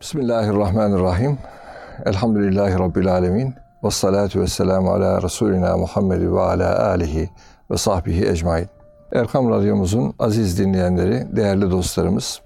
Bismillahirrahmanirrahim. 0.00 1.38
Elhamdülillahi 2.06 2.78
Rabbil 2.78 3.12
alemin. 3.12 3.54
Ve 3.84 3.90
salatu 3.90 4.40
ve 4.40 4.46
selamu 4.46 4.90
ala 4.90 5.22
Resulina 5.22 5.76
Muhammed 5.76 6.32
ve 6.32 6.40
ala 6.40 6.88
alihi 6.88 7.30
ve 7.70 7.76
sahbihi 7.76 8.28
ecmain. 8.28 8.66
Erkam 9.12 9.50
Radyomuzun 9.50 10.14
aziz 10.18 10.58
dinleyenleri, 10.58 11.36
değerli 11.36 11.70
dostlarımız, 11.70 12.40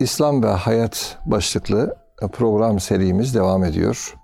İslam 0.00 0.42
ve 0.42 0.46
Hayat 0.46 1.18
başlıklı 1.26 1.96
program 2.32 2.80
serimiz 2.80 3.34
devam 3.34 3.64
ediyor. 3.64 4.14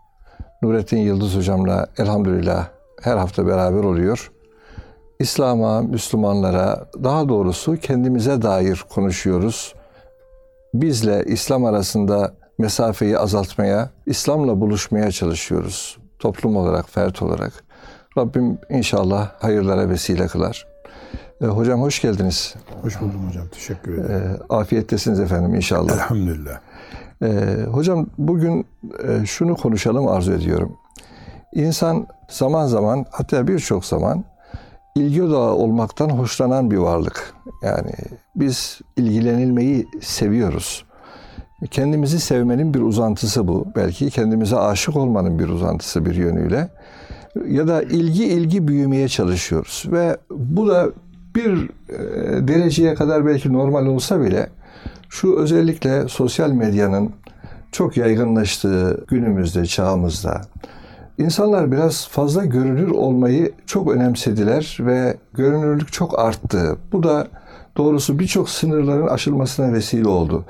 Nurettin 0.62 0.98
Yıldız 0.98 1.36
hocamla 1.36 1.86
elhamdülillah 1.98 2.66
her 3.02 3.16
hafta 3.16 3.46
beraber 3.46 3.84
oluyor. 3.84 4.32
İslam'a, 5.18 5.82
Müslümanlara, 5.82 6.86
daha 7.04 7.28
doğrusu 7.28 7.76
kendimize 7.76 8.42
dair 8.42 8.84
konuşuyoruz. 8.94 9.74
Bizle 10.74 11.24
İslam 11.26 11.64
arasında 11.64 12.34
mesafeyi 12.58 13.18
azaltmaya, 13.18 13.90
İslam'la 14.06 14.60
buluşmaya 14.60 15.10
çalışıyoruz. 15.10 15.98
Toplum 16.18 16.56
olarak, 16.56 16.90
fert 16.90 17.22
olarak. 17.22 17.52
Rabbim 18.18 18.58
inşallah 18.70 19.30
hayırlara 19.38 19.88
vesile 19.88 20.26
kılar. 20.26 20.66
E, 21.42 21.46
hocam 21.46 21.82
hoş 21.82 22.02
geldiniz. 22.02 22.54
Hoş 22.82 23.00
buldum 23.00 23.28
hocam. 23.28 23.48
Teşekkür 23.48 23.98
ederim. 23.98 24.36
E, 24.50 24.54
afiyettesiniz 24.54 25.20
efendim 25.20 25.54
inşallah. 25.54 25.92
Elhamdülillah. 25.92 26.60
E, 27.22 27.28
hocam 27.70 28.06
bugün 28.18 28.66
e, 29.08 29.26
şunu 29.26 29.56
konuşalım 29.56 30.08
arzu 30.08 30.32
ediyorum. 30.32 30.76
İnsan 31.52 32.06
zaman 32.28 32.66
zaman 32.66 33.06
hatta 33.10 33.48
birçok 33.48 33.84
zaman 33.84 34.24
ilgi 34.94 35.22
odağı 35.22 35.52
olmaktan 35.52 36.08
hoşlanan 36.08 36.70
bir 36.70 36.76
varlık. 36.76 37.34
Yani 37.62 37.92
biz 38.36 38.80
ilgilenilmeyi 38.96 39.86
seviyoruz. 40.02 40.84
Kendimizi 41.70 42.20
sevmenin 42.20 42.74
bir 42.74 42.80
uzantısı 42.80 43.48
bu. 43.48 43.66
Belki 43.76 44.10
kendimize 44.10 44.56
aşık 44.56 44.96
olmanın 44.96 45.38
bir 45.38 45.48
uzantısı 45.48 46.06
bir 46.06 46.14
yönüyle. 46.14 46.68
Ya 47.46 47.68
da 47.68 47.82
ilgi 47.82 48.24
ilgi 48.24 48.68
büyümeye 48.68 49.08
çalışıyoruz. 49.08 49.84
Ve 49.92 50.16
bu 50.30 50.68
da 50.68 50.88
bir 51.34 51.70
e, 51.88 52.48
dereceye 52.48 52.94
kadar 52.94 53.26
belki 53.26 53.52
normal 53.52 53.86
olsa 53.86 54.20
bile 54.20 54.48
şu 55.08 55.36
özellikle 55.36 56.08
sosyal 56.08 56.50
medyanın 56.50 57.10
çok 57.72 57.96
yaygınlaştığı 57.96 59.04
günümüzde, 59.08 59.66
çağımızda 59.66 60.40
insanlar 61.18 61.72
biraz 61.72 62.08
fazla 62.08 62.44
görünür 62.44 62.90
olmayı 62.90 63.52
çok 63.66 63.92
önemsediler 63.92 64.76
ve 64.80 65.16
görünürlük 65.34 65.92
çok 65.92 66.18
arttı. 66.18 66.76
Bu 66.92 67.02
da 67.02 67.28
doğrusu 67.76 68.18
birçok 68.18 68.48
sınırların 68.48 69.06
aşılmasına 69.06 69.72
vesile 69.72 70.08
oldu. 70.08 70.44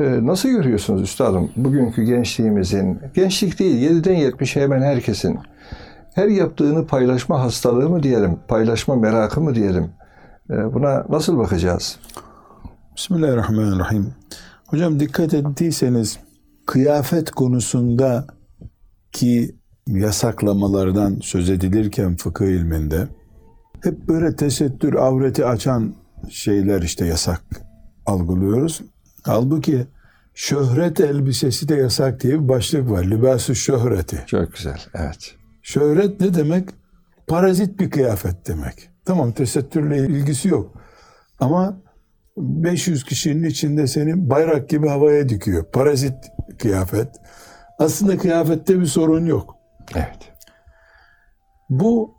Ee, 0.00 0.26
nasıl 0.26 0.48
görüyorsunuz 0.48 1.02
üstadım 1.02 1.50
bugünkü 1.56 2.02
gençliğimizin, 2.02 2.98
gençlik 3.14 3.58
değil 3.58 3.90
7'den 3.90 4.16
70'e 4.16 4.62
hemen 4.62 4.82
herkesin 4.82 5.38
her 6.14 6.28
yaptığını 6.28 6.86
paylaşma 6.86 7.40
hastalığı 7.40 7.88
mı 7.88 8.02
diyelim, 8.02 8.38
paylaşma 8.48 8.96
merakı 8.96 9.40
mı 9.40 9.54
diyelim? 9.54 9.90
Ee, 10.50 10.74
buna 10.74 11.06
nasıl 11.08 11.38
bakacağız? 11.38 11.98
Bismillahirrahmanirrahim. 12.96 14.14
Hocam 14.66 15.00
dikkat 15.00 15.34
ettiyseniz 15.34 16.18
kıyafet 16.66 17.30
konusunda 17.30 18.26
ki 19.12 19.56
yasaklamalardan 19.88 21.18
söz 21.22 21.50
edilirken 21.50 22.16
fıkıh 22.16 22.46
ilminde 22.46 23.08
hep 23.82 24.08
böyle 24.08 24.36
tesettür 24.36 24.94
avreti 24.94 25.46
açan 25.46 25.94
şeyler 26.30 26.82
işte 26.82 27.06
yasak 27.06 27.42
algılıyoruz. 28.06 28.82
Halbuki 29.22 29.86
şöhret 30.34 31.00
elbisesi 31.00 31.68
de 31.68 31.74
yasak 31.74 32.22
diye 32.22 32.42
bir 32.42 32.48
başlık 32.48 32.90
var. 32.90 33.04
Libası 33.04 33.54
şöhreti. 33.54 34.24
Çok 34.26 34.52
güzel, 34.52 34.80
evet. 34.94 35.34
Şöhret 35.62 36.20
ne 36.20 36.34
demek? 36.34 36.68
Parazit 37.26 37.80
bir 37.80 37.90
kıyafet 37.90 38.48
demek. 38.48 38.90
Tamam 39.04 39.32
tesettürle 39.32 39.98
ilgisi 39.98 40.48
yok. 40.48 40.74
Ama 41.40 41.80
500 42.36 43.04
kişinin 43.04 43.48
içinde 43.48 43.86
seni 43.86 44.30
bayrak 44.30 44.68
gibi 44.68 44.88
havaya 44.88 45.28
dikiyor. 45.28 45.64
Parazit 45.72 46.14
kıyafet. 46.58 47.08
Aslında 47.78 48.18
kıyafette 48.18 48.80
bir 48.80 48.86
sorun 48.86 49.26
yok. 49.26 49.55
Evet. 49.94 50.32
Bu 51.70 52.14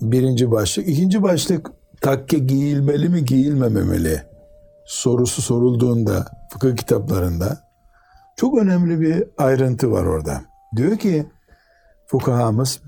birinci 0.00 0.50
başlık. 0.50 0.88
İkinci 0.88 1.22
başlık 1.22 1.70
takke 2.00 2.38
giyilmeli 2.38 3.08
mi 3.08 3.24
giyilmememeli 3.24 4.22
sorusu 4.86 5.42
sorulduğunda 5.42 6.24
fıkıh 6.52 6.76
kitaplarında 6.76 7.72
çok 8.36 8.58
önemli 8.58 9.00
bir 9.00 9.24
ayrıntı 9.38 9.92
var 9.92 10.04
orada. 10.04 10.44
Diyor 10.76 10.96
ki 10.96 11.26
fukahamız 12.06 12.80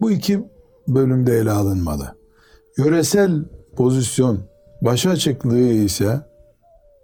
bu 0.00 0.10
iki 0.10 0.44
bölümde 0.88 1.36
ele 1.38 1.50
alınmalı. 1.50 2.16
Yöresel 2.78 3.44
pozisyon 3.76 4.40
baş 4.82 5.06
açıklığı 5.06 5.58
ise 5.58 6.20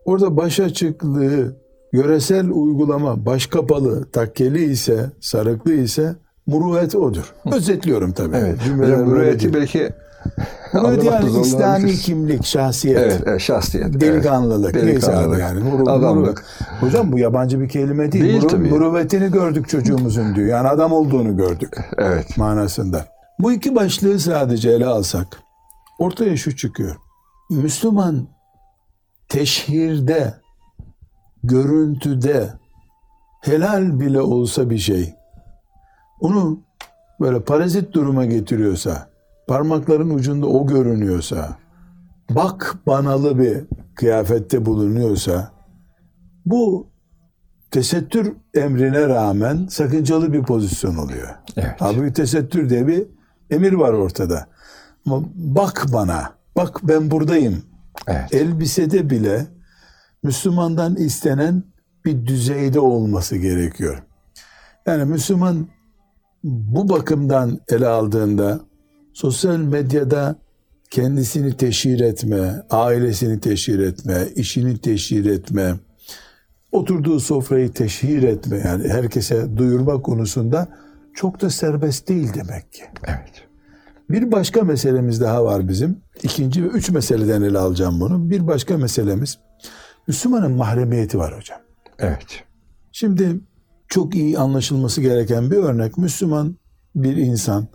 orada 0.05 0.37
baş 0.37 0.61
açıklığı 0.61 1.57
yöresel 1.93 2.51
uygulama 2.51 3.27
baş 3.27 3.47
kapalı 3.47 4.11
takkeli 4.11 4.65
ise 4.65 5.11
sarıklı 5.21 5.73
ise 5.73 6.17
muruvet 6.47 6.95
odur. 6.95 7.35
Özetliyorum 7.53 8.13
tabii. 8.13 8.37
Evet. 8.37 8.59
Hocam 8.79 9.01
muruvveti 9.05 9.55
belki 9.55 9.91
Muruvet 10.73 11.05
yani 11.05 11.41
İslami 11.41 11.93
kimlik, 11.95 12.45
şahsiyet. 12.45 12.99
Evet, 12.99 13.21
evet 13.27 13.41
şahsiyet. 13.41 14.01
Delikanlılık. 14.01 14.77
Evet. 14.77 14.87
Delikanlılık. 14.87 15.41
yani. 15.41 15.61
Muru- 15.61 15.91
Adamlık. 15.91 16.39
muru- 16.39 16.81
Hocam 16.87 17.13
bu 17.13 17.19
yabancı 17.19 17.61
bir 17.61 17.69
kelime 17.69 18.13
değil. 18.13 18.25
Değil 18.25 18.41
Muru- 18.43 18.47
tabii. 18.47 18.69
Muruvvetini 18.69 19.31
gördük 19.33 19.69
çocuğumuzun 19.69 20.35
diyor. 20.35 20.47
Yani 20.49 20.69
adam 20.69 20.93
olduğunu 20.93 21.37
gördük 21.37 21.77
Evet. 21.99 22.37
manasında. 22.39 23.07
Bu 23.39 23.53
iki 23.53 23.75
başlığı 23.75 24.21
sadece 24.21 24.71
ele 24.71 24.87
alsak 24.87 25.27
ortaya 25.99 26.37
şu 26.37 26.57
çıkıyor. 26.57 26.97
Müslüman 27.51 28.29
teşhirde, 29.29 30.35
görüntüde 31.43 32.49
helal 33.41 34.01
bile 34.01 34.21
olsa 34.21 34.71
bir 34.71 34.79
şey 34.79 35.15
onu 36.25 36.61
böyle 37.21 37.41
parazit 37.41 37.93
duruma 37.93 38.25
getiriyorsa, 38.25 39.09
parmakların 39.47 40.11
ucunda 40.11 40.47
o 40.47 40.67
görünüyorsa, 40.67 41.57
bak 42.31 42.77
banalı 42.87 43.39
bir 43.39 43.65
kıyafette 43.95 44.67
bulunuyorsa, 44.67 45.53
bu 46.47 46.87
tesettür 47.71 48.33
emrine 48.55 49.09
rağmen 49.09 49.67
sakıncalı 49.71 50.33
bir 50.33 50.43
pozisyon 50.43 50.97
oluyor. 50.97 51.29
Evet. 51.57 51.75
Halbuki 51.79 52.13
tesettür 52.13 52.71
diye 52.71 52.87
bir 52.87 53.07
emir 53.51 53.73
var 53.73 53.93
ortada. 53.93 54.47
Ama 55.07 55.23
bak 55.35 55.87
bana, 55.93 56.33
bak 56.57 56.81
ben 56.83 57.11
buradayım. 57.11 57.63
Evet. 58.07 58.35
Elbisede 58.35 59.11
bile 59.11 59.47
Müslümandan 60.23 60.97
istenen 60.97 61.63
bir 62.05 62.27
düzeyde 62.27 62.81
olması 62.81 63.37
gerekiyor. 63.37 64.03
Yani 64.87 65.05
Müslüman 65.05 65.69
bu 66.45 66.89
bakımdan 66.89 67.61
ele 67.69 67.87
aldığında 67.87 68.61
sosyal 69.13 69.59
medyada 69.59 70.37
kendisini 70.91 71.57
teşhir 71.57 72.01
etme, 72.01 72.63
ailesini 72.71 73.41
teşhir 73.41 73.79
etme, 73.79 74.29
işini 74.37 74.79
teşhir 74.79 75.25
etme, 75.25 75.75
oturduğu 76.73 77.21
sofrayı 77.21 77.73
teşhir 77.73 78.23
etme 78.23 78.63
yani 78.65 78.89
herkese 78.89 79.57
duyurma 79.57 80.03
konusunda 80.03 80.69
çok 81.15 81.41
da 81.41 81.51
serbest 81.51 82.09
değil 82.09 82.35
demek 82.35 82.73
ki. 82.73 82.83
Evet. 83.07 83.45
Bir 84.11 84.33
başka 84.33 84.63
meselemiz 84.63 85.21
daha 85.21 85.45
var 85.45 85.69
bizim. 85.69 86.01
İkinci 86.23 86.65
ve 86.65 86.69
üç 86.69 86.91
meseleden 86.91 87.43
ele 87.43 87.59
alacağım 87.59 88.01
bunu. 88.01 88.31
Bir 88.31 88.47
başka 88.47 88.79
meselemiz 88.79 89.39
Müslümanın 90.09 90.53
mahremiyeti 90.53 91.19
var 91.19 91.37
hocam. 91.37 91.59
Evet. 91.99 92.45
Şimdi 92.93 93.41
çok 93.95 94.15
iyi 94.15 94.39
anlaşılması 94.39 95.01
gereken 95.01 95.51
bir 95.51 95.57
örnek. 95.57 95.99
Müslüman 95.99 96.57
bir 96.95 97.17
insan 97.17 97.69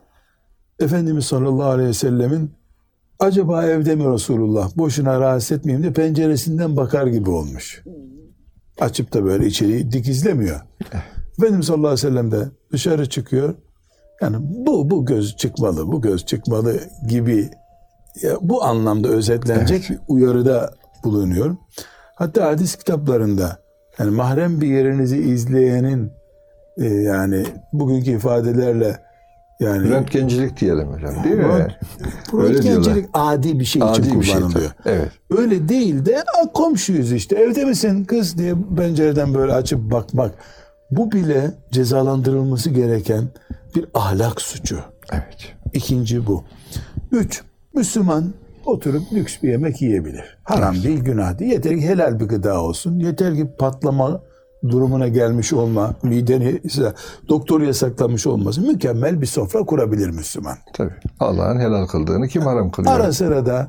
Efendimiz 0.80 1.26
sallallahu 1.26 1.70
aleyhi 1.70 1.90
ve 1.90 1.94
sellemin 1.94 2.52
acaba 3.20 3.66
evde 3.66 3.96
mi 3.96 4.14
Resulullah 4.14 4.78
boşuna 4.78 5.20
rahatsız 5.20 5.52
etmeyeyim 5.52 5.88
de 5.88 5.94
penceresinden 5.94 6.78
bakar 6.78 7.08
gibi 7.08 7.30
olmuş. 7.30 7.84
Açıp 8.80 9.14
da 9.14 9.24
böyle 9.24 9.48
içeriği 9.48 9.92
dikizlemiyor. 9.92 10.62
Efendimiz 11.38 11.66
sallallahu 11.66 11.88
aleyhi 11.88 12.08
ve 12.08 12.10
sellem 12.10 12.32
de 12.32 12.52
dışarı 12.72 13.10
çıkıyor. 13.10 13.56
Yani 14.22 14.38
bu 14.40 14.90
bu 14.90 15.06
göz 15.06 15.36
çıkmalı, 15.36 15.88
bu 15.88 16.02
göz 16.02 16.26
çıkmalı 16.26 16.80
gibi 17.10 17.50
ya 18.22 18.38
bu 18.42 18.64
anlamda 18.64 19.08
özetlenecek 19.08 19.90
bir 19.90 20.00
uyarıda 20.08 20.74
bulunuyor. 21.04 21.56
Hatta 22.16 22.48
hadis 22.48 22.76
kitaplarında 22.76 23.69
yani 24.00 24.12
mahrem 24.12 24.62
bir 24.62 24.68
yerinizi 24.68 25.18
izleyenin 25.18 26.12
e, 26.78 26.86
yani 26.86 27.46
bugünkü 27.74 28.12
ifadelerle 28.12 28.98
Yani 29.60 29.90
Röntgencilik 29.90 30.60
diyelim 30.60 30.88
hocam 30.88 31.24
değil 31.24 31.36
mi? 31.36 31.68
Röntgencilik 32.34 33.06
adi 33.14 33.60
bir 33.60 33.66
şey 33.66 33.84
Adi 33.84 34.00
için 34.02 34.20
bir 34.22 34.26
şey 34.26 34.36
kullanılıyor. 34.36 34.72
tabii. 34.84 34.94
Evet. 34.96 35.12
Öyle 35.38 35.70
değil 35.70 36.06
de 36.06 36.18
"Aa, 36.22 36.52
komşuyuz 36.54 37.12
işte 37.12 37.36
evde 37.36 37.66
misin 37.66 38.04
kız 38.06 38.38
diye 38.38 38.54
pencereden 38.78 39.34
böyle 39.34 39.54
açıp 39.54 39.92
bakmak. 39.92 40.32
Bu 40.92 41.12
bile 41.12 41.52
cezalandırılması 41.72 42.70
gereken 42.70 43.24
bir 43.76 43.86
ahlak 43.94 44.42
suçu. 44.42 44.80
Evet. 45.12 45.54
İkinci 45.74 46.28
bu. 46.28 46.44
Üç, 47.12 47.42
Müslüman 47.74 48.34
oturup 48.66 49.14
lüks 49.14 49.44
bir 49.44 49.50
yemek 49.50 49.82
yiyebilir. 49.82 50.38
Haram 50.44 50.76
değil, 50.84 51.00
günah 51.00 51.40
değil. 51.40 51.52
Yeter 51.52 51.76
ki 51.76 51.82
helal 51.82 52.20
bir 52.20 52.26
gıda 52.26 52.62
olsun. 52.62 53.00
Yeter 53.00 53.36
ki 53.36 53.48
patlama 53.60 54.22
durumuna 54.70 55.08
gelmiş 55.08 55.54
olma, 55.54 55.96
mideni 56.04 56.60
ise 56.64 56.94
doktor 57.30 57.62
yasaklamış 57.62 58.28
olması 58.28 58.62
mükemmel 58.62 59.22
bir 59.22 59.26
sofra 59.26 59.60
kurabilir 59.60 60.10
Müslüman. 60.10 60.58
Tabii. 60.74 60.94
Allah'ın 61.20 61.60
helal 61.60 61.88
kıldığını 61.88 62.28
kim 62.28 62.42
haram 62.42 62.72
kılıyor? 62.72 62.96
Ara 62.96 63.14
sıra 63.14 63.46
da 63.46 63.68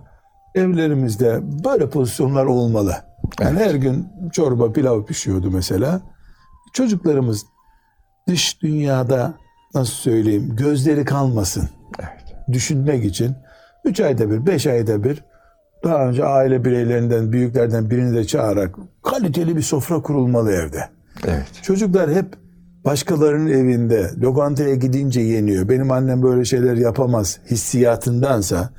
evlerimizde 0.54 1.40
böyle 1.64 1.90
pozisyonlar 1.90 2.44
olmalı. 2.44 2.94
Yani 3.40 3.58
her 3.58 3.74
gün 3.74 4.08
çorba 4.32 4.72
pilav 4.72 5.04
pişiyordu 5.04 5.50
mesela. 5.50 6.00
Çocuklarımız 6.72 7.46
dış 8.28 8.62
dünyada 8.62 9.34
nasıl 9.74 9.92
söyleyeyim 9.92 10.56
gözleri 10.56 11.04
kalmasın 11.04 11.68
Evet. 12.00 12.36
düşünmek 12.52 13.04
için 13.04 13.34
3 13.84 14.00
ayda 14.00 14.30
bir 14.30 14.46
5 14.46 14.66
ayda 14.66 15.04
bir 15.04 15.24
daha 15.84 16.08
önce 16.08 16.24
aile 16.24 16.64
bireylerinden 16.64 17.32
büyüklerden 17.32 17.90
birini 17.90 18.16
de 18.16 18.24
çağırarak 18.24 18.76
kaliteli 19.02 19.56
bir 19.56 19.62
sofra 19.62 20.02
kurulmalı 20.02 20.52
evde. 20.52 20.88
Evet. 21.26 21.46
Çocuklar 21.62 22.14
hep 22.14 22.26
başkalarının 22.84 23.50
evinde 23.50 24.10
lokantaya 24.20 24.74
gidince 24.74 25.20
yeniyor. 25.20 25.68
Benim 25.68 25.90
annem 25.90 26.22
böyle 26.22 26.44
şeyler 26.44 26.76
yapamaz 26.76 27.38
hissiyatındansa 27.50 28.70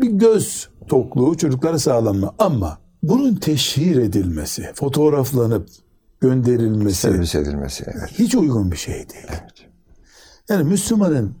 bir 0.00 0.10
göz 0.10 0.68
tokluğu 0.88 1.36
çocuklara 1.36 1.78
sağlanma. 1.78 2.34
Ama 2.38 2.78
bunun 3.02 3.34
teşhir 3.34 3.96
edilmesi, 3.96 4.70
fotoğraflanıp 4.74 5.68
gönderilmesi 6.20 6.96
Servis 6.96 7.34
edilmesi. 7.34 7.84
Evet. 7.86 8.10
hiç 8.18 8.34
uygun 8.34 8.72
bir 8.72 8.76
şey 8.76 8.94
değil. 8.94 9.26
Evet. 9.28 9.68
Yani 10.48 10.64
Müslümanın 10.64 11.34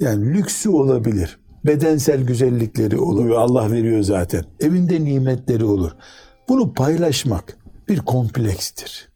yani 0.00 0.34
lüksü 0.34 0.68
olabilir. 0.68 1.38
Bedensel 1.66 2.22
güzellikleri 2.22 2.98
olur. 2.98 3.30
Allah 3.30 3.72
veriyor 3.72 4.02
zaten. 4.02 4.44
Evinde 4.60 5.04
nimetleri 5.04 5.64
olur. 5.64 5.92
Bunu 6.48 6.72
paylaşmak 6.72 7.56
bir 7.88 7.98
komplekstir. 7.98 9.08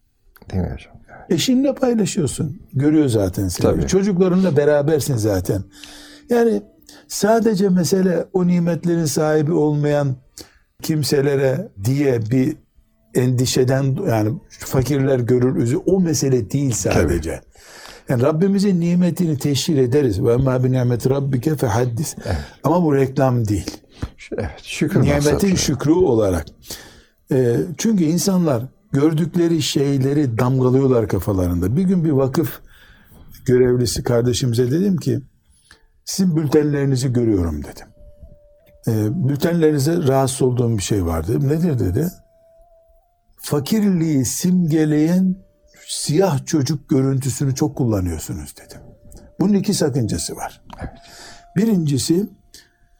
Değil 0.51 0.63
mi 0.63 0.69
hocam? 0.73 0.93
Eşinle 1.29 1.75
paylaşıyorsun. 1.75 2.61
Görüyor 2.73 3.07
zaten 3.07 3.47
seni. 3.47 3.63
Tabii. 3.63 3.87
Çocuklarınla 3.87 4.57
berabersin 4.57 5.15
zaten. 5.17 5.63
Yani 6.29 6.61
sadece 7.07 7.69
mesele 7.69 8.25
o 8.33 8.47
nimetlerin 8.47 9.05
sahibi 9.05 9.51
olmayan 9.51 10.15
kimselere 10.81 11.67
diye 11.83 12.21
bir 12.31 12.55
endişeden 13.15 13.97
yani 14.07 14.39
fakirler 14.49 15.19
görür 15.19 15.55
üzü 15.55 15.77
o 15.77 15.99
mesele 15.99 16.51
değil 16.51 16.71
sadece. 16.71 17.41
Yani 18.09 18.23
Rabbimizin 18.23 18.79
nimetini 18.79 19.37
teşhir 19.37 19.77
ederiz. 19.77 20.23
Ve 20.23 20.33
emmâ 20.33 20.63
bi 20.63 20.71
nimeti 20.71 21.09
rabbike 21.09 21.55
fehaddis. 21.55 22.15
Ama 22.63 22.83
bu 22.83 22.95
reklam 22.95 23.47
değil 23.47 23.77
Evet. 24.37 24.49
Şükür 24.63 25.01
nimetin 25.01 25.31
maksatlı. 25.31 25.57
şükrü 25.57 25.91
olarak. 25.91 26.45
Ee, 27.31 27.57
çünkü 27.77 28.03
insanlar 28.03 28.63
gördükleri 28.91 29.61
şeyleri 29.61 30.37
damgalıyorlar 30.37 31.07
kafalarında. 31.07 31.77
Bir 31.77 31.83
gün 31.83 32.03
bir 32.05 32.11
vakıf 32.11 32.59
görevlisi 33.45 34.03
kardeşimize 34.03 34.71
dedim 34.71 34.97
ki 34.97 35.19
sizin 36.05 36.35
bültenlerinizi 36.35 37.13
görüyorum 37.13 37.63
dedim. 37.63 37.87
Ee, 38.87 39.27
bültenlerinize 39.29 39.97
rahatsız 40.07 40.41
olduğum 40.41 40.77
bir 40.77 40.83
şey 40.83 41.05
var 41.05 41.27
dedim. 41.27 41.47
Nedir 41.47 41.79
dedi. 41.79 42.07
Fakirliği 43.37 44.25
simgeleyen 44.25 45.35
siyah 45.89 46.45
çocuk 46.45 46.89
görüntüsünü 46.89 47.55
çok 47.55 47.75
kullanıyorsunuz 47.75 48.55
dedim. 48.57 48.81
Bunun 49.39 49.53
iki 49.53 49.73
sakıncası 49.73 50.35
var. 50.35 50.61
Birincisi 51.55 52.29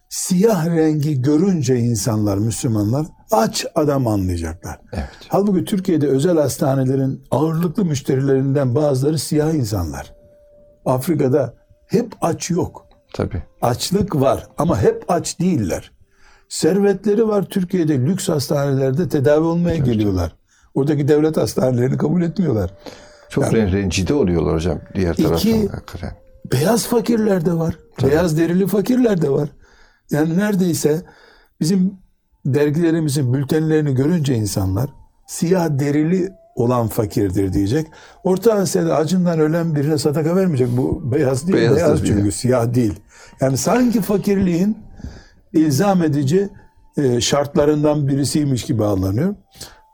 siyah 0.09 0.65
rengi 0.65 1.21
görünce 1.21 1.79
insanlar, 1.79 2.37
Müslümanlar 2.37 3.05
aç 3.31 3.65
adam 3.75 4.07
anlayacaklar. 4.07 4.79
Evet. 4.93 5.09
Halbuki 5.27 5.65
Türkiye'de 5.65 6.07
özel 6.07 6.37
hastanelerin 6.37 7.23
ağırlıklı 7.31 7.85
müşterilerinden 7.85 8.75
bazıları 8.75 9.19
siyah 9.19 9.53
insanlar. 9.53 10.13
Afrika'da 10.85 11.53
hep 11.87 12.13
aç 12.21 12.49
yok. 12.49 12.85
Tabii. 13.13 13.43
Açlık 13.61 14.15
var 14.15 14.47
ama 14.57 14.81
hep 14.81 15.03
aç 15.07 15.39
değiller. 15.39 15.91
Servetleri 16.49 17.27
var 17.27 17.43
Türkiye'de 17.43 17.99
lüks 17.99 18.29
hastanelerde 18.29 19.09
tedavi 19.09 19.45
olmaya 19.45 19.77
geliyorlar. 19.77 20.38
Oradaki 20.79 21.07
devlet 21.07 21.37
hastanelerini 21.37 21.97
kabul 21.97 22.21
etmiyorlar. 22.21 22.73
Çok 23.29 23.43
ren- 23.43 23.71
rencide 23.71 24.13
oluyorlar 24.13 24.55
hocam 24.55 24.79
diğer 24.95 25.15
taraftan. 25.15 25.37
İki- 25.51 25.67
hakikaten. 25.67 26.11
Beyaz 26.53 26.87
fakirler 26.87 27.45
de 27.45 27.53
var. 27.53 27.77
Beyaz 28.03 28.37
derili 28.37 28.67
fakirler 28.67 29.21
de 29.21 29.29
var. 29.29 29.49
Yani 30.11 30.37
neredeyse 30.37 31.01
bizim 31.61 31.93
dergilerimizin 32.45 33.33
bültenlerini 33.33 33.95
görünce 33.95 34.35
insanlar 34.35 34.89
siyah 35.27 35.69
derili 35.79 36.29
olan 36.55 36.87
fakirdir 36.87 37.53
diyecek. 37.53 37.87
Orta 38.23 38.53
Asya'da 38.53 38.95
acından 38.95 39.39
ölen 39.39 39.75
birine 39.75 39.97
sadaka 39.97 40.35
vermeyecek. 40.35 40.77
Bu 40.77 41.11
beyaz 41.11 41.47
değil. 41.47 41.57
Beyaz 41.57 42.03
diyor. 42.03 42.17
çünkü 42.17 42.31
siyah 42.31 42.73
değil. 42.73 42.93
Yani 43.41 43.57
sanki 43.57 44.01
fakirliğin 44.01 44.77
ilzam 45.53 46.03
edici 46.03 46.49
e, 46.97 47.21
şartlarından 47.21 48.07
birisiymiş 48.07 48.65
gibi 48.65 48.85
anlanıyor. 48.85 49.35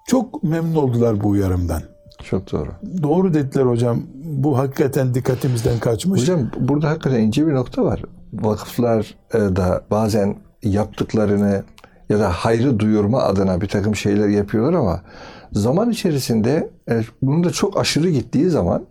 Çok 0.05 0.43
memnun 0.43 0.75
oldular 0.75 1.23
bu 1.23 1.29
uyarımdan. 1.29 1.81
Çok 2.23 2.51
doğru. 2.51 2.69
Doğru 3.03 3.33
dediler 3.33 3.65
hocam. 3.65 4.01
Bu 4.23 4.57
hakikaten 4.57 5.13
dikkatimizden 5.13 5.79
kaçmış. 5.79 6.21
Hocam 6.21 6.51
burada 6.59 6.89
hakikaten 6.89 7.19
ince 7.19 7.47
bir 7.47 7.53
nokta 7.53 7.83
var. 7.83 8.01
Vakıflar 8.33 9.15
e, 9.33 9.37
da 9.39 9.83
bazen 9.91 10.35
yaptıklarını 10.63 11.63
ya 12.09 12.19
da 12.19 12.29
hayrı 12.29 12.79
duyurma 12.79 13.21
adına 13.21 13.61
bir 13.61 13.67
takım 13.67 13.95
şeyler 13.95 14.27
yapıyorlar 14.27 14.73
ama 14.73 15.01
zaman 15.51 15.89
içerisinde 15.89 16.69
e, 16.89 17.01
bunun 17.21 17.43
da 17.43 17.51
çok 17.51 17.77
aşırı 17.77 18.09
gittiği 18.09 18.49
zaman 18.49 18.85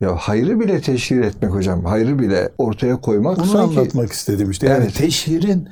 ya 0.00 0.16
hayrı 0.16 0.60
bile 0.60 0.80
teşhir 0.80 1.20
etmek 1.20 1.50
hocam, 1.52 1.84
hayrı 1.84 2.18
bile 2.18 2.52
ortaya 2.58 3.00
koymak 3.00 3.36
Bunu 3.36 3.46
sanki 3.46 3.78
anlatmak 3.78 4.12
istedim 4.12 4.50
işte. 4.50 4.66
Yani 4.66 4.84
Evet. 4.84 4.94
teşhirin 4.94 5.68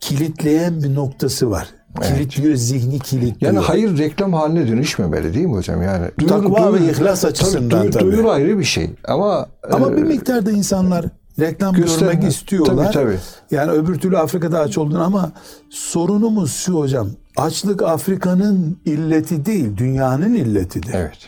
kilitleyen 0.00 0.82
bir 0.82 0.94
noktası 0.94 1.50
var. 1.50 1.68
Kilitliyor, 2.02 2.54
zihni 2.54 2.98
kilitliyor. 2.98 3.52
yani 3.54 3.64
hayır 3.64 3.98
reklam 3.98 4.32
haline 4.32 4.68
dönüşmemeli 4.68 5.34
değil 5.34 5.46
mi 5.46 5.52
hocam? 5.52 5.82
Yani 5.82 6.06
Takva 6.28 6.74
ve 6.74 6.78
ihlas 6.90 7.24
açısından 7.24 7.90
tabii. 7.90 8.04
duyuru 8.04 8.30
ayrı 8.30 8.58
bir 8.58 8.64
şey 8.64 8.90
ama 9.04 9.46
Ama 9.72 9.88
e, 9.90 9.96
bir 9.96 10.02
miktarda 10.02 10.50
insanlar 10.50 11.04
reklam 11.40 11.74
gösterme. 11.74 12.14
görmek 12.14 12.32
istiyorlar. 12.32 12.92
Tabii, 12.92 13.04
tabii. 13.06 13.18
Yani 13.50 13.70
öbür 13.70 13.94
türlü 13.98 14.18
Afrika'da 14.18 14.60
aç 14.60 14.78
olduğunu 14.78 15.02
ama 15.04 15.32
sorunumuz 15.70 16.52
şu 16.52 16.74
hocam. 16.74 17.08
Açlık 17.36 17.82
Afrika'nın 17.82 18.78
illeti 18.84 19.46
değil, 19.46 19.76
dünyanın 19.76 20.34
illetidir. 20.34 20.90
evet. 20.94 21.18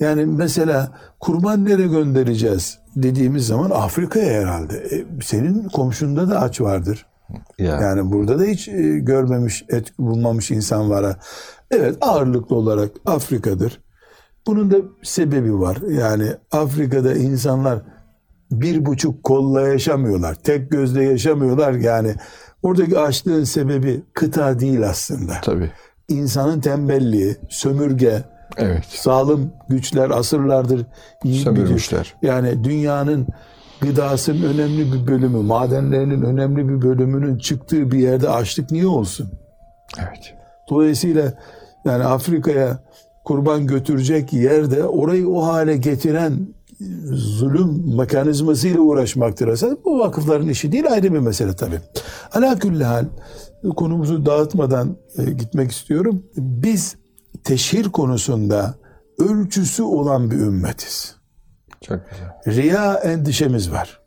Yani 0.00 0.26
mesela 0.26 0.92
kurban 1.20 1.64
nereye 1.64 1.88
göndereceğiz 1.88 2.78
dediğimiz 2.96 3.46
zaman 3.46 3.70
Afrika'ya 3.70 4.40
herhalde. 4.42 4.74
E, 4.76 5.04
senin 5.22 5.68
komşunda 5.68 6.30
da 6.30 6.40
aç 6.40 6.60
vardır. 6.60 7.06
Ya. 7.58 7.80
Yani 7.80 8.12
burada 8.12 8.38
da 8.38 8.44
hiç 8.44 8.68
e, 8.68 8.72
görmemiş, 8.98 9.64
et 9.68 9.98
bulmamış 9.98 10.50
insan 10.50 10.90
var. 10.90 11.16
Evet 11.70 11.96
ağırlıklı 12.00 12.56
olarak 12.56 12.90
Afrika'dır. 13.06 13.80
Bunun 14.46 14.70
da 14.70 14.76
sebebi 15.02 15.60
var. 15.60 15.76
Yani 15.90 16.28
Afrika'da 16.52 17.14
insanlar 17.14 17.82
bir 18.50 18.86
buçuk 18.86 19.24
kolla 19.24 19.60
yaşamıyorlar. 19.68 20.34
Tek 20.34 20.70
gözle 20.70 21.04
yaşamıyorlar. 21.04 21.72
Yani 21.72 22.14
oradaki 22.62 22.98
açlığın 22.98 23.44
sebebi 23.44 24.02
kıta 24.14 24.60
değil 24.60 24.88
aslında. 24.88 25.32
Tabii. 25.42 25.70
İnsanın 26.08 26.60
tembelliği, 26.60 27.36
sömürge, 27.48 28.22
Evet. 28.56 28.84
sağlam 28.88 29.40
güçler 29.68 30.10
asırlardır 30.10 30.86
Sömürmüşler. 31.24 32.00
bitiyor. 32.00 32.34
Yani 32.34 32.64
dünyanın 32.64 33.26
gıdasının 33.86 34.42
önemli 34.42 34.92
bir 34.92 35.06
bölümü, 35.06 35.42
madenlerinin 35.42 36.22
önemli 36.22 36.68
bir 36.68 36.82
bölümünün 36.82 37.38
çıktığı 37.38 37.90
bir 37.90 37.98
yerde 37.98 38.28
açlık 38.28 38.70
niye 38.70 38.86
olsun? 38.86 39.28
Evet. 39.98 40.34
Dolayısıyla 40.70 41.32
yani 41.84 42.04
Afrika'ya 42.04 42.78
kurban 43.24 43.66
götürecek 43.66 44.32
yerde 44.32 44.84
orayı 44.84 45.28
o 45.28 45.46
hale 45.46 45.76
getiren 45.76 46.48
zulüm 47.12 47.96
mekanizmasıyla 47.96 48.80
uğraşmaktır 48.80 49.48
esas. 49.48 49.72
Bu 49.84 49.98
vakıfların 49.98 50.48
işi 50.48 50.72
değil 50.72 50.92
ayrı 50.92 51.14
bir 51.14 51.18
mesele 51.18 51.56
tabii. 51.56 51.80
Ala 52.32 52.58
külli 52.58 52.84
hal 52.84 53.06
konumuzu 53.76 54.26
dağıtmadan 54.26 54.96
e, 55.18 55.24
gitmek 55.24 55.70
istiyorum. 55.70 56.22
Biz 56.36 56.96
teşhir 57.44 57.84
konusunda 57.84 58.74
ölçüsü 59.18 59.82
olan 59.82 60.30
bir 60.30 60.36
ümmetiz. 60.36 61.16
Çok 61.86 62.00
güzel. 62.10 62.62
Riya 62.62 62.94
endişemiz 62.94 63.72
var. 63.72 64.00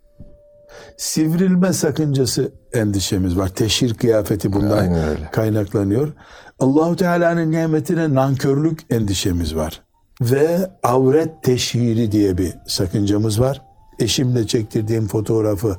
Sivrilme 0.98 1.74
sakıncası 1.74 2.52
endişemiz 2.74 3.38
var. 3.38 3.48
Teşhir 3.48 3.94
kıyafeti 3.94 4.54
bundan 4.54 4.96
kaynaklanıyor. 5.32 6.14
Allahu 6.60 6.96
Teala'nın 6.96 7.52
nimetine 7.52 8.14
nankörlük 8.14 8.80
endişemiz 8.90 9.56
var. 9.56 9.82
Ve 10.22 10.72
avret 10.84 11.44
teşhiri 11.44 12.12
diye 12.12 12.38
bir 12.38 12.54
sakıncamız 12.68 13.42
var. 13.42 13.62
Eşimle 14.00 14.48
çektirdiğim 14.48 15.08
fotoğrafı 15.08 15.78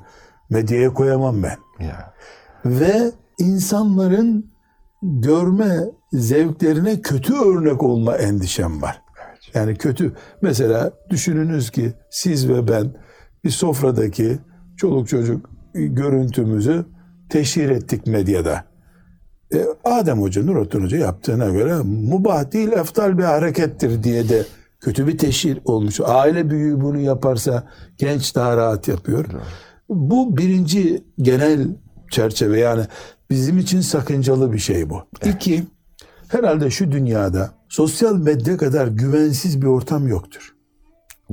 medyaya 0.51 0.95
koyamam 0.95 1.43
ben. 1.43 1.85
Ya. 1.85 2.15
Ve 2.65 3.13
insanların 3.39 4.51
görme 5.03 5.79
zevklerine 6.13 7.01
kötü 7.01 7.35
örnek 7.35 7.83
olma 7.83 8.17
endişem 8.17 8.83
var. 8.83 9.03
Yani 9.55 9.77
kötü. 9.77 10.13
Mesela 10.43 10.93
düşününüz 11.11 11.71
ki 11.71 11.93
siz 12.11 12.49
ve 12.49 12.69
ben 12.69 12.95
bir 13.45 13.51
sofradaki 13.51 14.39
çoluk 14.77 15.09
çocuk 15.09 15.51
görüntümüzü 15.75 16.85
teşhir 17.29 17.71
ettik 17.71 18.07
medyada. 18.07 18.65
E, 19.55 19.65
Adem 19.85 20.21
Hoca, 20.21 20.45
Nurattin 20.45 20.83
Hoca 20.83 20.99
yaptığına 20.99 21.49
göre 21.49 21.77
mubah 21.85 22.53
değil, 22.53 22.73
eftal 22.73 23.19
bir 23.19 23.23
harekettir 23.23 24.03
diye 24.03 24.29
de 24.29 24.43
kötü 24.81 25.07
bir 25.07 25.19
teşhir 25.19 25.61
olmuş. 25.65 26.01
Aile 26.05 26.51
büyüğü 26.51 26.81
bunu 26.81 26.99
yaparsa 26.99 27.69
genç 27.97 28.35
daha 28.35 28.57
rahat 28.57 28.89
yapıyor. 28.89 29.25
Bu 29.89 30.37
birinci 30.37 31.05
genel 31.19 31.69
çerçeve 32.11 32.61
yani 32.61 32.83
bizim 33.31 33.59
için 33.59 33.81
sakıncalı 33.81 34.53
bir 34.53 34.59
şey 34.59 34.91
bu. 34.91 35.03
İki, 35.25 35.65
herhalde 36.29 36.71
şu 36.71 36.93
dünyada 36.93 37.51
sosyal 37.69 38.17
medya 38.17 38.57
kadar 38.57 38.87
güvensiz 38.87 39.63
bir 39.63 39.67
ortam 39.67 40.09
yoktur. 40.09 40.55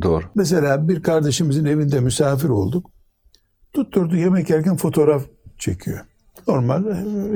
Doğru. 0.01 0.25
Mesela 0.35 0.87
bir 0.87 1.03
kardeşimizin 1.03 1.65
evinde 1.65 1.99
misafir 1.99 2.49
olduk. 2.49 2.89
Tutturdu 3.73 4.15
yemek 4.15 4.49
yerken 4.49 4.77
fotoğraf 4.77 5.23
çekiyor. 5.57 6.05
Normal 6.47 6.85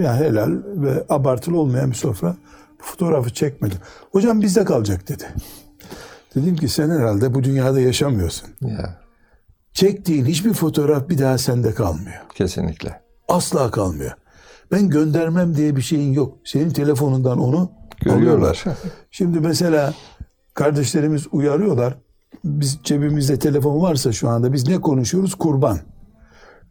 yani 0.02 0.26
helal 0.26 0.52
ve 0.66 1.04
abartılı 1.10 1.60
olmayan 1.60 1.92
bir 1.92 1.96
sofra. 1.96 2.36
Fotoğrafı 2.80 3.34
çekmedi. 3.34 3.76
Hocam 4.12 4.42
bizde 4.42 4.66
kalacak 4.66 5.10
dedi. 5.10 5.24
Dedim 6.36 6.56
ki 6.56 6.70
sen 6.70 6.90
herhalde 6.90 7.34
bu 7.34 7.44
dünyada 7.44 7.80
yaşamıyorsun. 7.80 8.50
Ya. 8.62 9.00
Çektiğin 9.74 10.26
hiçbir 10.26 10.54
fotoğraf 10.54 11.10
bir 11.10 11.18
daha 11.18 11.38
sende 11.38 11.74
kalmıyor. 11.74 12.22
Kesinlikle. 12.36 13.02
Asla 13.28 13.72
kalmıyor. 13.72 14.12
Ben 14.72 14.90
göndermem 14.90 15.56
diye 15.56 15.76
bir 15.76 15.82
şeyin 15.82 16.14
yok. 16.14 16.38
Senin 16.44 16.70
telefonundan 16.70 17.40
onu 17.40 17.80
Görüyorlar. 18.02 18.64
Şimdi 19.12 19.40
mesela 19.40 19.94
kardeşlerimiz 20.54 21.28
uyarıyorlar. 21.32 21.98
Biz 22.44 22.80
cebimizde 22.84 23.40
telefon 23.40 23.82
varsa 23.82 24.12
şu 24.12 24.30
anda 24.30 24.54
biz 24.54 24.68
ne 24.68 24.82
konuşuyoruz? 24.82 25.36
Kurban. 25.36 25.78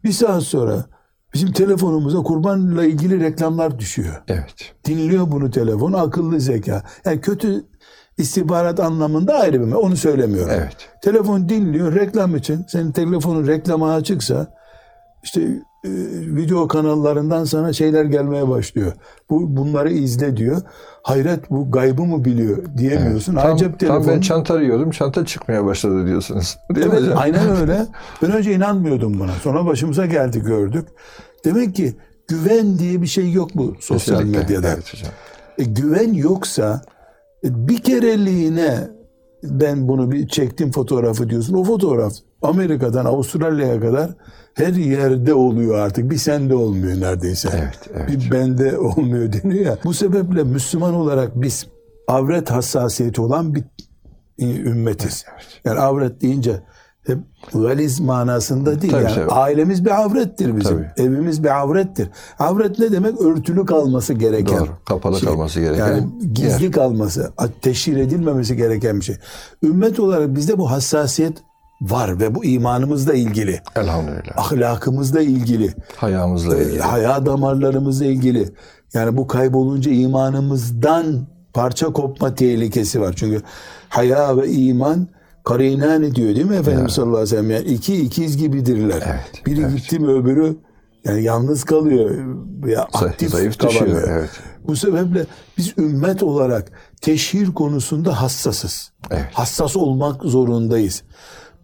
Bir 0.03 0.11
saat 0.11 0.43
sonra 0.43 0.85
bizim 1.33 1.51
telefonumuza 1.51 2.17
kurbanla 2.17 2.85
ilgili 2.85 3.19
reklamlar 3.19 3.79
düşüyor. 3.79 4.21
Evet. 4.27 4.73
Dinliyor 4.85 5.31
bunu 5.31 5.51
telefon 5.51 5.93
akıllı 5.93 6.39
zeka. 6.39 6.83
Yani 7.05 7.21
kötü 7.21 7.65
istihbarat 8.17 8.79
anlamında 8.79 9.33
ayrı 9.33 9.67
bir 9.67 9.71
onu 9.71 9.97
söylemiyorum. 9.97 10.51
Evet. 10.53 10.89
Telefon 11.01 11.49
dinliyor 11.49 11.95
reklam 11.95 12.35
için. 12.35 12.65
Senin 12.67 12.91
telefonun 12.91 13.47
reklama 13.47 13.93
açıksa 13.93 14.53
işte 15.23 15.61
video 15.85 16.67
kanallarından 16.67 17.43
sana 17.43 17.73
şeyler 17.73 18.05
gelmeye 18.05 18.49
başlıyor. 18.49 18.93
Bu 19.29 19.57
bunları 19.57 19.91
izle 19.91 20.37
diyor. 20.37 20.61
Hayret 21.03 21.49
bu 21.49 21.71
gaybı 21.71 22.03
mı 22.03 22.25
biliyor 22.25 22.57
diyemiyorsun. 22.77 23.35
Tam, 23.35 23.53
Acep 23.53 23.79
tam 23.79 23.89
ben 23.89 24.01
telefon. 24.03 24.21
çanta 24.21 24.53
arıyordum. 24.53 24.91
Çanta 24.91 25.25
çıkmaya 25.25 25.65
başladı 25.65 26.07
diyorsunuz. 26.07 26.57
Değil 26.75 26.87
Evet, 26.91 27.03
aynen 27.15 27.55
öyle. 27.61 27.85
Ben 28.21 28.31
önce 28.31 28.53
inanmıyordum 28.53 29.19
buna. 29.19 29.31
Sonra 29.31 29.65
başımıza 29.65 30.05
geldi 30.05 30.41
gördük. 30.43 30.87
Demek 31.45 31.75
ki 31.75 31.93
güven 32.27 32.79
diye 32.79 33.01
bir 33.01 33.07
şey 33.07 33.31
yok 33.31 33.49
bu 33.55 33.75
sosyal 33.79 34.17
Kesinlikle. 34.17 34.41
medyada. 34.41 34.67
Evet 34.67 34.93
hocam. 34.93 35.11
E, 35.57 35.63
güven 35.63 36.13
yoksa 36.13 36.81
e, 37.43 37.67
bir 37.67 37.77
kereliğine 37.77 38.87
ben 39.43 39.87
bunu 39.87 40.11
bir 40.11 40.27
çektim 40.27 40.71
fotoğrafı 40.71 41.29
diyorsun. 41.29 41.53
O 41.53 41.63
fotoğraf 41.63 42.13
Amerika'dan 42.41 43.05
Avustralya'ya 43.05 43.79
kadar 43.79 44.09
her 44.59 44.73
yerde 44.73 45.33
oluyor 45.33 45.79
artık. 45.79 46.11
Bir 46.11 46.17
sende 46.17 46.55
olmuyor 46.55 47.01
neredeyse. 47.01 47.49
Evet, 47.53 47.79
evet. 47.93 48.09
Bir 48.09 48.31
bende 48.31 48.77
olmuyor 48.77 49.33
deniyor 49.33 49.65
ya. 49.65 49.77
Bu 49.83 49.93
sebeple 49.93 50.43
Müslüman 50.43 50.93
olarak 50.93 51.41
biz 51.41 51.67
avret 52.07 52.51
hassasiyeti 52.51 53.21
olan 53.21 53.55
bir 53.55 53.63
ümmetiz. 54.39 55.25
Yani 55.65 55.79
avret 55.79 56.21
deyince 56.21 56.61
hep 57.07 57.17
valiz 57.53 57.99
manasında 57.99 58.81
değil. 58.81 58.93
Tabii, 58.93 59.03
yani 59.03 59.15
tabii. 59.15 59.31
ailemiz 59.31 59.85
bir 59.85 60.01
avrettir 60.01 60.57
bizim. 60.57 60.77
Tabii. 60.77 61.07
Evimiz 61.07 61.43
bir 61.43 61.59
avrettir. 61.59 62.09
Avret 62.39 62.79
ne 62.79 62.91
demek? 62.91 63.21
Örtülü 63.21 63.65
kalması 63.65 64.13
gereken. 64.13 64.59
Doğru. 64.59 64.69
Kapalı 64.85 65.19
kalması 65.19 65.59
gereken 65.59 65.87
Yani 65.87 66.07
gizli 66.33 66.63
yer. 66.63 66.71
kalması, 66.71 67.31
teşhir 67.61 67.97
edilmemesi 67.97 68.55
gereken 68.57 68.99
bir 68.99 69.05
şey. 69.05 69.15
Ümmet 69.63 69.99
olarak 69.99 70.35
bizde 70.35 70.57
bu 70.57 70.71
hassasiyet 70.71 71.33
var 71.81 72.19
ve 72.19 72.35
bu 72.35 72.45
imanımızla 72.45 73.13
ilgili, 73.13 73.61
Elhamdülillah. 73.75 74.37
ahlakımızla 74.37 75.21
ilgili, 75.21 75.73
Hayamızla 75.95 76.57
ilgili. 76.57 76.79
haya 76.79 77.25
damarlarımızla 77.25 78.05
ilgili. 78.05 78.49
Yani 78.93 79.17
bu 79.17 79.27
kaybolunca 79.27 79.91
imanımızdan 79.91 81.27
parça 81.53 81.87
kopma 81.93 82.35
tehlikesi 82.35 83.01
var. 83.01 83.13
Çünkü 83.17 83.41
haya 83.89 84.37
ve 84.37 84.49
iman 84.51 85.07
karinani 85.43 86.15
diyor 86.15 86.35
değil 86.35 86.45
mi 86.45 86.55
Efendimiz 86.55 86.93
sallallahu 86.93 87.17
aleyhi 87.17 87.31
ve 87.31 87.37
sellem? 87.37 87.49
Yani 87.51 87.65
iki 87.67 87.95
ikiz 88.01 88.37
gibidirler. 88.37 89.03
Evet, 89.05 89.45
Biri 89.45 89.61
evet. 89.61 89.75
gitti 89.77 89.99
mi 89.99 90.07
öbürü 90.11 90.55
yani 91.05 91.23
yalnız 91.23 91.63
kalıyor. 91.63 92.15
Ya 92.67 92.81
aktif 92.93 93.31
zayıf 93.31 93.59
düşüyor, 93.59 93.73
kalamıyor. 93.85 94.09
evet. 94.11 94.29
Bu 94.67 94.75
sebeple 94.75 95.25
biz 95.57 95.73
ümmet 95.77 96.23
olarak 96.23 96.71
teşhir 97.01 97.53
konusunda 97.53 98.21
hassasız. 98.21 98.91
Evet. 99.11 99.25
Hassas 99.33 99.75
olmak 99.75 100.23
zorundayız. 100.23 101.03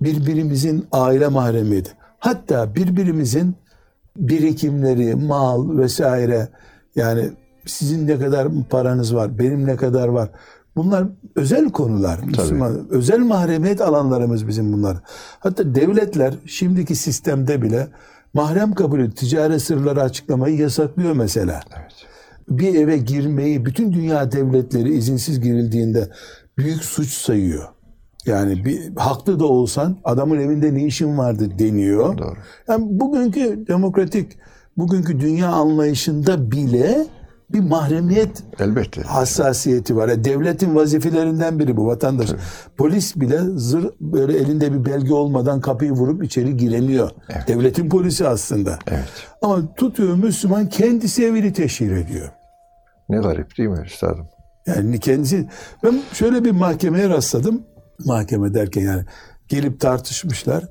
Birbirimizin 0.02 0.88
aile 0.92 1.28
mahremiyeti. 1.28 1.92
Hatta 2.20 2.75
birbirimizin 2.75 3.56
birikimleri, 4.18 5.16
mal 5.16 5.78
vesaire 5.78 6.48
yani 6.96 7.30
sizin 7.66 8.08
ne 8.08 8.20
kadar 8.20 8.48
paranız 8.70 9.16
var, 9.16 9.40
benim 9.40 9.68
ne 9.68 9.75
kadar 9.75 10.08
var. 10.08 10.30
Bunlar 10.75 11.08
özel 11.36 11.70
konular. 11.70 12.20
Müslüman, 12.24 12.88
özel 12.90 13.20
mahremiyet 13.20 13.82
alanlarımız 13.82 14.48
bizim 14.48 14.74
bunlar. 14.74 14.98
Hatta 15.40 15.75
devletler 15.75 16.34
şimdiki 16.46 16.96
sistemde 16.96 17.62
bile 17.62 17.88
mahrem 18.34 18.74
kabulü, 18.74 19.12
ticari 19.12 19.60
sırları 19.60 20.02
açıklamayı 20.02 20.58
yasaklıyor 20.58 21.14
mesela 21.14 21.62
Evet. 21.80 21.94
bir 22.50 22.75
eve 22.75 22.98
girmeyi 22.98 23.66
bütün 23.66 23.94
dünya 23.94 24.32
devletleri 24.32 24.98
izinsiz 24.98 25.42
girildiğinde 25.42 26.10
büyük 26.58 26.84
suç 26.84 27.10
sayıyor. 27.10 27.64
Yani 28.25 28.65
bir 28.65 28.96
haklı 28.96 29.39
da 29.39 29.46
olsan 29.46 29.98
adamın 30.03 30.39
evinde 30.39 30.74
ne 30.74 30.84
işin 30.86 31.17
vardı 31.17 31.50
deniyor. 31.60 32.17
Doğru. 32.17 32.36
Yani 32.67 32.86
bugünkü 32.89 33.67
demokratik, 33.67 34.38
bugünkü 34.77 35.20
dünya 35.20 35.50
anlayışında 35.50 36.51
bile 36.51 37.05
bir 37.50 37.60
mahremiyet 37.60 38.44
Elbette. 38.60 39.01
hassasiyeti 39.01 39.96
var. 39.96 40.10
Yani 40.10 40.24
devletin 40.24 40.75
vazifelerinden 40.75 41.60
biri 41.60 41.77
bu 41.77 41.88
vatandaş. 41.88 42.29
Polis 42.77 43.15
bile 43.15 43.39
zır 43.55 43.89
böyle 44.01 44.38
elinde 44.38 44.74
bir 44.74 44.86
belge 44.86 45.13
olmadan 45.13 45.62
kapıyı 45.62 45.91
vurup 45.91 46.24
içeri 46.24 46.58
giremiyor. 46.58 47.12
Devletin 47.48 47.89
polisi 47.89 48.27
aslında. 48.27 48.79
Evet. 48.88 49.10
Ama 49.41 49.74
tutuyor 49.75 50.15
Müslüman 50.15 50.70
kendisi 50.70 51.25
evini 51.25 51.53
teşhir 51.53 51.91
ediyor. 51.91 52.29
Ne 53.10 53.17
garip 53.17 53.58
değil 53.58 53.70
mi 53.70 53.79
üstadım? 53.86 54.27
Yani 54.67 55.00
kendisi 55.00 55.50
ben 55.84 56.01
şöyle 56.13 56.44
bir 56.46 56.51
mahkemeye 56.51 57.10
rastladım. 57.10 57.63
Mahkeme 58.06 58.54
derken 58.54 58.82
yani 58.82 59.04
gelip 59.48 59.80
tartışmışlar. 59.80 60.64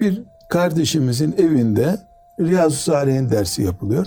Bir 0.00 0.22
kardeşimizin 0.50 1.34
evinde 1.38 2.00
Riyazu 2.40 2.76
Salih'in 2.76 3.30
dersi 3.30 3.62
yapılıyor. 3.62 4.06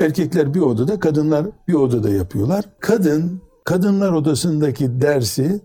Erkekler 0.00 0.54
bir 0.54 0.60
odada, 0.60 1.00
kadınlar 1.00 1.46
bir 1.68 1.74
odada 1.74 2.10
yapıyorlar. 2.10 2.64
Kadın 2.80 3.42
kadınlar 3.64 4.12
odasındaki 4.12 5.00
dersi 5.00 5.60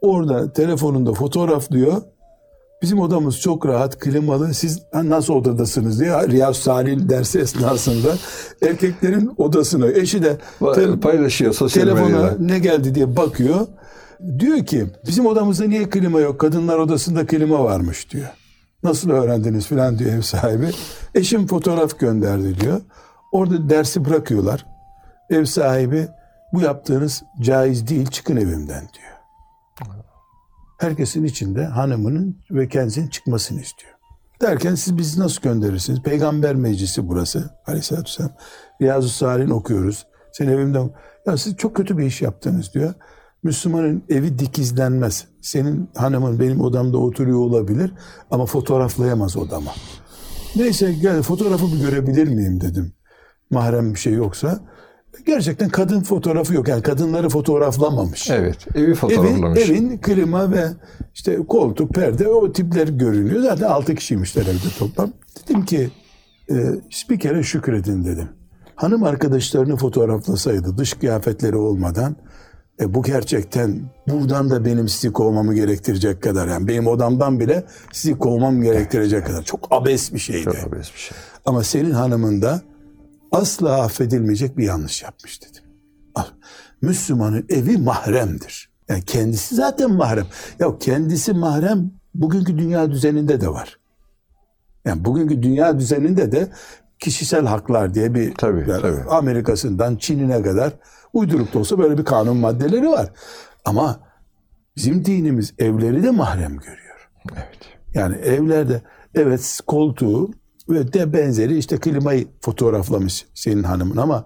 orada 0.00 0.52
telefonunda 0.52 1.12
fotoğraflıyor. 1.12 2.02
Bizim 2.82 3.00
odamız 3.00 3.40
çok 3.40 3.66
rahat, 3.66 3.98
klimalı. 3.98 4.54
Siz 4.54 4.82
nasıl 4.94 5.34
odadasınız 5.34 6.00
diye 6.00 6.28
Riyazu 6.28 6.60
Salih'in 6.60 7.08
dersi 7.08 7.38
esnasında 7.38 8.08
erkeklerin 8.62 9.32
odasına, 9.36 9.86
eşi 9.88 10.22
de 10.22 10.36
te- 10.74 11.00
Paylaşıyor 11.00 11.52
sosyal 11.54 11.84
telefona 11.84 12.08
medyada. 12.08 12.36
ne 12.38 12.58
geldi 12.58 12.94
diye 12.94 13.16
bakıyor. 13.16 13.66
Diyor 14.38 14.66
ki 14.66 14.86
bizim 15.06 15.26
odamızda 15.26 15.64
niye 15.64 15.90
klima 15.90 16.20
yok? 16.20 16.40
Kadınlar 16.40 16.78
odasında 16.78 17.26
klima 17.26 17.64
varmış 17.64 18.10
diyor. 18.10 18.28
Nasıl 18.82 19.10
öğrendiniz 19.10 19.66
filan 19.66 19.98
diyor 19.98 20.12
ev 20.12 20.20
sahibi. 20.20 20.70
Eşim 21.14 21.46
fotoğraf 21.46 21.98
gönderdi 21.98 22.60
diyor. 22.60 22.80
Orada 23.32 23.68
dersi 23.68 24.04
bırakıyorlar. 24.04 24.66
Ev 25.30 25.44
sahibi 25.44 26.08
bu 26.52 26.60
yaptığınız 26.60 27.22
caiz 27.40 27.86
değil 27.88 28.06
çıkın 28.06 28.36
evimden 28.36 28.80
diyor. 28.80 29.14
Herkesin 30.78 31.24
içinde 31.24 31.64
hanımının 31.64 32.38
ve 32.50 32.68
kendisinin 32.68 33.08
çıkmasını 33.08 33.60
istiyor. 33.60 33.92
Derken 34.40 34.74
siz 34.74 34.98
bizi 34.98 35.20
nasıl 35.20 35.42
gönderirsiniz? 35.42 36.02
Peygamber 36.02 36.54
meclisi 36.54 37.08
burası. 37.08 37.50
Aleyhisselatü 37.66 38.04
Vesselam. 38.10 38.32
Riyazu 38.82 39.08
Salih'in 39.08 39.50
okuyoruz. 39.50 40.06
Sen 40.32 40.48
evimden... 40.48 40.90
Ya 41.26 41.36
siz 41.36 41.56
çok 41.56 41.76
kötü 41.76 41.98
bir 41.98 42.06
iş 42.06 42.22
yaptınız 42.22 42.74
diyor. 42.74 42.94
Müslümanın 43.44 44.02
evi 44.08 44.38
dikizlenmez. 44.38 45.24
Senin 45.40 45.90
hanımın 45.94 46.40
benim 46.40 46.60
odamda 46.60 46.98
oturuyor 46.98 47.38
olabilir 47.38 47.92
ama 48.30 48.46
fotoğraflayamaz 48.46 49.36
odama. 49.36 49.70
Neyse 50.56 50.92
gel 51.02 51.22
fotoğrafı 51.22 51.66
bir 51.72 51.80
görebilir 51.80 52.28
miyim 52.28 52.60
dedim. 52.60 52.92
Mahrem 53.50 53.94
bir 53.94 53.98
şey 53.98 54.12
yoksa. 54.12 54.60
Gerçekten 55.26 55.68
kadın 55.68 56.02
fotoğrafı 56.02 56.54
yok. 56.54 56.68
Yani 56.68 56.82
kadınları 56.82 57.28
fotoğraflamamış. 57.28 58.30
Evet. 58.30 58.56
Evi 58.74 58.94
fotoğraflamış. 58.94 59.60
Evin, 59.60 59.74
evin 59.74 59.98
klima 59.98 60.52
ve 60.52 60.66
işte 61.14 61.36
koltuk, 61.36 61.94
perde 61.94 62.28
o 62.28 62.52
tipler 62.52 62.88
görünüyor. 62.88 63.42
Zaten 63.42 63.66
altı 63.68 63.94
kişiymişler 63.94 64.42
evde 64.42 64.78
toplam. 64.78 65.12
Dedim 65.48 65.64
ki 65.64 65.90
e, 66.50 66.54
bir 67.10 67.18
kere 67.18 67.42
şükredin 67.42 68.04
dedim. 68.04 68.28
Hanım 68.74 69.02
arkadaşlarını 69.02 69.76
fotoğraflasaydı 69.76 70.78
dış 70.78 70.92
kıyafetleri 70.92 71.56
olmadan 71.56 72.16
e, 72.80 72.94
bu 72.94 73.02
gerçekten 73.02 73.80
buradan 74.08 74.50
da 74.50 74.64
benim 74.64 74.88
sizi 74.88 75.12
kovmamı 75.12 75.54
gerektirecek 75.54 76.22
kadar 76.22 76.48
yani 76.48 76.68
benim 76.68 76.86
odamdan 76.86 77.40
bile 77.40 77.64
sizi 77.92 78.18
kovmam 78.18 78.62
gerektirecek 78.62 79.26
kadar 79.26 79.42
çok 79.42 79.68
abes 79.70 80.12
bir 80.14 80.18
şeydi. 80.18 80.44
Çok 80.44 80.56
abes 80.56 80.92
bir 80.94 80.98
şey. 80.98 81.18
Ama 81.46 81.62
senin 81.62 81.90
hanımın 81.90 82.42
da 82.42 82.62
asla 83.32 83.82
affedilmeyecek 83.82 84.58
bir 84.58 84.64
yanlış 84.64 85.02
yapmış 85.02 85.42
dedim. 85.42 85.64
Müslümanın 86.82 87.46
evi 87.48 87.78
mahremdir. 87.78 88.70
Yani 88.88 89.04
kendisi 89.04 89.54
zaten 89.54 89.90
mahrem. 89.90 90.26
Ya 90.58 90.78
kendisi 90.78 91.32
mahrem 91.32 91.90
bugünkü 92.14 92.58
dünya 92.58 92.90
düzeninde 92.90 93.40
de 93.40 93.48
var. 93.48 93.78
Yani 94.84 95.04
bugünkü 95.04 95.42
dünya 95.42 95.78
düzeninde 95.78 96.32
de 96.32 96.48
kişisel 96.98 97.46
haklar 97.46 97.94
diye 97.94 98.14
bir 98.14 98.34
tabii, 98.34 98.70
yani 98.70 98.82
tabii. 98.82 99.10
Amerika'sından 99.10 99.96
Çin'ine 99.96 100.42
kadar 100.42 100.72
uyduruk 101.14 101.54
da 101.54 101.58
olsa 101.58 101.78
böyle 101.78 101.98
bir 101.98 102.04
kanun 102.04 102.36
maddeleri 102.36 102.88
var. 102.88 103.10
Ama 103.64 104.00
bizim 104.76 105.04
dinimiz 105.04 105.54
evleri 105.58 106.02
de 106.02 106.10
mahrem 106.10 106.56
görüyor. 106.56 107.10
Evet. 107.32 107.58
Yani 107.94 108.16
evlerde 108.16 108.82
evet 109.14 109.60
koltuğu 109.66 110.30
ve 110.68 110.92
de 110.92 111.12
benzeri 111.12 111.58
işte 111.58 111.76
klimayı 111.76 112.28
fotoğraflamış 112.40 113.26
senin 113.34 113.62
hanımın 113.62 113.96
ama 113.96 114.24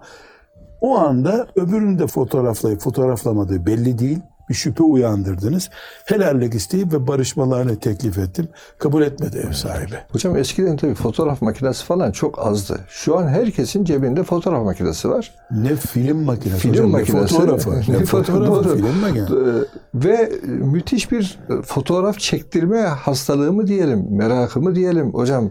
o 0.81 0.97
anda 0.97 1.47
öbürünü 1.55 1.99
de 1.99 2.07
fotoğraflayıp 2.07 2.81
fotoğraflamadığı 2.81 3.65
belli 3.65 3.99
değil. 3.99 4.19
Bir 4.49 4.53
şüphe 4.53 4.83
uyandırdınız. 4.83 5.69
Helallik 6.05 6.53
isteyip 6.55 6.93
ve 6.93 7.07
barışmalarını 7.07 7.79
teklif 7.79 8.17
ettim. 8.17 8.47
Kabul 8.77 9.01
etmedi 9.01 9.37
ev 9.49 9.51
sahibi. 9.51 9.95
Hocam 10.11 10.37
eskiden 10.37 10.77
tabii 10.77 10.93
fotoğraf 10.95 11.41
makinesi 11.41 11.85
falan 11.85 12.11
çok 12.11 12.39
azdı. 12.47 12.79
Şu 12.89 13.17
an 13.17 13.27
herkesin 13.27 13.83
cebinde 13.83 14.23
fotoğraf 14.23 14.63
makinesi 14.65 15.09
var. 15.09 15.31
Ne 15.51 15.75
film 15.75 16.23
makinesi 16.23 16.59
Film 16.59 16.73
hocam, 16.73 16.89
makinesi. 16.89 17.35
ne 17.35 17.37
fotoğrafı. 17.39 17.91
Ne 17.91 18.05
fotoğrafı, 18.05 18.51
Doğru. 18.69 18.75
film 18.75 18.97
makinesi. 19.01 19.33
Ee, 19.33 19.79
Ve 19.95 20.31
müthiş 20.47 21.11
bir 21.11 21.39
fotoğraf 21.65 22.19
çektirme 22.19 22.81
hastalığı 22.81 23.53
mı 23.53 23.67
diyelim, 23.67 24.07
merakı 24.09 24.61
mı 24.61 24.75
diyelim. 24.75 25.13
Hocam 25.13 25.49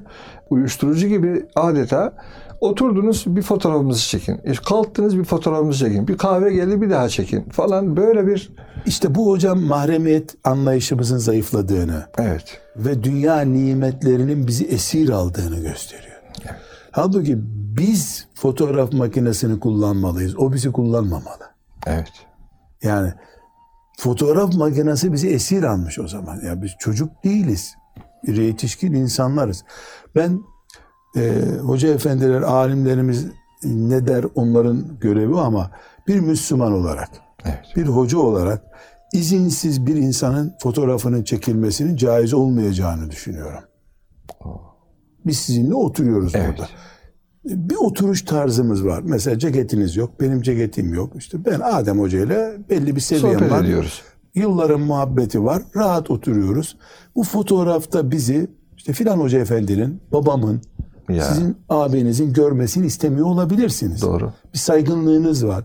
uyuşturucu 0.50 1.08
gibi 1.08 1.46
adeta 1.54 2.12
oturdunuz 2.60 3.24
bir 3.26 3.42
fotoğrafımızı 3.42 4.08
çekin. 4.08 4.40
E, 4.44 4.52
Kalktınız 4.52 5.18
bir 5.18 5.24
fotoğrafımızı 5.24 5.78
çekin. 5.78 6.08
Bir 6.08 6.18
kahve 6.18 6.52
geldi 6.52 6.80
bir 6.80 6.90
daha 6.90 7.08
çekin 7.08 7.42
falan 7.42 7.96
böyle 7.96 8.26
bir 8.26 8.50
İşte 8.86 9.14
bu 9.14 9.30
hocam 9.30 9.60
mahremiyet 9.60 10.34
anlayışımızın 10.44 11.18
zayıfladığını 11.18 12.06
evet. 12.18 12.60
ve 12.76 13.04
dünya 13.04 13.40
nimetlerinin 13.40 14.46
bizi 14.46 14.64
esir 14.64 15.08
aldığını 15.08 15.60
gösteriyor. 15.60 16.16
Halbuki 16.90 17.38
biz 17.78 18.26
fotoğraf 18.34 18.92
makinesini 18.92 19.60
kullanmalıyız. 19.60 20.38
O 20.38 20.52
bizi 20.52 20.72
kullanmamalı. 20.72 21.44
Evet. 21.86 22.12
Yani 22.82 23.12
fotoğraf 23.98 24.54
makinesi 24.54 25.12
bizi 25.12 25.28
esir 25.28 25.62
almış 25.62 25.98
o 25.98 26.08
zaman. 26.08 26.40
Ya 26.46 26.62
biz 26.62 26.70
çocuk 26.78 27.24
değiliz. 27.24 27.74
Bir 28.26 28.36
yetişkin 28.36 28.92
insanlarız. 28.92 29.64
Ben 30.14 30.40
e, 31.16 31.42
hoca 31.62 31.88
efendiler, 31.88 32.42
alimlerimiz 32.42 33.26
ne 33.64 34.06
der 34.06 34.24
onların 34.34 34.84
görevi 35.00 35.36
ama 35.36 35.70
bir 36.08 36.20
Müslüman 36.20 36.72
olarak, 36.72 37.08
Evet. 37.44 37.58
bir 37.76 37.86
hoca 37.86 38.18
olarak 38.18 38.62
izinsiz 39.12 39.86
bir 39.86 39.96
insanın 39.96 40.54
fotoğrafının 40.62 41.22
çekilmesinin 41.24 41.96
caiz 41.96 42.34
olmayacağını 42.34 43.10
düşünüyorum. 43.10 43.60
Biz 45.26 45.38
sizinle 45.38 45.74
oturuyoruz 45.74 46.34
Evet. 46.34 46.48
burada. 46.48 46.68
Bir 47.44 47.76
oturuş 47.76 48.22
tarzımız 48.24 48.84
var. 48.84 49.02
Mesela 49.04 49.38
ceketiniz 49.38 49.96
yok, 49.96 50.20
benim 50.20 50.42
ceketim 50.42 50.94
yok. 50.94 51.12
İşte 51.16 51.44
ben 51.44 51.60
Adem 51.60 51.98
Hoca 52.00 52.18
ile 52.24 52.56
belli 52.70 52.96
bir 52.96 53.00
seviyem 53.00 53.38
Sohbet 53.38 53.50
var. 53.52 53.64
ediyoruz. 53.64 54.02
Yılların 54.34 54.80
muhabbeti 54.80 55.44
var. 55.44 55.62
Rahat 55.76 56.10
oturuyoruz. 56.10 56.76
Bu 57.16 57.22
fotoğrafta 57.24 58.10
bizi 58.10 58.48
işte 58.76 58.92
filan 58.92 59.18
hoca 59.18 59.38
efendinin, 59.38 60.00
babamın, 60.12 60.60
Ya. 61.08 61.24
sizin 61.24 61.56
abinizin 61.68 62.32
görmesini 62.32 62.86
istemiyor 62.86 63.26
olabilirsiniz. 63.26 64.02
Doğru. 64.02 64.32
Bir 64.54 64.58
saygınlığınız 64.58 65.46
var. 65.46 65.64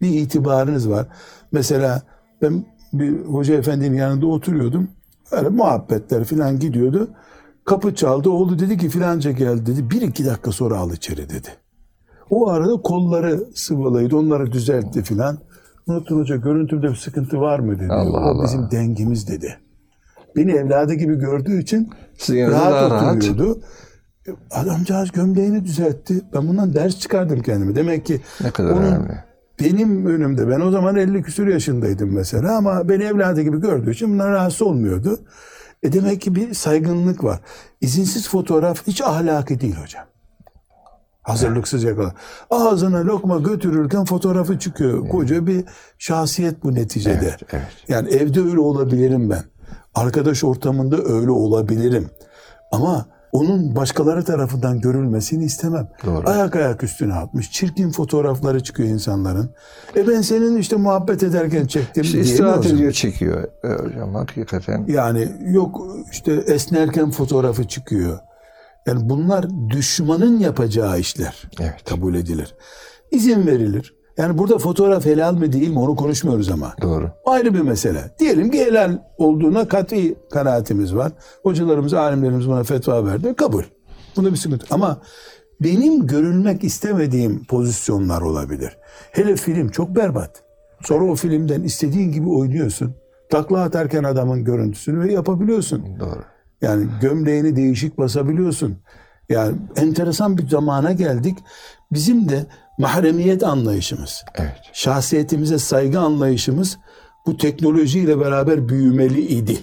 Bir 0.00 0.08
itibarınız 0.08 0.90
var. 0.90 1.06
Mesela 1.52 2.02
ben 2.42 2.64
bir 2.92 3.24
hoca 3.24 3.54
efendinin 3.54 3.96
yanında 3.96 4.26
oturuyordum. 4.26 4.88
Öyle 5.30 5.48
muhabbetler 5.48 6.24
filan 6.24 6.58
gidiyordu. 6.58 7.10
Kapı 7.64 7.94
çaldı. 7.94 8.30
Oğlu 8.30 8.58
dedi 8.58 8.78
ki 8.78 8.88
filanca 8.88 9.30
geldi 9.30 9.66
dedi. 9.66 9.90
Bir 9.90 10.02
iki 10.02 10.26
dakika 10.26 10.52
sonra 10.52 10.78
al 10.78 10.92
içeri 10.92 11.28
dedi. 11.28 11.48
O 12.30 12.48
arada 12.48 12.82
kolları 12.82 13.44
sıvalıydı. 13.54 14.16
Onları 14.16 14.52
düzeltti 14.52 15.02
filan. 15.02 15.38
Unutun 15.86 16.20
hoca 16.20 16.36
görüntümde 16.36 16.88
bir 16.90 16.96
sıkıntı 16.96 17.40
var 17.40 17.58
mı 17.58 17.78
dedi. 17.78 17.92
Allah 17.92 18.18
o 18.18 18.20
Allah. 18.20 18.44
bizim 18.44 18.70
dengimiz 18.70 19.28
dedi. 19.28 19.58
Beni 20.36 20.52
evladı 20.52 20.94
gibi 20.94 21.14
gördüğü 21.14 21.62
için 21.62 21.90
Sizin 22.18 22.50
rahat 22.50 22.72
daha 22.72 22.90
rahat. 22.90 23.22
Adamcağız 24.50 25.12
gömleğini 25.12 25.64
düzeltti. 25.64 26.20
Ben 26.34 26.48
bundan 26.48 26.74
ders 26.74 26.98
çıkardım 26.98 27.42
kendime. 27.42 27.74
Demek 27.74 28.06
ki 28.06 28.20
Ne 28.40 28.50
kadar 28.50 28.70
onun 28.70 28.82
önemli. 28.82 29.24
benim 29.60 30.06
önümde 30.06 30.48
ben 30.48 30.60
o 30.60 30.70
zaman 30.70 30.96
50 30.96 31.22
küsur 31.22 31.46
yaşındaydım 31.46 32.14
mesela 32.14 32.56
ama 32.56 32.88
beni 32.88 33.04
evladı 33.04 33.42
gibi 33.42 33.60
gördüğü 33.60 33.90
için 33.90 34.12
bundan 34.12 34.32
rahatsız 34.32 34.62
olmuyordu. 34.62 35.20
E 35.82 35.92
demek 35.92 36.20
ki 36.20 36.34
bir 36.34 36.54
saygınlık 36.54 37.24
var. 37.24 37.40
İzinsiz 37.80 38.28
fotoğraf 38.28 38.86
hiç 38.86 39.00
ahlaki 39.02 39.60
değil 39.60 39.74
hocam. 39.76 40.04
Hazırlıksız 41.22 41.84
yakala. 41.84 42.14
Ağzına 42.50 43.04
lokma 43.04 43.38
götürürken 43.38 44.04
fotoğrafı 44.04 44.58
çıkıyor. 44.58 45.08
Koca 45.08 45.46
bir 45.46 45.64
şahsiyet 45.98 46.64
bu 46.64 46.74
neticede. 46.74 47.18
Evet, 47.22 47.38
evet. 47.52 47.66
Yani 47.88 48.08
evde 48.10 48.40
öyle 48.40 48.58
olabilirim 48.60 49.30
ben. 49.30 49.42
Arkadaş 49.94 50.44
ortamında 50.44 50.96
öyle 50.96 51.30
olabilirim. 51.30 52.10
Ama 52.72 53.06
onun 53.32 53.76
başkaları 53.76 54.24
tarafından 54.24 54.80
görülmesini 54.80 55.44
istemem. 55.44 55.88
Doğru. 56.06 56.28
Ayak 56.28 56.56
ayak 56.56 56.82
üstüne 56.82 57.14
atmış. 57.14 57.50
Çirkin 57.50 57.90
fotoğrafları 57.90 58.62
çıkıyor 58.62 58.88
insanların. 58.88 59.50
E 59.96 60.08
ben 60.08 60.20
senin 60.20 60.56
işte 60.56 60.76
muhabbet 60.76 61.22
ederken 61.22 61.66
çektim 61.66 62.02
İşte 62.02 62.12
diye 62.14 62.24
istirahat 62.24 62.66
ediyor 62.66 62.92
çekiyor. 62.92 63.44
E, 63.64 63.68
hocam 63.68 64.14
hakikaten 64.14 64.84
Yani 64.88 65.28
yok 65.40 65.80
işte 66.12 66.32
esnerken 66.32 67.10
fotoğrafı 67.10 67.68
çıkıyor. 67.68 68.18
Yani 68.86 69.08
bunlar 69.08 69.46
düşmanın 69.70 70.38
yapacağı 70.38 71.00
işler. 71.00 71.42
Evet. 71.60 71.84
Kabul 71.84 72.14
edilir. 72.14 72.54
İzin 73.10 73.46
verilir. 73.46 73.94
Yani 74.16 74.38
burada 74.38 74.58
fotoğraf 74.58 75.04
helal 75.04 75.34
mi 75.34 75.52
değil 75.52 75.70
mi 75.70 75.78
onu 75.78 75.96
konuşmuyoruz 75.96 76.48
ama. 76.50 76.74
doğru. 76.82 77.10
Ayrı 77.26 77.54
bir 77.54 77.60
mesele. 77.60 78.14
Diyelim 78.18 78.50
ki 78.50 78.64
helal 78.64 78.98
olduğuna 79.18 79.68
kat'i 79.68 80.14
kanaatimiz 80.30 80.94
var. 80.94 81.12
Hocalarımız, 81.42 81.94
alimlerimiz 81.94 82.48
buna 82.48 82.62
fetva 82.62 83.06
verdi. 83.06 83.34
Kabul. 83.34 83.62
Bunda 84.16 84.30
bir 84.32 84.36
sıkıntı. 84.36 84.66
Ama 84.70 85.00
benim 85.60 86.06
görülmek 86.06 86.64
istemediğim 86.64 87.44
pozisyonlar 87.44 88.20
olabilir. 88.20 88.76
Hele 89.10 89.36
film 89.36 89.68
çok 89.68 89.96
berbat. 89.96 90.42
Sonra 90.82 91.04
o 91.04 91.14
filmden 91.14 91.62
istediğin 91.62 92.12
gibi 92.12 92.28
oynuyorsun. 92.28 92.94
Takla 93.30 93.62
atarken 93.62 94.04
adamın 94.04 94.44
görüntüsünü 94.44 95.00
ve 95.00 95.12
yapabiliyorsun. 95.12 96.00
Doğru. 96.00 96.22
Yani 96.62 96.86
gömleğini 97.00 97.56
değişik 97.56 97.98
basabiliyorsun. 97.98 98.76
Yani 99.28 99.56
enteresan 99.76 100.38
bir 100.38 100.48
zamana 100.48 100.92
geldik. 100.92 101.38
Bizim 101.92 102.28
de 102.28 102.46
mahremiyet 102.78 103.42
anlayışımız, 103.42 104.24
Evet. 104.34 104.52
şahsiyetimize 104.72 105.58
saygı 105.58 106.00
anlayışımız 106.00 106.78
bu 107.26 107.36
teknolojiyle 107.36 108.20
beraber 108.20 108.68
büyümeli 108.68 109.20
idi. 109.20 109.58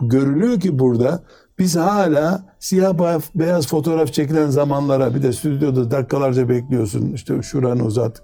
Görülüyor 0.00 0.60
ki 0.60 0.78
burada 0.78 1.22
biz 1.58 1.76
hala 1.76 2.54
siyah 2.60 3.20
beyaz 3.34 3.66
fotoğraf 3.66 4.12
çekilen 4.12 4.50
zamanlara 4.50 5.14
bir 5.14 5.22
de 5.22 5.32
stüdyoda 5.32 5.90
dakikalarca 5.90 6.48
bekliyorsun. 6.48 7.12
İşte 7.12 7.42
şuranı 7.42 7.84
uzat, 7.84 8.22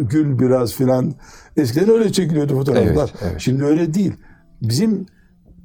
gül 0.00 0.38
biraz 0.38 0.72
filan. 0.72 1.14
Eskiden 1.56 1.88
öyle 1.88 2.12
çekiliyordu 2.12 2.54
fotoğraflar. 2.54 3.10
Evet, 3.10 3.14
evet. 3.22 3.40
Şimdi 3.40 3.64
öyle 3.64 3.94
değil. 3.94 4.12
Bizim 4.62 5.06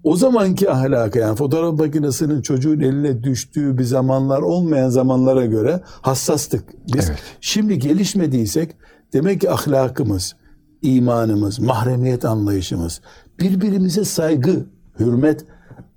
o 0.03 0.15
zamanki 0.15 0.71
ahlaka 0.71 1.19
yani 1.19 1.35
fotoğraf 1.35 1.79
makinesinin 1.79 2.41
çocuğun 2.41 2.79
eline 2.79 3.23
düştüğü 3.23 3.77
bir 3.77 3.83
zamanlar 3.83 4.41
olmayan 4.41 4.89
zamanlara 4.89 5.45
göre 5.45 5.81
hassastık 5.85 6.63
biz. 6.93 7.09
Evet. 7.09 7.19
Şimdi 7.41 7.79
gelişmediysek 7.79 8.75
demek 9.13 9.41
ki 9.41 9.51
ahlakımız, 9.51 10.35
imanımız, 10.81 11.59
mahremiyet 11.59 12.25
anlayışımız, 12.25 13.01
birbirimize 13.39 14.05
saygı, 14.05 14.65
hürmet, 14.99 15.45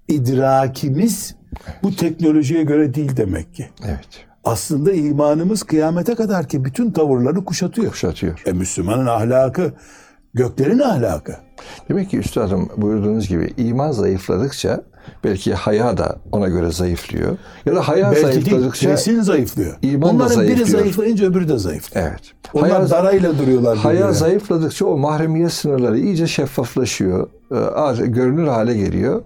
idrakimiz 0.08 1.34
bu 1.82 1.96
teknolojiye 1.96 2.62
göre 2.62 2.94
değil 2.94 3.16
demek 3.16 3.54
ki. 3.54 3.68
Evet. 3.84 4.08
Aslında 4.44 4.92
imanımız 4.92 5.62
kıyamete 5.62 6.14
kadar 6.14 6.48
ki 6.48 6.64
bütün 6.64 6.90
tavırları 6.90 7.44
kuşatıyor. 7.44 7.90
Kuşatıyor. 7.90 8.42
E 8.46 8.52
Müslümanın 8.52 9.06
ahlakı 9.06 9.72
göklerin 10.34 10.78
ahlakı. 10.78 11.36
Demek 11.88 12.10
ki 12.10 12.18
üstadım 12.18 12.68
buyurduğunuz 12.76 13.28
gibi 13.28 13.54
iman 13.56 13.90
zayıfladıkça 13.92 14.82
belki 15.24 15.54
haya 15.54 15.96
da 15.98 16.16
ona 16.32 16.48
göre 16.48 16.72
zayıflıyor. 16.72 17.36
Ya 17.66 17.76
da 17.76 17.88
haya 17.88 18.10
Belki 18.12 18.22
değil, 18.24 18.32
zayıfladıkça 18.46 18.90
kesin 18.90 19.20
zayıflıyor. 19.20 19.76
iman 19.82 20.02
da 20.18 20.24
Onların 20.24 20.40
biri 20.42 20.46
zayıflıyor. 20.54 20.80
zayıflayınca 20.80 21.26
öbürü 21.26 21.48
de 21.48 21.58
zayıflıyor. 21.58 22.06
evet. 22.08 22.20
Onlar 22.54 22.70
Haya, 22.70 22.90
darayla 22.90 23.38
duruyorlar. 23.38 23.78
haya 23.78 23.94
birbirine. 23.98 24.12
zayıfladıkça 24.14 24.86
o 24.86 24.98
mahremiyet 24.98 25.52
sınırları 25.52 25.98
iyice 25.98 26.26
şeffaflaşıyor. 26.26 27.28
Az- 27.74 27.98
Görünür 27.98 28.46
hale 28.46 28.74
geliyor. 28.76 29.22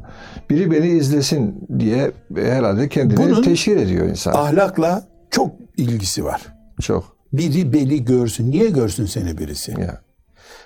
Biri 0.51 0.71
beni 0.71 0.89
izlesin 0.89 1.69
diye 1.79 2.13
herhalde 2.37 2.89
kendini 2.89 3.17
Bunun- 3.19 3.43
teşhir 3.43 3.77
ediyor 3.77 4.07
insan. 4.07 4.33
Ahlakla 4.33 5.05
çok 5.31 5.51
ilgisi 5.77 6.25
var. 6.25 6.43
Çok. 6.81 7.17
Biri 7.33 7.73
beni 7.73 8.05
görsün. 8.05 8.51
Niye 8.51 8.71
görsün 8.71 9.07
seni 9.07 9.39
birisi? 9.39 9.71
Ya. 9.81 10.01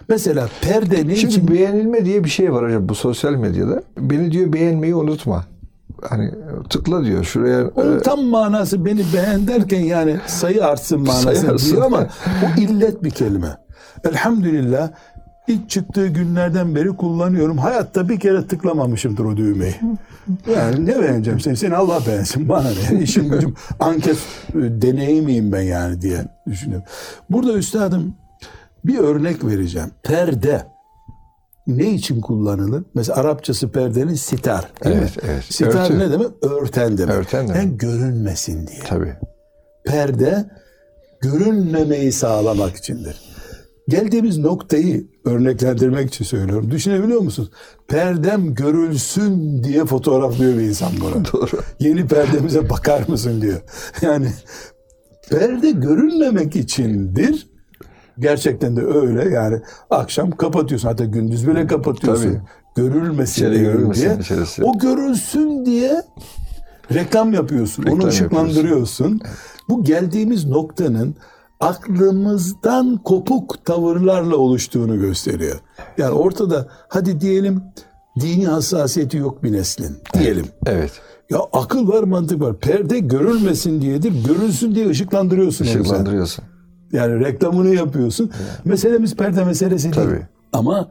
Mesela 0.09 0.49
perde 0.63 1.09
ne 1.09 1.17
Şimdi 1.17 1.35
için? 1.35 1.49
beğenilme 1.49 2.05
diye 2.05 2.25
bir 2.25 2.31
şey 2.31 2.53
var 2.53 2.65
hocam 2.67 2.89
bu 2.89 2.95
sosyal 2.95 3.33
medyada. 3.35 3.83
Beni 3.99 4.33
diyor 4.33 4.53
beğenmeyi 4.53 4.95
unutma. 4.95 5.45
Hani 6.09 6.31
tıkla 6.71 7.05
diyor 7.05 7.25
şuraya. 7.25 7.69
Onun 7.69 7.99
e, 7.99 8.03
tam 8.03 8.23
manası 8.25 8.85
beni 8.85 9.03
beğen 9.15 9.47
derken 9.47 9.81
yani 9.81 10.17
sayı 10.27 10.65
artsın 10.67 11.01
manası 11.07 11.23
Sayı 11.23 11.51
artsın. 11.53 11.73
diyor 11.73 11.87
ama 11.87 12.07
bu 12.43 12.61
illet 12.61 13.05
bir 13.05 13.11
kelime. 13.11 13.57
Elhamdülillah 14.05 14.91
ilk 15.49 15.71
çıktığı 15.71 16.07
günlerden 16.07 16.75
beri 16.75 16.89
kullanıyorum. 16.89 17.59
Hayatta 17.59 18.09
bir 18.09 18.21
kere 18.21 18.47
tıklamamışımdır 18.47 19.25
o 19.25 19.37
düğmeyi. 19.37 19.75
Yani 20.57 20.87
ne 20.87 21.01
beğeneceğim 21.03 21.41
seni? 21.41 21.57
Seni 21.57 21.75
Allah 21.77 21.99
beğensin. 22.07 22.49
Bana 22.49 22.69
ne? 22.93 23.03
İşim 23.03 23.29
gücüm 23.31 23.55
anket 23.81 24.17
e, 24.51 24.55
deneyi 24.55 25.23
miyim 25.23 25.53
ben 25.53 25.63
yani 25.63 26.01
diye 26.01 26.25
düşünüyorum. 26.49 26.87
Burada 27.31 27.53
üstadım 27.53 28.15
bir 28.85 28.99
örnek 28.99 29.45
vereceğim. 29.45 29.91
Perde 30.03 30.67
ne 31.67 31.91
için 31.91 32.21
kullanılır? 32.21 32.83
Mesela 32.95 33.19
Arapçası 33.21 33.69
perdenin 33.73 34.15
sitar. 34.15 34.71
değil 34.85 34.97
Evet, 34.99 35.17
mi? 35.17 35.23
evet. 35.27 35.45
Sitar 35.45 35.85
Örtü. 35.85 35.99
ne 35.99 36.11
demek? 36.13 36.29
Örten 36.43 36.99
demek. 36.99 37.15
Örten 37.15 37.49
demek. 37.49 37.63
Yani 37.63 37.77
görünmesin 37.79 38.67
diye. 38.67 38.81
Tabii. 38.89 39.15
Perde 39.85 40.51
görünmemeyi 41.21 42.13
sağlamak 42.13 42.77
içindir. 42.77 43.21
Geldiğimiz 43.89 44.39
noktayı 44.39 45.07
örneklendirmek 45.25 46.09
için 46.09 46.25
söylüyorum. 46.25 46.71
Düşünebiliyor 46.71 47.21
musunuz? 47.21 47.51
Perdem 47.89 48.55
görülsün 48.55 49.65
diye 49.65 49.85
fotoğraflıyor 49.85 50.59
bir 50.59 50.63
insan 50.63 50.93
bunu. 51.01 51.25
Doğru. 51.33 51.61
Yeni 51.81 52.07
perdemize 52.07 52.71
bakar 52.71 53.03
mısın 53.09 53.41
diyor. 53.43 53.61
Yani 54.03 54.29
perde 55.31 55.71
görünmemek 55.71 56.57
içindir. 56.57 57.50
Gerçekten 58.21 58.77
de 58.77 58.85
öyle 58.85 59.35
yani 59.35 59.61
akşam 59.91 60.31
kapatıyorsun 60.31 60.89
hatta 60.89 61.05
gündüz 61.05 61.47
bile 61.49 61.67
kapatıyorsun. 61.67 62.25
Tabii. 62.25 62.41
Görülmesin, 62.77 63.33
İçeri 63.43 63.55
diye. 63.55 63.63
görülmesin 63.63 64.21
içerisi. 64.21 64.65
O 64.65 64.79
görülsün 64.79 65.65
diye 65.67 66.03
reklam 66.95 67.33
yapıyorsun. 67.33 67.83
Reklam 67.83 68.01
onu 68.01 68.07
ışıklandırıyorsun. 68.07 69.21
Bu 69.69 69.85
geldiğimiz 69.85 70.45
noktanın 70.45 71.15
aklımızdan 71.61 72.97
kopuk 73.05 73.65
tavırlarla 73.65 74.37
oluştuğunu 74.37 75.01
gösteriyor. 75.01 75.61
Yani 75.99 76.13
ortada 76.13 76.69
hadi 76.89 77.21
diyelim 77.21 77.63
dini 78.21 78.47
hassasiyeti 78.47 79.17
yok 79.17 79.43
bir 79.43 79.53
neslin 79.53 79.97
diyelim. 80.19 80.47
Evet. 80.67 80.91
Ya 81.31 81.39
akıl 81.53 81.89
var 81.89 82.03
mantık 82.03 82.41
var. 82.41 82.59
Perde 82.59 82.99
görülmesin 82.99 83.81
diyedir. 83.83 84.13
Görülsün 84.29 84.75
diye 84.75 84.89
ışıklandırıyorsun. 84.89 85.65
Işıklandırıyorsun. 85.65 86.45
Yani 86.93 87.25
reklamını 87.25 87.75
yapıyorsun. 87.75 88.31
Meselemiz 88.65 89.17
perde 89.17 89.45
meselesi 89.45 89.93
değil. 89.93 89.95
Tabii. 89.95 90.27
Ama 90.53 90.91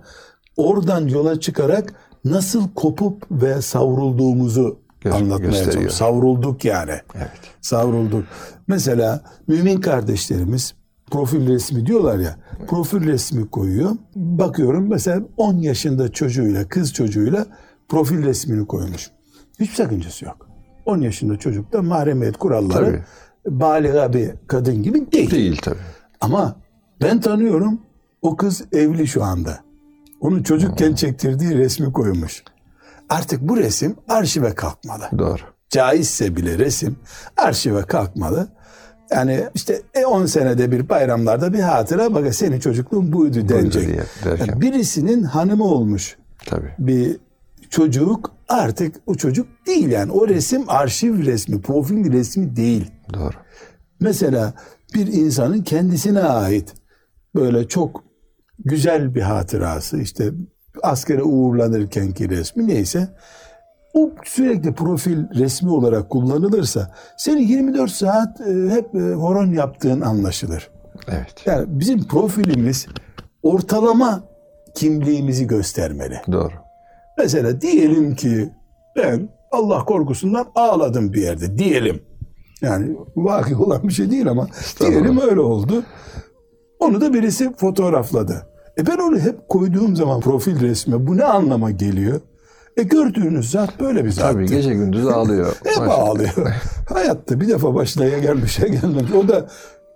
oradan 0.57 1.07
yola 1.07 1.39
çıkarak 1.39 1.93
nasıl 2.25 2.69
kopup 2.75 3.23
ve 3.31 3.61
savrulduğumuzu 3.61 4.79
Gö- 5.01 5.11
anlatmaya 5.11 5.51
çalışıyorum. 5.63 5.89
Savrulduk 5.89 6.65
yani. 6.65 6.93
Evet. 7.15 7.31
Savrulduk. 7.61 8.23
Mesela 8.67 9.21
mümin 9.47 9.81
kardeşlerimiz 9.81 10.73
profil 11.11 11.47
resmi 11.47 11.85
diyorlar 11.85 12.19
ya. 12.19 12.35
Profil 12.67 13.07
resmi 13.07 13.49
koyuyor. 13.49 13.91
Bakıyorum 14.15 14.89
mesela 14.89 15.21
10 15.37 15.57
yaşında 15.57 16.11
çocuğuyla, 16.11 16.67
kız 16.67 16.93
çocuğuyla 16.93 17.45
profil 17.89 18.23
resmini 18.23 18.67
koymuş. 18.67 19.11
Hiçbir 19.59 19.75
sakıncası 19.75 20.25
yok. 20.25 20.47
10 20.85 21.01
yaşında 21.01 21.37
çocuk 21.37 21.73
da 21.73 21.81
mahremiyet 21.81 22.37
kuralları 22.37 22.85
Tabii. 22.85 23.03
Baliga 23.49 24.13
bir 24.13 24.31
kadın 24.47 24.83
gibi 24.83 25.11
değil. 25.11 25.31
Değil 25.31 25.59
tabii. 25.63 25.77
Ama 26.21 26.55
ben 27.01 27.21
tanıyorum 27.21 27.81
o 28.21 28.35
kız 28.35 28.63
evli 28.71 29.07
şu 29.07 29.23
anda. 29.23 29.59
Onun 30.21 30.43
çocukken 30.43 30.93
çektirdiği 30.93 31.57
resmi 31.57 31.93
koymuş. 31.93 32.43
Artık 33.09 33.41
bu 33.41 33.57
resim 33.57 33.95
arşive 34.07 34.55
kalkmalı. 34.55 35.03
Doğru. 35.17 35.41
Caizse 35.69 36.35
bile 36.35 36.59
resim 36.59 36.95
arşive 37.37 37.81
kalkmalı. 37.81 38.47
Yani 39.11 39.43
işte 39.55 39.81
e, 39.93 40.05
10 40.05 40.25
senede 40.25 40.71
bir 40.71 40.89
bayramlarda 40.89 41.53
bir 41.53 41.59
hatıra 41.59 42.13
bak 42.13 42.35
senin 42.35 42.59
çocukluğun 42.59 43.13
buydu 43.13 43.49
denecek. 43.49 43.89
derken. 44.25 44.45
Yani 44.45 44.61
birisinin 44.61 45.23
hanımı 45.23 45.63
olmuş 45.63 46.17
Tabii. 46.45 46.73
bir 46.79 47.17
çocuk 47.69 48.31
artık 48.49 48.95
o 49.05 49.15
çocuk 49.15 49.47
değil 49.67 49.89
yani. 49.89 50.11
O 50.11 50.27
resim 50.27 50.63
arşiv 50.67 51.25
resmi, 51.25 51.61
profil 51.61 52.11
resmi 52.11 52.55
değil. 52.55 52.91
Doğru. 53.13 53.35
Mesela 53.99 54.53
bir 54.93 55.07
insanın 55.07 55.61
kendisine 55.61 56.21
ait 56.21 56.73
böyle 57.35 57.67
çok 57.67 58.03
güzel 58.59 59.15
bir 59.15 59.21
hatırası 59.21 59.99
işte 59.99 60.31
askere 60.83 61.23
uğurlanırkenki 61.23 62.29
resmi 62.29 62.67
neyse 62.67 63.09
o 63.93 64.11
sürekli 64.23 64.73
profil 64.73 65.23
resmi 65.35 65.71
olarak 65.71 66.09
kullanılırsa 66.09 66.95
senin 67.17 67.47
24 67.47 67.91
saat 67.91 68.41
e, 68.41 68.69
hep 68.69 68.95
e, 68.95 68.99
horon 68.99 69.53
yaptığın 69.53 70.01
anlaşılır. 70.01 70.69
Evet. 71.07 71.35
Yani 71.45 71.65
bizim 71.67 72.07
profilimiz 72.07 72.87
ortalama 73.43 74.23
kimliğimizi 74.75 75.47
göstermeli. 75.47 76.21
Doğru. 76.31 76.53
Mesela 77.17 77.61
diyelim 77.61 78.15
ki 78.15 78.49
ben 78.95 79.29
Allah 79.51 79.85
korkusundan 79.85 80.47
ağladım 80.55 81.13
bir 81.13 81.21
yerde 81.21 81.57
diyelim. 81.57 82.08
Yani 82.61 82.97
vaki 83.15 83.55
olan 83.55 83.87
bir 83.87 83.93
şey 83.93 84.11
değil 84.11 84.27
ama 84.27 84.47
diyelim 84.79 85.19
öyle 85.21 85.39
oldu. 85.39 85.83
Onu 86.79 87.01
da 87.01 87.13
birisi 87.13 87.53
fotoğrafladı. 87.55 88.47
E 88.77 88.87
ben 88.87 88.97
onu 88.97 89.19
hep 89.19 89.49
koyduğum 89.49 89.95
zaman 89.95 90.19
profil 90.19 90.59
resme 90.61 91.07
bu 91.07 91.17
ne 91.17 91.23
anlama 91.23 91.71
geliyor? 91.71 92.21
E 92.77 92.83
gördüğünüz 92.83 93.51
zat 93.51 93.79
böyle 93.79 94.05
bir 94.05 94.11
zat. 94.11 94.33
Tabii 94.33 94.45
gece 94.47 94.73
gündüz 94.73 95.07
ağlıyor. 95.07 95.55
Hep 95.65 95.89
ağlıyor. 95.89 96.31
Hayatta 96.93 97.41
bir 97.41 97.47
defa 97.47 97.75
başına 97.75 98.05
ya 98.05 98.19
gelmiş 98.19 98.59
ya 98.59 98.67
gelmemiş. 98.67 99.11
O 99.11 99.27
da 99.27 99.47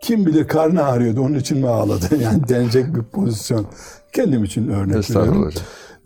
kim 0.02 0.26
bilir 0.26 0.48
karnı 0.48 0.84
ağrıyordu 0.84 1.22
onun 1.22 1.36
için 1.36 1.58
mi 1.58 1.68
ağladı? 1.68 2.16
Yani 2.22 2.48
denecek 2.48 2.96
bir 2.96 3.02
pozisyon. 3.04 3.66
Kendim 4.12 4.44
için 4.44 4.68
örnek 4.68 5.10
veriyorum. 5.10 5.52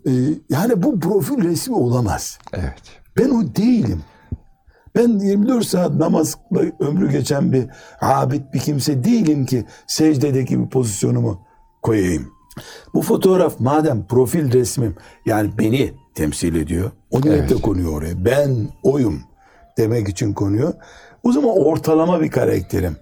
Ee, 0.06 0.10
yani 0.48 0.82
bu 0.82 1.00
profil 1.00 1.44
resmi 1.44 1.76
olamaz. 1.76 2.38
Evet. 2.52 2.82
Ben 3.18 3.30
o 3.30 3.56
değilim. 3.56 4.02
Ben 4.94 5.18
24 5.18 5.66
saat 5.66 5.94
namazla 5.94 6.38
ömrü 6.80 7.10
geçen 7.10 7.52
bir 7.52 7.66
abid 8.00 8.42
bir 8.54 8.58
kimse 8.58 9.04
değilim 9.04 9.46
ki 9.46 9.64
secdedeki 9.86 10.60
bir 10.60 10.68
pozisyonumu 10.68 11.40
koyayım. 11.82 12.32
Bu 12.94 13.02
fotoğraf 13.02 13.60
madem 13.60 14.06
profil 14.06 14.52
resmim 14.52 14.96
yani 15.26 15.50
beni 15.58 15.92
temsil 16.14 16.54
ediyor. 16.54 16.90
O 17.10 17.20
niyetle 17.20 17.54
Evet. 17.54 17.62
konuyor 17.62 17.92
oraya. 17.92 18.24
Ben 18.24 18.68
oyum 18.82 19.22
demek 19.78 20.08
için 20.08 20.32
konuyor. 20.32 20.72
O 21.22 21.32
zaman 21.32 21.50
ortalama 21.58 22.20
bir 22.20 22.30
karakterim. 22.30 22.96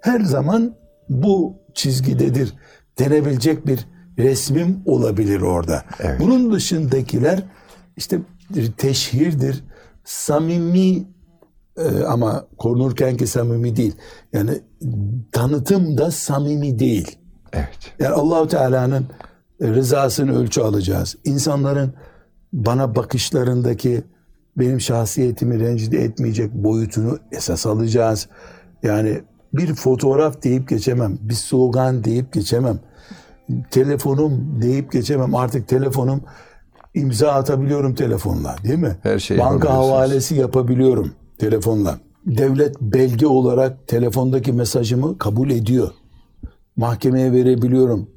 Her 0.00 0.20
zaman 0.20 0.74
bu 1.08 1.54
çizgidedir 1.74 2.54
denebilecek 2.98 3.66
bir 3.66 3.86
resmim 4.18 4.82
olabilir 4.86 5.40
orada. 5.40 5.84
Evet. 6.00 6.20
Bunun 6.20 6.52
dışındakiler 6.52 7.42
işte 7.96 8.18
teşhirdir, 8.76 9.64
samimi 10.04 11.04
e, 11.76 12.04
ama 12.04 12.46
korunurkenki 12.58 13.26
samimi 13.26 13.76
değil. 13.76 13.94
Yani 14.32 14.50
tanıtım 15.32 15.98
da 15.98 16.10
samimi 16.10 16.78
değil. 16.78 17.18
Evet. 17.52 17.94
Yani 17.98 18.14
Allahu 18.14 18.48
Teala'nın 18.48 19.06
rızasını 19.62 20.38
ölçü 20.38 20.60
alacağız. 20.60 21.16
İnsanların 21.24 21.94
bana 22.52 22.96
bakışlarındaki 22.96 24.02
benim 24.56 24.80
şahsiyetimi 24.80 25.60
rencide 25.60 25.98
etmeyecek 25.98 26.52
boyutunu 26.52 27.18
esas 27.32 27.66
alacağız. 27.66 28.28
Yani 28.82 29.20
bir 29.54 29.74
fotoğraf 29.74 30.42
deyip 30.42 30.68
geçemem, 30.68 31.18
bir 31.20 31.34
slogan 31.34 32.04
deyip 32.04 32.32
geçemem, 32.32 32.80
telefonum 33.70 34.62
deyip 34.62 34.92
geçemem. 34.92 35.34
Artık 35.34 35.68
telefonum 35.68 36.22
imza 36.94 37.32
atabiliyorum 37.32 37.94
telefonla 37.94 38.56
değil 38.64 38.78
mi? 38.78 38.96
Her 39.02 39.18
şeyi 39.18 39.40
Banka 39.40 39.70
havalesi 39.74 40.34
yapabiliyorum 40.34 41.12
telefonla. 41.38 41.98
Devlet 42.26 42.80
belge 42.80 43.26
olarak 43.26 43.88
telefondaki 43.88 44.52
mesajımı 44.52 45.18
kabul 45.18 45.50
ediyor. 45.50 45.90
Mahkemeye 46.76 47.32
verebiliyorum. 47.32 48.08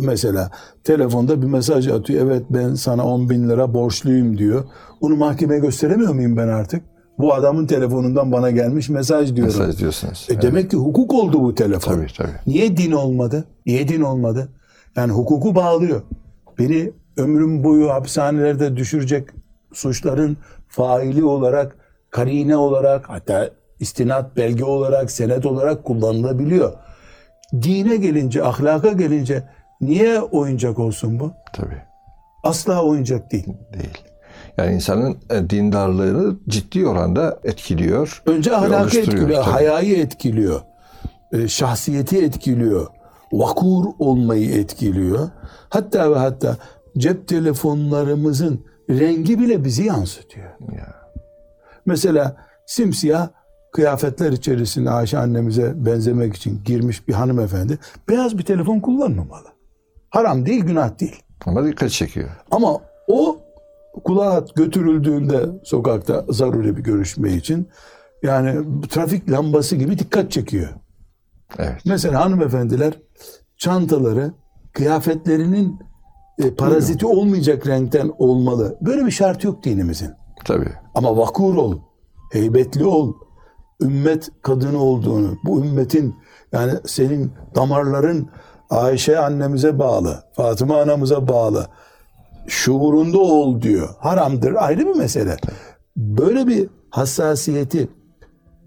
Mesela 0.00 0.50
telefonda 0.84 1.42
bir 1.42 1.46
mesaj 1.46 1.88
atıyor. 1.88 2.26
Evet 2.26 2.42
ben 2.50 2.74
sana 2.74 3.04
10 3.04 3.30
bin 3.30 3.48
lira 3.48 3.74
borçluyum 3.74 4.38
diyor. 4.38 4.64
Onu 5.00 5.16
mahkemeye 5.16 5.60
gösteremiyor 5.60 6.14
muyum 6.14 6.36
ben 6.36 6.48
artık? 6.48 6.82
Bu 7.18 7.34
adamın 7.34 7.66
telefonundan 7.66 8.32
bana 8.32 8.50
gelmiş 8.50 8.88
mesaj 8.88 9.36
diyorum. 9.36 9.58
Mesaj 9.58 9.78
diyorsunuz. 9.78 10.26
E 10.30 10.42
demek 10.42 10.70
ki 10.70 10.76
hukuk 10.76 11.14
oldu 11.14 11.40
bu 11.40 11.54
telefon. 11.54 11.94
Tabii 11.94 12.06
tabii. 12.16 12.30
Niye 12.46 12.76
din 12.76 12.92
olmadı? 12.92 13.44
Niye 13.66 13.88
din 13.88 14.00
olmadı? 14.00 14.48
Yani 14.96 15.12
hukuku 15.12 15.54
bağlıyor. 15.54 16.02
Beni 16.58 16.92
ömrüm 17.16 17.64
boyu 17.64 17.90
hapishanelerde 17.90 18.76
düşürecek 18.76 19.28
suçların 19.72 20.36
faili 20.68 21.24
olarak, 21.24 21.76
karine 22.16 22.56
olarak, 22.56 23.08
hatta 23.08 23.50
istinat 23.80 24.36
belge 24.36 24.64
olarak, 24.64 25.10
senet 25.10 25.46
olarak 25.46 25.84
kullanılabiliyor. 25.84 26.72
Dine 27.62 27.96
gelince, 27.96 28.44
ahlaka 28.44 28.92
gelince 28.92 29.42
niye 29.80 30.20
oyuncak 30.20 30.78
olsun 30.78 31.20
bu? 31.20 31.32
Tabii. 31.52 31.82
Asla 32.42 32.82
oyuncak 32.84 33.32
değil. 33.32 33.46
Değil. 33.72 33.98
Yani 34.56 34.74
insanın 34.74 35.18
e, 35.30 35.50
dindarlığını 35.50 36.36
ciddi 36.48 36.86
oranda 36.86 37.38
etkiliyor. 37.44 38.22
Önce 38.26 38.56
ahlakı 38.56 38.98
etkiliyor, 38.98 39.44
Tabii. 39.44 39.52
hayayı 39.52 39.96
etkiliyor, 39.96 40.60
e, 41.32 41.48
şahsiyeti 41.48 42.24
etkiliyor, 42.24 42.86
vakur 43.32 43.84
olmayı 43.98 44.50
etkiliyor. 44.50 45.28
Hatta 45.68 46.10
ve 46.10 46.18
hatta 46.18 46.56
cep 46.98 47.28
telefonlarımızın 47.28 48.64
rengi 48.90 49.40
bile 49.40 49.64
bizi 49.64 49.84
yansıtıyor. 49.84 50.50
Ya. 50.76 50.95
Mesela 51.86 52.36
simsiyah 52.66 53.28
kıyafetler 53.72 54.32
içerisinde 54.32 54.90
Ayşe 54.90 55.18
annemize 55.18 55.72
benzemek 55.86 56.36
için 56.36 56.64
girmiş 56.64 57.08
bir 57.08 57.12
hanımefendi 57.12 57.78
beyaz 58.08 58.38
bir 58.38 58.42
telefon 58.42 58.80
kullanmamalı. 58.80 59.48
Haram 60.10 60.46
değil, 60.46 60.64
günah 60.64 61.00
değil. 61.00 61.22
Ama 61.46 61.66
dikkat 61.66 61.90
çekiyor. 61.90 62.28
Ama 62.50 62.78
o 63.08 63.38
kulağa 64.04 64.44
götürüldüğünde 64.56 65.46
sokakta 65.64 66.24
zaruri 66.28 66.76
bir 66.76 66.82
görüşme 66.82 67.32
için 67.32 67.68
yani 68.22 68.64
trafik 68.88 69.30
lambası 69.30 69.76
gibi 69.76 69.98
dikkat 69.98 70.32
çekiyor. 70.32 70.68
Evet. 71.58 71.80
Mesela 71.84 72.24
hanımefendiler 72.24 72.94
çantaları 73.56 74.32
kıyafetlerinin 74.72 75.78
e, 76.38 76.54
paraziti 76.54 77.06
olmayacak 77.06 77.66
renkten 77.66 78.12
olmalı. 78.18 78.78
Böyle 78.80 79.06
bir 79.06 79.10
şart 79.10 79.44
yok 79.44 79.64
dinimizin. 79.64 80.10
Tabii. 80.46 80.72
Ama 80.94 81.16
vakur 81.16 81.54
ol, 81.54 81.78
heybetli 82.32 82.84
ol, 82.84 83.12
ümmet 83.80 84.30
kadını 84.42 84.82
olduğunu, 84.82 85.38
bu 85.44 85.64
ümmetin 85.64 86.16
yani 86.52 86.72
senin 86.86 87.32
damarların 87.54 88.28
Ayşe 88.70 89.18
annemize 89.18 89.78
bağlı, 89.78 90.24
Fatıma 90.32 90.80
anamıza 90.80 91.28
bağlı, 91.28 91.66
şuurunda 92.46 93.18
ol 93.18 93.62
diyor. 93.62 93.88
Haramdır 93.98 94.54
ayrı 94.54 94.80
bir 94.80 94.96
mesele. 94.96 95.36
Böyle 95.96 96.46
bir 96.46 96.68
hassasiyeti 96.90 97.88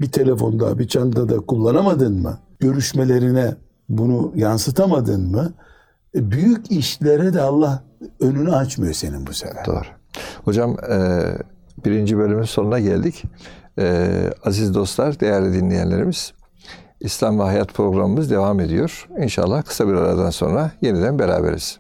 bir 0.02 0.12
telefonda, 0.12 0.80
bir 0.80 0.88
çantada 0.88 1.38
kullanamadın 1.40 2.22
mı? 2.22 2.40
Görüşmelerine 2.60 3.56
bunu 3.90 4.32
yansıtamadın 4.36 5.32
mı? 5.32 5.54
e, 6.16 6.32
Büyük 6.32 6.72
işlere 6.72 7.34
de 7.34 7.42
Allah 7.42 7.84
önünü 8.20 8.52
açmıyor 8.56 8.94
senin 8.94 9.28
bu 9.28 9.34
sefer. 9.34 9.66
Doğru. 9.66 9.86
Hocam 10.46 10.78
e, 10.92 10.98
birinci 11.86 12.18
bölümün 12.18 12.44
sonuna 12.44 12.80
geldik. 12.80 13.24
E, 13.80 14.08
aziz 14.46 14.76
dostlar, 14.76 15.20
değerli 15.20 15.54
dinleyenlerimiz, 15.54 16.34
İslam 17.00 17.40
ve 17.40 17.44
Hayat 17.44 17.74
programımız 17.74 18.32
devam 18.32 18.60
ediyor. 18.60 19.08
İnşallah 19.20 19.64
kısa 19.64 19.88
bir 19.88 19.94
aradan 19.94 20.30
sonra 20.30 20.72
yeniden 20.82 21.20
beraberiz. 21.20 21.80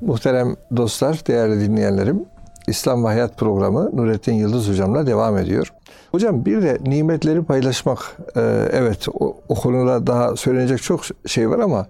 Muhterem 0.00 0.56
dostlar, 0.76 1.26
değerli 1.26 1.60
dinleyenlerim, 1.60 2.24
İslam 2.66 3.04
ve 3.04 3.08
Hayat 3.08 3.38
programı 3.38 3.96
Nurettin 3.96 4.32
Yıldız 4.32 4.68
hocamla 4.68 5.06
devam 5.06 5.38
ediyor. 5.38 5.72
Hocam 6.10 6.44
bir 6.44 6.62
de 6.62 6.78
nimetleri 6.84 7.44
paylaşmak, 7.44 8.16
e, 8.36 8.40
evet 8.72 9.06
o, 9.20 9.36
o 9.48 9.54
konuda 9.54 10.06
daha 10.06 10.36
söylenecek 10.36 10.82
çok 10.82 11.00
şey 11.26 11.50
var 11.50 11.58
ama 11.58 11.86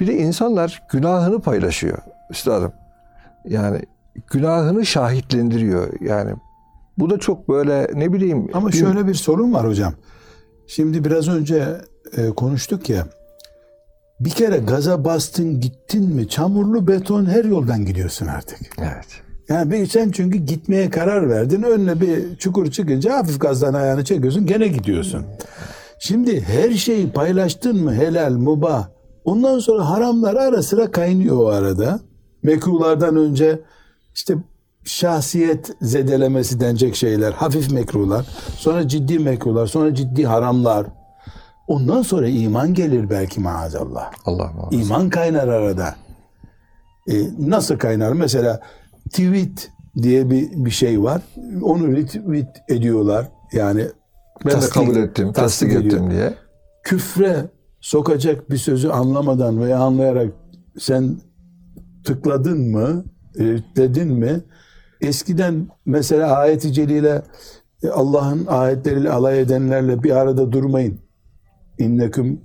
bir 0.00 0.06
de 0.06 0.18
insanlar 0.18 0.82
günahını 0.88 1.40
paylaşıyor 1.40 1.98
üstadım. 2.30 2.72
Yani 3.44 3.80
günahını 4.32 4.86
şahitlendiriyor. 4.86 6.00
Yani 6.00 6.30
bu 6.98 7.10
da 7.10 7.18
çok 7.18 7.48
böyle 7.48 7.90
ne 7.94 8.12
bileyim. 8.12 8.48
Ama 8.52 8.68
bir- 8.68 8.72
şöyle 8.76 9.06
bir 9.06 9.14
sorun 9.14 9.52
var 9.52 9.66
hocam. 9.68 9.92
Şimdi 10.66 11.04
biraz 11.04 11.28
önce 11.28 11.64
e, 12.16 12.30
konuştuk 12.30 12.90
ya. 12.90 13.06
Bir 14.20 14.30
kere 14.30 14.56
gaza 14.58 15.04
bastın 15.04 15.60
gittin 15.60 16.14
mi 16.14 16.28
çamurlu 16.28 16.88
beton 16.88 17.24
her 17.26 17.44
yoldan 17.44 17.84
gidiyorsun 17.86 18.26
artık. 18.26 18.58
Evet. 18.78 19.06
Yani 19.48 19.70
bir 19.70 19.86
sen 19.86 20.10
çünkü 20.10 20.38
gitmeye 20.38 20.90
karar 20.90 21.30
verdin. 21.30 21.62
Önüne 21.62 22.00
bir 22.00 22.36
çukur 22.36 22.70
çıkınca 22.70 23.18
hafif 23.18 23.40
gazdan 23.40 23.74
ayağını 23.74 24.04
çekiyorsun 24.04 24.46
gene 24.46 24.68
gidiyorsun. 24.68 25.22
Şimdi 25.98 26.40
her 26.40 26.70
şeyi 26.70 27.10
paylaştın 27.10 27.84
mı 27.84 27.94
helal, 27.94 28.32
mubah. 28.32 28.88
Ondan 29.24 29.58
sonra 29.58 29.90
haramlar 29.90 30.34
ara 30.34 30.62
sıra 30.62 30.90
kaynıyor 30.90 31.36
o 31.36 31.46
arada. 31.48 32.00
Mekruhlardan 32.42 33.16
önce 33.16 33.60
işte 34.14 34.34
şahsiyet 34.84 35.70
zedelemesi 35.80 36.60
denecek 36.60 36.96
şeyler, 36.96 37.32
hafif 37.32 37.72
mekruhlar, 37.72 38.26
sonra 38.56 38.88
ciddi 38.88 39.18
mekruhlar, 39.18 39.66
sonra 39.66 39.94
ciddi 39.94 40.24
haramlar. 40.24 40.86
Ondan 41.68 42.02
sonra 42.02 42.28
iman 42.28 42.74
gelir 42.74 43.10
belki 43.10 43.40
maazallah. 43.40 44.12
Allah 44.24 44.50
muhafaza. 44.56 44.82
İman 44.82 45.10
kaynar 45.10 45.48
arada. 45.48 45.94
E, 47.10 47.14
nasıl 47.38 47.78
kaynar? 47.78 48.12
Mesela 48.12 48.60
tweet 49.10 49.70
diye 50.02 50.30
bir, 50.30 50.48
bir 50.64 50.70
şey 50.70 51.02
var. 51.02 51.22
Onu 51.62 51.96
retweet 51.96 52.48
ediyorlar. 52.68 53.28
Yani 53.52 53.86
Ben 54.44 54.50
de 54.52 54.54
tasdik- 54.56 54.72
kabul 54.74 54.96
ettim, 54.96 55.32
tasdik 55.32 55.68
ediyor. 55.72 55.84
ettim 55.84 56.10
diye. 56.10 56.34
Küfre 56.82 57.46
sokacak 57.80 58.50
bir 58.50 58.56
sözü 58.56 58.88
anlamadan 58.88 59.60
veya 59.60 59.78
anlayarak 59.78 60.32
sen 60.78 61.16
tıkladın 62.04 62.70
mı, 62.70 63.04
dedin 63.76 64.08
mi? 64.08 64.40
Eskiden 65.00 65.68
mesela 65.86 66.36
ayet-i 66.36 66.72
celile 66.72 67.22
e, 67.82 67.88
Allah'ın 67.88 68.46
ayetleriyle 68.46 69.10
alay 69.10 69.40
edenlerle 69.40 70.02
bir 70.02 70.16
arada 70.16 70.52
durmayın. 70.52 70.98
İnneküm 71.78 72.40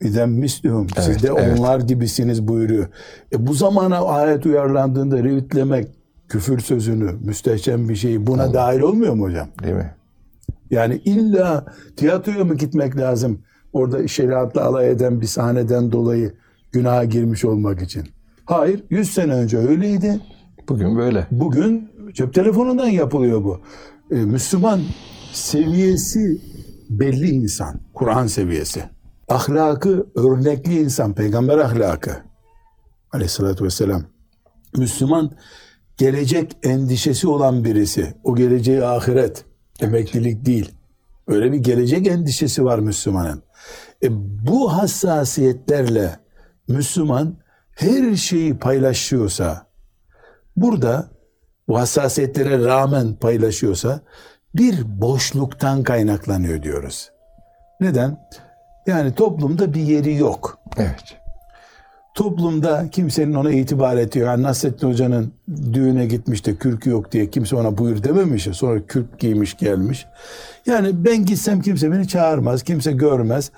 idem 0.00 0.32
mislühüm. 0.32 0.86
Siz 0.96 1.08
Evet, 1.08 1.22
de 1.22 1.30
evet. 1.36 1.58
onlar 1.58 1.80
gibisiniz 1.80 2.48
buyuruyor. 2.48 2.86
E 3.32 3.46
bu 3.46 3.54
zamana 3.54 3.98
ayet 4.04 4.46
uyarlandığında 4.46 5.24
revitlemek, 5.24 5.88
küfür 6.28 6.58
sözünü, 6.58 7.12
müstehcen 7.12 7.88
bir 7.88 7.96
şeyi 7.96 8.26
buna 8.26 8.54
dahil 8.54 8.80
olmuyor 8.80 9.14
mu 9.14 9.24
hocam? 9.24 9.48
Değil 9.62 9.74
mi? 9.74 9.94
Yani 10.70 10.94
illa 11.04 11.64
tiyatroya 11.96 12.44
mı 12.44 12.54
gitmek 12.54 12.96
lazım? 12.96 13.40
Orada 13.72 14.08
şeriatla 14.08 14.64
alay 14.64 14.90
eden 14.90 15.20
bir 15.20 15.26
sahneden 15.26 15.92
dolayı 15.92 16.32
günaha 16.72 17.10
girmiş 17.10 17.44
olmak 17.44 17.82
için. 17.82 18.08
Hayır, 18.44 18.84
100 18.90 19.10
sene 19.10 19.34
önce 19.34 19.58
öyleydi. 19.58 20.20
Bugün 20.68 20.96
böyle. 20.96 21.26
Bugün 21.30 21.90
cep 22.12 22.34
telefonundan 22.34 22.88
yapılıyor 22.88 23.44
bu. 23.44 23.60
Ee, 24.10 24.14
Müslüman 24.14 24.80
seviyesi 25.32 26.40
belli 26.90 27.28
insan. 27.28 27.80
Kur'an 27.94 28.26
seviyesi. 28.26 28.84
Ahlakı 29.28 30.06
örnekli 30.14 30.80
insan. 30.80 31.14
Peygamber 31.14 31.58
ahlakı. 31.58 32.16
Aleyhissalatü 33.12 33.64
vesselam. 33.64 34.02
Müslüman 34.76 35.32
gelecek 35.96 36.56
endişesi 36.62 37.28
olan 37.28 37.64
birisi. 37.64 38.14
O 38.24 38.34
geleceği 38.34 38.84
ahiret. 38.84 39.44
Emeklilik 39.80 40.46
değil. 40.46 40.72
Öyle 41.26 41.52
bir 41.52 41.58
gelecek 41.58 42.06
endişesi 42.06 42.64
var 42.64 42.78
Müslümanın. 42.78 43.42
E, 44.02 44.08
bu 44.46 44.72
hassasiyetlerle 44.72 46.16
Müslüman 46.68 47.36
her 47.74 48.16
şeyi 48.16 48.58
paylaşıyorsa, 48.58 49.66
burada 50.56 51.06
bu 51.68 51.78
hassasiyetlere 51.78 52.64
rağmen 52.64 53.14
paylaşıyorsa 53.14 54.00
bir 54.54 55.00
boşluktan 55.00 55.82
kaynaklanıyor 55.82 56.62
diyoruz. 56.62 57.10
Neden? 57.80 58.28
Yani 58.86 59.14
toplumda 59.14 59.74
bir 59.74 59.80
yeri 59.80 60.14
yok. 60.14 60.58
Evet. 60.76 61.18
toplumda 62.14 62.90
kimsenin 62.90 63.34
ona 63.34 63.50
itibar 63.50 63.96
ettiği 63.96 64.18
yani 64.18 64.42
Nasrettin 64.42 64.88
Hoca'nın 64.88 65.34
düğüne 65.72 66.06
gitmiş 66.06 66.46
de 66.46 66.56
kürkü 66.56 66.90
yok 66.90 67.12
diye 67.12 67.30
kimse 67.30 67.56
ona 67.56 67.78
buyur 67.78 68.02
dememiş 68.02 68.48
sonra 68.52 68.86
kürk 68.86 69.18
giymiş 69.18 69.56
gelmiş. 69.56 70.06
Yani 70.66 71.04
ben 71.04 71.24
gitsem 71.24 71.60
kimse 71.60 71.92
beni 71.92 72.08
çağırmaz, 72.08 72.62
kimse 72.62 72.92
görmez. 72.92 73.50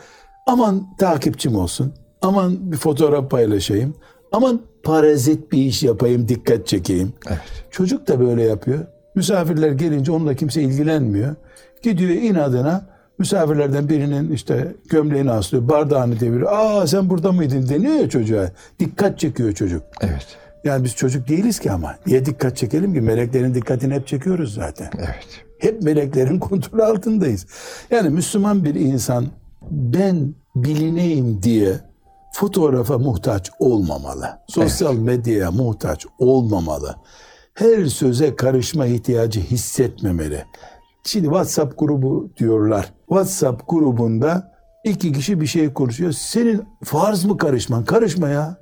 Aman 0.46 0.96
takipçim 0.98 1.56
olsun, 1.56 1.94
aman 2.24 2.72
bir 2.72 2.76
fotoğraf 2.76 3.30
paylaşayım, 3.30 3.94
aman 4.32 4.60
parazit 4.82 5.52
bir 5.52 5.58
iş 5.58 5.82
yapayım, 5.82 6.28
dikkat 6.28 6.66
çekeyim. 6.66 7.12
Evet. 7.28 7.40
Çocuk 7.70 8.08
da 8.08 8.20
böyle 8.20 8.42
yapıyor. 8.42 8.86
Misafirler 9.14 9.70
gelince 9.70 10.12
onunla 10.12 10.34
kimse 10.34 10.62
ilgilenmiyor. 10.62 11.34
Gidiyor 11.82 12.10
inadına 12.10 12.86
misafirlerden 13.18 13.88
birinin 13.88 14.32
işte 14.32 14.74
gömleğini 14.88 15.30
aslıyor, 15.30 15.68
bardağını 15.68 16.20
deviriyor. 16.20 16.52
Aa 16.52 16.86
sen 16.86 17.10
burada 17.10 17.32
mıydın 17.32 17.68
deniyor 17.68 17.94
ya 17.94 18.08
çocuğa. 18.08 18.50
Dikkat 18.78 19.18
çekiyor 19.18 19.52
çocuk. 19.52 19.82
Evet. 20.00 20.26
Yani 20.64 20.84
biz 20.84 20.96
çocuk 20.96 21.28
değiliz 21.28 21.58
ki 21.58 21.72
ama. 21.72 21.96
Niye 22.06 22.26
dikkat 22.26 22.56
çekelim 22.56 22.94
ki? 22.94 23.00
Meleklerin 23.00 23.54
dikkatini 23.54 23.94
hep 23.94 24.06
çekiyoruz 24.06 24.54
zaten. 24.54 24.90
Evet. 24.98 25.26
Hep 25.58 25.82
meleklerin 25.82 26.38
kontrolü 26.40 26.84
altındayız. 26.84 27.46
Yani 27.90 28.10
Müslüman 28.10 28.64
bir 28.64 28.74
insan 28.74 29.26
ben 29.70 30.34
bilineyim 30.56 31.42
diye 31.42 31.80
fotoğrafa 32.34 32.98
muhtaç 32.98 33.50
olmamalı. 33.58 34.38
Sosyal 34.48 34.94
medyaya 34.94 35.50
muhtaç 35.50 36.06
olmamalı. 36.18 36.96
Her 37.54 37.86
söze 37.86 38.36
karışma 38.36 38.86
ihtiyacı 38.86 39.40
hissetmemeli. 39.40 40.44
Şimdi 41.04 41.24
WhatsApp 41.24 41.78
grubu 41.78 42.30
diyorlar. 42.36 42.92
WhatsApp 43.08 43.68
grubunda 43.68 44.52
iki 44.84 45.12
kişi 45.12 45.40
bir 45.40 45.46
şey 45.46 45.72
konuşuyor. 45.72 46.12
Senin 46.12 46.64
farz 46.84 47.24
mı 47.24 47.36
karışman? 47.36 47.84
Karışma 47.84 48.28
ya. 48.28 48.56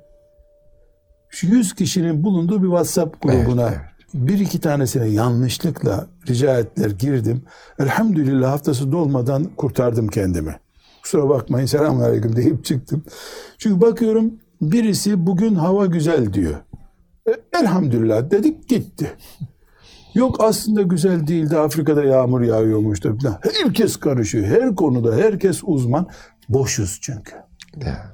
Şu 1.29 1.47
100 1.47 1.75
kişinin 1.75 2.23
bulunduğu 2.23 2.61
bir 2.61 2.67
WhatsApp 2.67 3.21
grubuna 3.21 3.67
Evet, 3.67 3.79
bir 4.13 4.39
iki 4.39 4.59
tanesine 4.59 5.07
yanlışlıkla 5.07 6.07
rica 6.27 6.59
ettiler 6.59 6.89
girdim. 6.89 7.43
Elhamdülillah 7.79 8.51
haftası 8.51 8.91
dolmadan 8.91 9.43
kurtardım 9.43 10.07
kendimi. 10.07 10.62
Kusura 11.03 11.29
bakmayın 11.29 11.65
selamünaleyküm 11.65 12.35
deyip 12.35 12.65
çıktım. 12.65 13.03
Çünkü 13.57 13.81
bakıyorum 13.81 14.33
birisi 14.61 15.25
bugün 15.25 15.55
hava 15.55 15.85
güzel 15.85 16.33
diyor. 16.33 16.55
E, 17.29 17.31
elhamdülillah 17.59 18.31
dedik 18.31 18.69
gitti. 18.69 19.11
Yok 20.13 20.35
aslında 20.39 20.81
güzel 20.81 21.27
değildi 21.27 21.57
Afrika'da 21.57 22.03
yağmur 22.03 22.41
yağıyormuş 22.41 23.03
da 23.03 23.15
falan. 23.15 23.39
Herkes 23.41 23.95
karışıyor 23.97 24.45
her 24.45 24.75
konuda 24.75 25.15
herkes 25.15 25.61
uzman. 25.63 26.07
Boşuz 26.49 26.99
çünkü. 27.01 27.31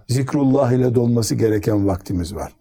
Zikrullah 0.07 0.71
ile 0.71 0.95
dolması 0.95 1.35
gereken 1.35 1.87
vaktimiz 1.87 2.35
var. 2.35 2.53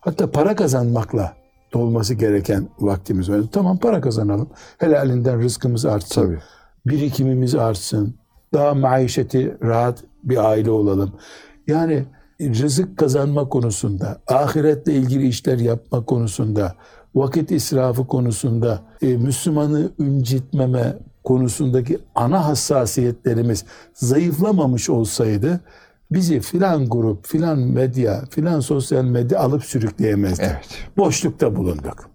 Hatta 0.00 0.30
para 0.30 0.56
kazanmakla 0.56 1.36
dolması 1.72 2.14
gereken 2.14 2.68
vaktimiz 2.78 3.30
var. 3.30 3.40
Tamam 3.52 3.78
para 3.78 4.00
kazanalım. 4.00 4.50
Helalinden 4.78 5.42
rızkımız 5.42 5.84
artsın. 5.86 6.22
Tabii. 6.22 6.38
Birikimimiz 6.86 7.54
artsın. 7.54 8.14
Daha 8.54 8.74
maişeti 8.74 9.56
rahat 9.62 10.04
bir 10.24 10.50
aile 10.50 10.70
olalım. 10.70 11.12
Yani 11.66 12.04
rızık 12.40 12.98
kazanma 12.98 13.48
konusunda, 13.48 14.20
ahiretle 14.26 14.92
ilgili 14.92 15.28
işler 15.28 15.58
yapma 15.58 16.04
konusunda, 16.04 16.74
vakit 17.14 17.50
israfı 17.50 18.06
konusunda, 18.06 18.82
e, 19.02 19.16
Müslümanı 19.16 19.90
incitmeme 19.98 20.96
konusundaki 21.24 21.98
ana 22.14 22.46
hassasiyetlerimiz 22.46 23.64
zayıflamamış 23.94 24.90
olsaydı 24.90 25.60
bizi 26.10 26.40
filan 26.40 26.88
grup, 26.88 27.26
filan 27.26 27.58
medya, 27.58 28.24
filan 28.30 28.60
sosyal 28.60 29.04
medya 29.04 29.40
alıp 29.40 29.64
sürükleyemezdi. 29.64 30.42
Evet. 30.42 30.68
Boşlukta 30.96 31.56
bulunduk. 31.56 32.10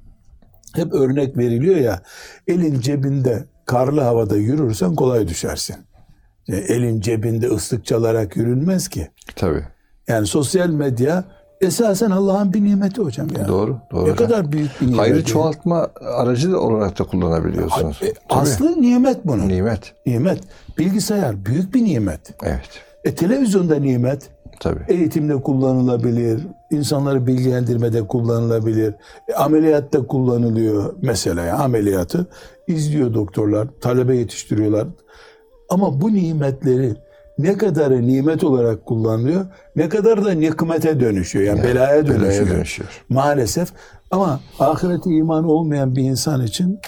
Hep 0.75 0.93
örnek 0.93 1.38
veriliyor 1.38 1.75
ya, 1.75 2.02
elin 2.47 2.80
cebinde 2.80 3.45
karlı 3.65 4.02
havada 4.02 4.36
yürürsen 4.36 4.95
kolay 4.95 5.28
düşersin. 5.28 5.75
E, 6.49 6.55
elin 6.57 7.01
cebinde 7.01 7.47
ıslık 7.47 7.85
çalarak 7.85 8.38
yürünmez 8.38 8.88
ki. 8.88 9.07
Tabii. 9.35 9.63
Yani 10.07 10.27
sosyal 10.27 10.69
medya 10.69 11.23
esasen 11.62 12.12
Allah'ın 12.12 12.53
bir 12.53 12.63
nimeti 12.63 13.01
hocam 13.01 13.27
ya. 13.39 13.47
Doğru. 13.47 13.77
Doğru. 13.91 14.09
Ne 14.09 14.15
kadar 14.15 14.51
büyük 14.51 14.81
bir 14.81 14.85
nimet. 14.85 14.99
Hayrı 14.99 15.15
yani. 15.15 15.25
çoğaltma 15.25 15.88
aracı 16.01 16.51
da 16.51 16.59
olarak 16.59 16.99
da 16.99 17.03
kullanabiliyorsunuz. 17.03 17.99
E, 18.01 18.13
Tabii. 18.13 18.39
Aslı 18.41 18.81
nimet 18.81 19.25
bunun. 19.25 19.49
Nimet. 19.49 19.93
Nimet. 20.05 20.39
Bilgisayar 20.77 21.45
büyük 21.45 21.73
bir 21.73 21.83
nimet. 21.83 22.21
Evet. 22.43 22.69
E, 23.03 23.15
televizyonda 23.15 23.75
nimet. 23.75 24.29
Tabii. 24.59 24.79
Eğitimde 24.88 25.41
kullanılabilir, 25.41 26.47
insanları 26.71 27.27
bilgilendirmede 27.27 28.07
kullanılabilir, 28.07 28.93
e, 29.27 29.33
ameliyatta 29.33 30.07
kullanılıyor 30.07 30.93
mesela 31.01 31.43
ya, 31.43 31.57
ameliyatı 31.57 32.27
izliyor 32.67 33.13
doktorlar, 33.13 33.67
talebe 33.81 34.15
yetiştiriyorlar. 34.15 34.88
Ama 35.69 36.01
bu 36.01 36.13
nimetleri 36.13 36.95
ne 37.38 37.58
kadarı 37.58 38.08
nimet 38.08 38.43
olarak 38.43 38.86
kullanılıyor, 38.86 39.45
ne 39.75 39.89
kadar 39.89 40.25
da 40.25 40.32
nikmete 40.32 40.99
dönüşüyor, 40.99 41.45
yani 41.45 41.63
belaya 41.63 42.08
dönüşüyor. 42.08 42.29
Belaya 42.29 42.47
dönüşüyor. 42.47 43.05
Maalesef 43.10 43.69
ama 44.12 44.39
ahirete 44.60 45.10
iman 45.10 45.43
olmayan 45.43 45.95
bir 45.95 46.03
insan 46.03 46.45
için 46.45 46.79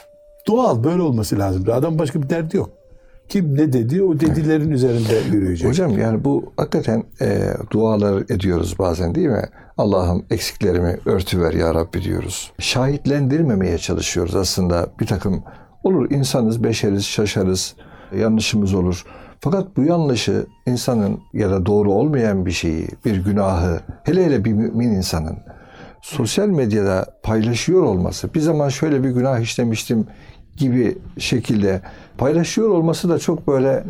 doğal 0.47 0.83
böyle 0.83 1.01
olması 1.01 1.39
lazım. 1.39 1.65
Adam 1.71 1.99
başka 1.99 2.21
bir 2.21 2.29
derdi 2.29 2.57
yok. 2.57 2.69
Kim 3.29 3.57
ne 3.57 3.73
dedi 3.73 4.03
o 4.03 4.19
dedilerin 4.19 4.71
üzerinde 4.71 5.35
yürüyecek. 5.35 5.69
Hocam 5.69 5.97
yani 5.97 6.23
bu 6.23 6.53
hakikaten 6.57 7.03
e, 7.21 7.47
dualar 7.71 8.21
ediyoruz 8.29 8.79
bazen 8.79 9.15
değil 9.15 9.27
mi? 9.27 9.45
Allah'ım 9.77 10.25
eksiklerimi 10.29 10.99
örtüver 11.05 11.53
ya 11.53 11.75
Rabbi 11.75 12.03
diyoruz. 12.03 12.51
Şahitlendirmemeye 12.59 13.77
çalışıyoruz 13.77 14.35
aslında 14.35 14.87
bir 14.99 15.07
takım 15.07 15.43
olur 15.83 16.11
insanız, 16.11 16.63
beşeriz, 16.63 17.05
şaşarız, 17.05 17.75
yanlışımız 18.17 18.73
olur. 18.73 19.05
Fakat 19.39 19.77
bu 19.77 19.83
yanlışı 19.83 20.45
insanın 20.65 21.19
ya 21.33 21.51
da 21.51 21.65
doğru 21.65 21.91
olmayan 21.91 22.45
bir 22.45 22.51
şeyi, 22.51 22.87
bir 23.05 23.17
günahı, 23.17 23.79
hele 24.03 24.25
hele 24.25 24.45
bir 24.45 24.53
mümin 24.53 24.91
insanın 24.91 25.37
sosyal 26.01 26.47
medyada 26.47 27.05
paylaşıyor 27.23 27.83
olması, 27.83 28.33
bir 28.33 28.39
zaman 28.39 28.69
şöyle 28.69 29.03
bir 29.03 29.09
günah 29.09 29.39
işlemiştim 29.39 30.07
gibi 30.57 30.97
şekilde 31.17 31.81
paylaşıyor 32.17 32.69
olması 32.69 33.09
da 33.09 33.19
çok 33.19 33.47
böyle 33.47 33.83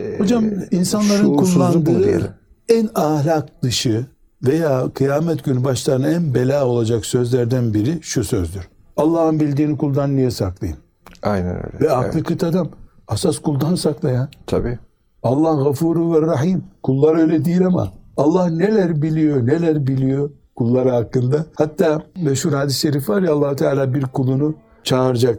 e, 0.00 0.18
Hocam 0.18 0.44
insanların 0.70 1.22
şuursuzluk 1.22 1.40
mu 1.40 1.54
kullandığı 1.54 2.36
en 2.68 2.88
ahlak 2.94 3.62
dışı 3.62 4.06
veya 4.46 4.88
kıyamet 4.94 5.44
günü 5.44 5.64
başlarına 5.64 6.08
en 6.08 6.34
bela 6.34 6.66
olacak 6.66 7.06
sözlerden 7.06 7.74
biri 7.74 7.98
şu 8.02 8.24
sözdür. 8.24 8.68
Allah'ın 8.96 9.40
bildiğini 9.40 9.78
kuldan 9.78 10.16
niye 10.16 10.30
saklayayım? 10.30 10.80
Aynen 11.22 11.56
öyle. 11.56 11.80
Ve 11.80 11.92
aklı 11.92 12.18
Evet, 12.18 12.26
kıt 12.26 12.44
adam. 12.44 12.68
Asas 13.12 13.38
kuldan 13.38 13.74
sakla 13.74 14.10
ya. 14.10 14.28
tabii. 14.46 14.78
Allah 15.22 15.64
gafuru 15.64 16.14
ve 16.14 16.26
rahim. 16.26 16.64
Kullar 16.82 17.16
öyle 17.16 17.44
değil 17.44 17.66
ama. 17.66 17.92
Allah 18.16 18.46
neler 18.50 19.02
biliyor, 19.02 19.46
neler 19.46 19.86
biliyor 19.86 20.30
kulları 20.56 20.90
hakkında. 20.90 21.46
Hatta 21.54 22.02
meşhur 22.22 22.52
hadis-i 22.52 22.80
şerif 22.80 23.08
var 23.08 23.22
ya 23.22 23.32
allah 23.32 23.56
Teala 23.56 23.94
bir 23.94 24.02
kulunu 24.02 24.54
çağıracak 24.84 25.38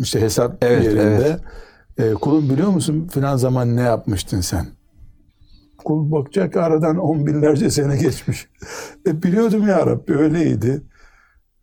işte 0.00 0.20
hesap 0.20 0.64
Evet, 0.64 0.84
yerinde. 0.84 1.38
E, 1.98 2.12
kulum 2.14 2.50
biliyor 2.50 2.68
musun 2.68 3.08
filan 3.12 3.36
zaman 3.36 3.76
ne 3.76 3.80
yapmıştın 3.82 4.40
sen? 4.40 4.66
Kul 5.84 6.12
bakacak 6.12 6.56
aradan 6.56 6.96
on 6.96 7.26
binlerce 7.26 7.70
sene 7.70 7.96
geçmiş. 7.96 8.48
E, 9.06 9.22
biliyordum 9.22 9.68
ya 9.68 9.86
Rabbi 9.86 10.14
öyleydi. 10.14 10.82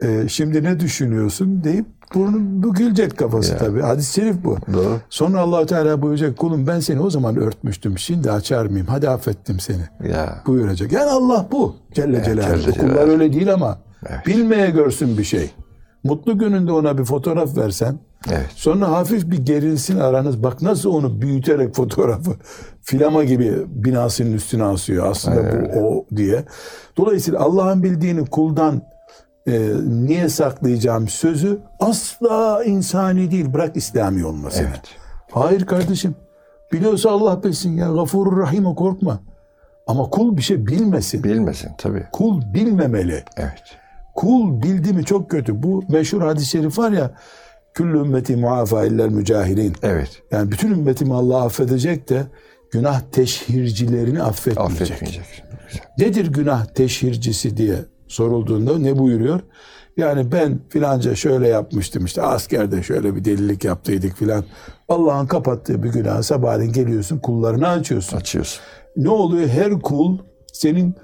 E, 0.03 0.27
şimdi 0.27 0.63
ne 0.63 0.79
düşünüyorsun 0.79 1.63
deyip 1.63 1.85
burnu 2.13 2.37
bu 2.63 2.73
gülecek 2.73 3.17
kafası 3.17 3.51
Ya. 3.51 3.57
tabii. 3.57 3.81
Hadis-i 3.81 4.13
şerif 4.13 4.35
bu. 4.43 4.57
Doğru. 4.73 4.97
Sonra 5.09 5.39
allah 5.39 5.65
Teala 5.65 6.01
buyuracak 6.01 6.37
kulum 6.37 6.67
ben 6.67 6.79
seni 6.79 6.99
o 6.99 7.09
zaman 7.09 7.37
örtmüştüm 7.37 7.97
şimdi 7.97 8.31
açar 8.31 8.65
mıyım? 8.65 8.87
Hadi 8.89 9.09
affettim 9.09 9.59
seni. 9.59 10.09
Ya. 10.11 10.41
Buyuracak. 10.47 10.91
Yani 10.91 11.11
Allah 11.11 11.47
bu. 11.51 11.75
Celle 11.93 12.23
Celaluhu. 12.23 12.71
Kullar 12.79 13.07
öyle 13.07 13.33
değil 13.33 13.53
ama 13.53 13.77
Evet. 14.09 14.27
bilmeye 14.27 14.69
görsün 14.69 15.17
bir 15.17 15.23
şey. 15.23 15.49
Mutlu 16.03 16.37
gününde 16.37 16.71
ona 16.71 16.97
bir 16.97 17.03
fotoğraf 17.05 17.57
versen 17.57 17.99
Evet. 18.31 18.49
sonra 18.55 18.91
hafif 18.91 19.31
bir 19.31 19.37
gerilsin 19.45 19.99
aranız. 19.99 20.43
Bak 20.43 20.61
nasıl 20.61 20.89
onu 20.89 21.21
büyüterek 21.21 21.75
fotoğrafı 21.75 22.31
filama 22.81 23.23
gibi 23.23 23.53
binasının 23.67 24.33
üstüne 24.33 24.63
asıyor. 24.63 25.05
Aslında 25.11 25.41
bu 25.73 25.79
o 25.79 26.05
diye. 26.15 26.43
Dolayısıyla 26.97 27.39
Allah'ın 27.39 27.83
bildiğini 27.83 28.25
kuldan 28.25 28.81
e, 29.47 29.71
niye 29.85 30.29
saklayacağım 30.29 31.07
sözü 31.07 31.59
asla 31.79 32.63
insani 32.63 33.31
değil. 33.31 33.53
Bırak 33.53 33.77
İslami 33.77 34.25
olmasını. 34.25 34.67
Evet. 34.67 34.81
Hayır 35.31 35.65
kardeşim. 35.65 36.15
Biliyorsa 36.71 37.09
Allah 37.09 37.43
bilsin 37.43 37.77
ya. 37.77 37.91
Gafurur 37.91 38.41
Rahim'e 38.41 38.75
korkma. 38.75 39.19
Ama 39.87 40.09
kul 40.09 40.37
bir 40.37 40.41
şey 40.41 40.67
bilmesin. 40.67 41.23
Bilmesin 41.23 41.71
tabii. 41.77 42.05
Kul 42.11 42.53
bilmemeli. 42.53 43.23
Evet. 43.37 43.63
Kul 44.15 44.61
bildi 44.61 44.93
mi 44.93 45.05
çok 45.05 45.31
kötü. 45.31 45.63
Bu 45.63 45.83
meşhur 45.89 46.21
hadis-i 46.21 46.45
şerif 46.45 46.77
var 46.77 46.91
ya. 46.91 47.11
Küllü 47.73 47.97
ümmeti 47.97 48.35
muafa 48.35 48.85
iller 48.85 49.09
mücahilin. 49.09 49.75
Evet. 49.83 50.21
Yani 50.31 50.51
bütün 50.51 50.71
ümmetimi 50.71 51.13
Allah 51.13 51.43
affedecek 51.43 52.09
de 52.09 52.23
günah 52.71 53.01
teşhircilerini 53.11 54.23
affetmeyecek. 54.23 54.81
Affetmeyecek. 54.81 55.43
Nedir 55.97 56.33
günah 56.33 56.65
teşhircisi 56.65 57.57
diye 57.57 57.75
sorulduğunda 58.07 58.77
ne 58.77 58.97
buyuruyor? 58.97 59.39
Yani 59.97 60.31
ben 60.31 60.59
filanca 60.69 61.15
şöyle 61.15 61.47
yapmıştım 61.47 62.05
işte 62.05 62.21
askerde 62.21 62.83
şöyle 62.83 63.15
bir 63.15 63.25
delilik 63.25 63.63
yaptıydık 63.63 64.15
filan. 64.15 64.43
Allah'ın 64.89 65.25
kapattığı 65.25 65.83
bir 65.83 65.89
günah 65.89 66.21
sabahleyin 66.21 66.73
geliyorsun 66.73 67.19
kullarını 67.19 67.67
açıyorsun. 67.67 68.17
Açıyorsun. 68.17 68.61
Ne 68.97 69.09
oluyor? 69.09 69.47
Her 69.47 69.81
kul 69.81 70.17
senin 70.53 70.95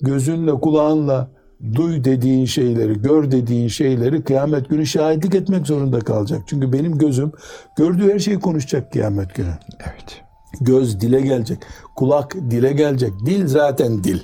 gözünle 0.00 0.52
kulağınla 0.52 1.30
duy 1.74 2.04
dediğin 2.04 2.44
şeyleri, 2.44 3.02
gör 3.02 3.30
dediğin 3.30 3.68
şeyleri 3.68 4.22
kıyamet 4.22 4.68
günü 4.68 4.86
şahitlik 4.86 5.34
etmek 5.34 5.66
zorunda 5.66 5.98
kalacak. 5.98 6.42
Çünkü 6.46 6.72
benim 6.72 6.98
gözüm 6.98 7.32
gördüğü 7.76 8.12
her 8.12 8.18
şeyi 8.18 8.40
konuşacak 8.40 8.92
kıyamet 8.92 9.34
günü. 9.34 9.52
Evet. 9.80 10.22
Göz 10.60 11.00
dile 11.00 11.20
gelecek, 11.20 11.58
kulak 11.96 12.34
dile 12.34 12.72
gelecek. 12.72 13.12
Dil 13.26 13.46
zaten 13.46 14.04
dil. 14.04 14.20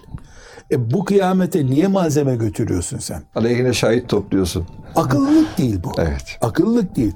E 0.70 0.90
bu 0.90 1.04
kıyamete 1.04 1.66
niye 1.66 1.86
malzeme 1.86 2.36
götürüyorsun 2.36 2.98
sen? 2.98 3.22
Aleyhine 3.34 3.72
şahit 3.72 4.08
topluyorsun. 4.08 4.66
Akıllılık 4.96 5.58
değil 5.58 5.80
bu. 5.84 5.92
Evet. 5.98 6.38
Akıllılık 6.40 6.96
değil. 6.96 7.12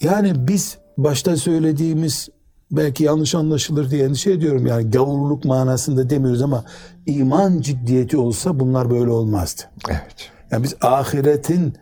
Yani 0.00 0.48
biz 0.48 0.78
başta 0.98 1.36
söylediğimiz 1.36 2.28
belki 2.70 3.04
yanlış 3.04 3.34
anlaşılır 3.34 3.90
diye 3.90 4.04
endişe 4.04 4.32
ediyorum. 4.32 4.66
Yani 4.66 4.90
gavurluk 4.90 5.44
manasında 5.44 6.10
demiyoruz 6.10 6.42
ama 6.42 6.64
iman 7.06 7.60
ciddiyeti 7.60 8.16
olsa 8.16 8.60
bunlar 8.60 8.90
böyle 8.90 9.10
olmazdı. 9.10 9.62
Evet. 9.88 10.30
Yani 10.50 10.62
biz 10.62 10.74
ahiretin 10.80 11.74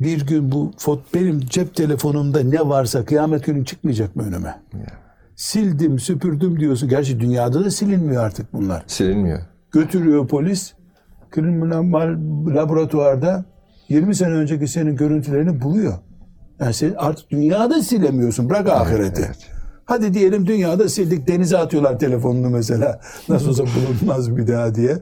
bir 0.00 0.26
gün 0.26 0.52
bu 0.52 0.72
fot 0.78 1.14
benim 1.14 1.40
cep 1.40 1.74
telefonumda 1.74 2.40
ne 2.40 2.68
varsa 2.68 3.04
kıyamet 3.04 3.44
günü 3.44 3.64
çıkmayacak 3.64 4.16
mı 4.16 4.22
önüme? 4.22 4.60
Sildim, 5.36 5.98
süpürdüm 5.98 6.60
diyorsun. 6.60 6.88
Gerçi 6.88 7.20
dünyada 7.20 7.64
da 7.64 7.70
silinmiyor 7.70 8.24
artık 8.24 8.52
bunlar. 8.52 8.84
Silinmiyor. 8.86 9.40
Götürüyor 9.72 10.28
polis. 10.28 10.72
Kriminal 11.30 12.10
laboratuvarda 12.54 13.44
20 13.88 14.14
sene 14.14 14.34
önceki 14.34 14.68
senin 14.68 14.96
görüntülerini 14.96 15.62
buluyor. 15.62 15.98
Yani 16.60 16.74
sen 16.74 16.94
artık 16.96 17.30
dünyada 17.30 17.82
silemiyorsun. 17.82 18.50
Bırak 18.50 18.68
ahireti. 18.68 19.22
evet. 19.26 19.50
Hadi 19.84 20.14
diyelim 20.14 20.46
dünyada 20.46 20.88
sildik. 20.88 21.28
Denize 21.28 21.58
atıyorlar 21.58 21.98
telefonunu 21.98 22.50
mesela. 22.50 23.00
Nasıl 23.28 23.48
olsa 23.48 23.64
bulunmaz 23.64 24.36
bir 24.36 24.46
daha 24.46 24.74
diye. 24.74 24.98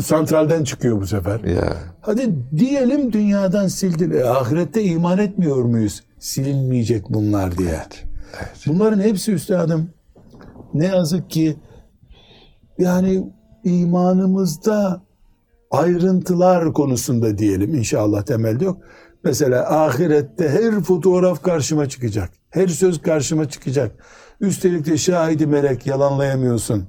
Santralden 0.00 0.64
çıkıyor 0.64 1.00
bu 1.00 1.06
sefer. 1.06 1.40
Ya. 1.40 1.76
Hadi 2.00 2.34
diyelim 2.56 3.12
dünyadan 3.12 3.68
sildin. 3.68 4.10
E, 4.10 4.24
ahirette 4.24 4.82
iman 4.82 5.18
etmiyor 5.18 5.64
muyuz? 5.64 6.04
Silinmeyecek 6.18 7.04
bunlar 7.10 7.58
diye. 7.58 7.80
Bunların 8.66 9.00
hepsi 9.00 9.32
üstadım 9.32 9.90
ne 10.74 10.86
yazık 10.86 11.30
ki 11.30 11.56
yani 12.78 13.32
imanımızda 13.64 15.02
ayrıntılar 15.70 16.72
konusunda 16.72 17.38
diyelim 17.38 17.74
inşallah 17.74 18.22
temelde 18.22 18.64
yok. 18.64 18.78
Mesela 19.24 19.84
ahirette 19.84 20.48
her 20.48 20.80
fotoğraf 20.80 21.42
karşıma 21.42 21.88
çıkacak. 21.88 22.30
Her 22.50 22.68
söz 22.68 23.02
karşıma 23.02 23.48
çıkacak. 23.48 23.92
Üstelik 24.40 24.86
de 24.86 24.98
şahidi 24.98 25.46
melek 25.46 25.86
yalanlayamıyorsun. 25.86 26.88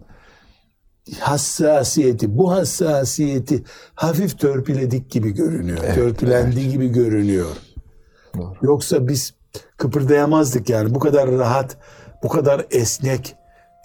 Hassasiyeti, 1.20 2.38
bu 2.38 2.52
hassasiyeti 2.52 3.64
hafif 3.96 4.40
törpüledik 4.40 5.12
gibi 5.12 5.32
görünüyor. 5.32 5.78
Törpülendi 5.78 6.70
gibi 6.70 6.88
görünüyor. 6.88 7.56
Doğru. 8.38 8.54
Yoksa 8.62 9.08
biz 9.08 9.34
kıpırdayamazdık 9.78 10.70
yani. 10.70 10.96
Bu 10.96 11.00
kadar 11.00 11.32
rahat, 11.32 11.78
bu 12.24 12.30
kadar 12.30 12.66
esnek 12.72 13.36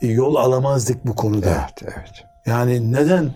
e, 0.02 0.06
yol 0.06 0.34
alamazdık 0.34 1.06
bu 1.06 1.14
konuda. 1.14 1.50
Evet. 1.50 1.94
Evet. 1.96 2.29
Yani 2.50 2.92
neden 2.92 3.30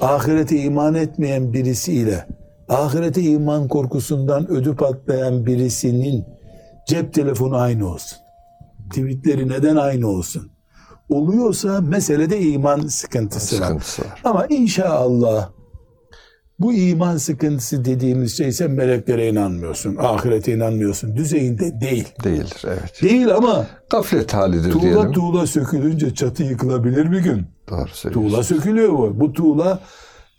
ahirete 0.00 0.56
iman 0.62 0.94
etmeyen 0.94 1.52
birisiyle 1.52 2.26
ahirete 2.68 3.22
iman 3.22 3.68
korkusundan 3.68 4.50
ödü 4.50 4.76
patlayan 4.76 5.46
birisinin 5.46 6.24
cep 6.86 7.14
telefonu 7.14 7.56
aynı 7.56 7.92
olsun? 7.92 8.18
Tweetleri 8.90 9.48
neden 9.48 9.76
aynı 9.76 10.08
olsun? 10.08 10.50
Oluyorsa 11.08 11.80
meselede 11.80 12.40
iman 12.40 12.80
sıkıntısı 12.86 13.60
var. 13.60 13.66
Sıkıntısı 13.66 14.02
var. 14.02 14.20
Ama 14.24 14.46
inşallah 14.46 15.50
bu 16.58 16.72
iman 16.72 17.16
sıkıntısı 17.16 17.84
dediğimiz 17.84 18.36
şey 18.38 18.52
sen 18.52 18.70
meleklere 18.70 19.28
inanmıyorsun, 19.28 19.96
ahirete 19.96 20.52
inanmıyorsun 20.54 21.16
düzeyinde 21.16 21.80
değil. 21.80 22.08
Değildir. 22.24 22.62
Evet. 22.66 23.02
Değil 23.02 23.34
ama 23.34 23.66
Gaflet 23.90 24.34
halidir 24.34 24.70
tuğla 24.72 24.82
diyelim. 24.82 25.12
tuğla 25.12 25.46
sökülünce 25.46 26.14
çatı 26.14 26.42
yıkılabilir 26.42 27.12
bir 27.12 27.18
gün. 27.20 27.46
Doğru 27.70 27.88
söylüyorsun. 27.92 28.30
Tuğla 28.30 28.42
sökülüyor 28.42 28.92
bu. 28.92 29.20
Bu 29.20 29.32
tuğla 29.32 29.80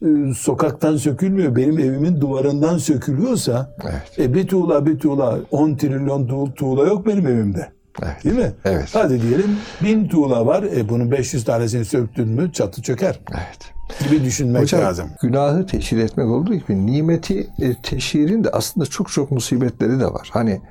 e, 0.01 0.07
sokaktan 0.37 0.97
sökülmüyor. 0.97 1.55
Benim 1.55 1.79
evimin 1.79 2.21
duvarından 2.21 2.77
sökülüyorsa 2.77 3.75
Evet. 3.83 4.19
e, 4.29 4.33
bir 4.33 4.47
tuğla 4.47 4.85
bir 4.85 4.99
tuğla 4.99 5.39
10 5.51 5.75
trilyon 5.75 6.27
tuğ- 6.27 6.53
tuğla 6.55 6.83
yok 6.87 7.07
benim 7.07 7.27
evimde. 7.27 7.67
Evet. 8.03 8.23
Değil 8.23 8.35
mi? 8.35 8.51
Evet. 8.65 8.89
Hadi 8.93 9.21
diyelim 9.21 9.57
bin 9.83 10.07
tuğla 10.07 10.45
var. 10.45 10.63
E, 10.63 10.89
bunun 10.89 11.11
500 11.11 11.43
tanesini 11.45 11.85
söktün 11.85 12.27
mü 12.29 12.51
çatı 12.53 12.81
çöker 12.81 13.19
Evet. 13.31 13.73
gibi 14.09 14.23
düşünmek 14.23 14.61
Hocam 14.61 14.81
lazım. 14.81 15.09
günahı 15.21 15.65
teşhir 15.65 15.97
etmek 15.97 16.27
olduğu 16.27 16.53
gibi 16.55 16.85
nimeti 16.85 17.39
e, 17.59 17.75
teşhirin 17.83 18.43
de 18.43 18.49
aslında 18.49 18.85
çok 18.85 19.11
çok 19.11 19.31
musibetleri 19.31 19.99
de 19.99 20.05
var. 20.05 20.29
Hani 20.33 20.61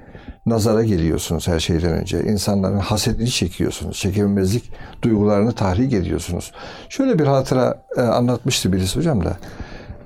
nazara 0.47 0.85
geliyorsunuz 0.85 1.49
her 1.49 1.61
şeyden 1.61 1.93
önce. 1.93 2.21
İnsanların 2.23 2.79
hasedini 2.79 3.31
çekiyorsunuz. 3.31 3.97
Çekememezlik 3.97 4.73
duygularını 5.03 5.53
tahrik 5.53 5.93
ediyorsunuz. 5.93 6.53
Şöyle 6.89 7.19
bir 7.19 7.27
hatıra 7.27 7.83
e, 7.97 8.01
anlatmıştı 8.01 8.73
birisi 8.73 8.99
hocam 8.99 9.25
da. 9.25 9.37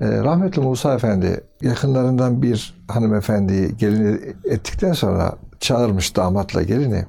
E, 0.01 0.07
rahmetli 0.07 0.61
Musa 0.61 0.93
Efendi 0.93 1.41
yakınlarından 1.61 2.41
bir 2.41 2.73
hanımefendiyi 2.87 3.77
gelin 3.77 4.35
ettikten 4.49 4.93
sonra 4.93 5.35
çağırmış 5.59 6.15
damatla 6.15 6.63
gelini. 6.63 7.05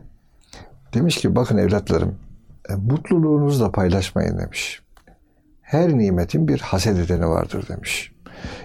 Demiş 0.95 1.17
ki 1.17 1.37
bakın 1.37 1.59
evlatlarım 1.59 2.15
e, 2.71 2.75
mutluluğunuzu 2.75 3.65
da 3.65 3.73
paylaşmayın 3.73 4.39
demiş 4.39 4.85
her 5.65 5.99
nimetin 5.99 6.49
bir 6.49 6.61
haset 6.61 6.99
edeni 6.99 7.29
vardır 7.29 7.69
demiş. 7.69 8.13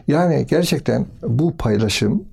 Yani 0.08 0.46
gerçekten 0.50 1.06
bu 1.24 1.58
paylaşım 1.58 2.24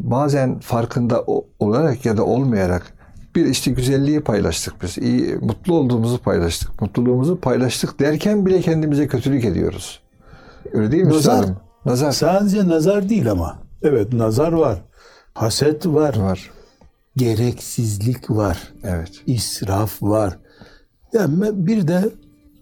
bazen 0.00 0.58
farkında 0.58 1.24
olarak 1.58 2.06
ya 2.06 2.16
da 2.16 2.24
olmayarak 2.24 2.94
bir 3.34 3.46
işte 3.46 3.70
güzelliği 3.70 4.20
paylaştık 4.20 4.82
biz. 4.82 4.98
iyi 4.98 5.36
mutlu 5.36 5.74
olduğumuzu 5.74 6.18
paylaştık. 6.18 6.80
Mutluluğumuzu 6.80 7.40
paylaştık 7.40 8.00
derken 8.00 8.46
bile 8.46 8.60
kendimize 8.60 9.06
kötülük 9.06 9.44
ediyoruz. 9.44 10.02
Öyle 10.72 10.92
değil 10.92 11.02
mi 11.02 11.08
Nazar. 11.08 11.34
üstadım? 11.34 11.56
Nazar 11.86 12.12
Sadece 12.12 12.68
nazar 12.68 13.08
değil 13.08 13.30
ama. 13.30 13.58
Evet 13.82 14.12
nazar 14.12 14.52
var. 14.52 14.78
Haset 15.34 15.86
var. 15.86 16.16
var. 16.16 16.50
Gereksizlik 17.16 18.30
var. 18.30 18.72
Evet. 18.84 19.22
israf 19.26 20.02
var. 20.02 20.38
Ya 21.12 21.20
me- 21.24 21.66
bir 21.66 21.88
de 21.88 22.04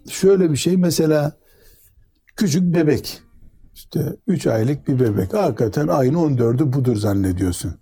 şöyle 0.09 0.51
bir 0.51 0.57
şey 0.57 0.77
mesela 0.77 1.31
küçük 2.35 2.63
bebek 2.75 3.21
işte 3.73 4.15
3 4.27 4.47
aylık 4.47 4.87
bir 4.87 4.99
bebek 4.99 5.33
hakikaten 5.33 5.87
ayın 5.87 6.13
14'ü 6.13 6.73
budur 6.73 6.95
zannediyorsun. 6.95 7.75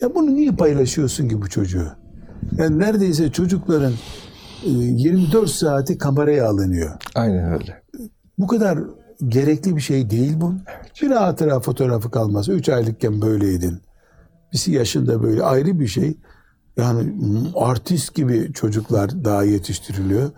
Ya 0.00 0.14
bunu 0.14 0.34
niye 0.34 0.50
paylaşıyorsun 0.52 1.28
ki 1.28 1.42
bu 1.42 1.48
çocuğu? 1.48 1.88
Yani 2.56 2.78
neredeyse 2.78 3.32
çocukların 3.32 3.92
e, 4.64 4.68
24 4.70 5.50
saati 5.50 5.98
kameraya 5.98 6.48
alınıyor. 6.48 6.90
Aynen 7.14 7.52
öyle. 7.52 7.82
Bu 8.38 8.46
kadar 8.46 8.78
gerekli 9.28 9.76
bir 9.76 9.80
şey 9.80 10.10
değil 10.10 10.32
bu. 10.40 10.54
Bir 11.02 11.10
hatıra 11.10 11.60
fotoğrafı 11.60 12.10
kalmaz. 12.10 12.48
3 12.48 12.68
aylıkken 12.68 13.22
böyleydin. 13.22 13.80
Birisi 14.52 14.72
yaşında 14.72 15.22
böyle 15.22 15.42
ayrı 15.42 15.80
bir 15.80 15.86
şey. 15.86 16.16
Yani 16.76 17.02
m, 17.02 17.38
artist 17.54 18.14
gibi 18.14 18.52
çocuklar 18.52 19.24
daha 19.24 19.44
yetiştiriliyor. 19.44 20.30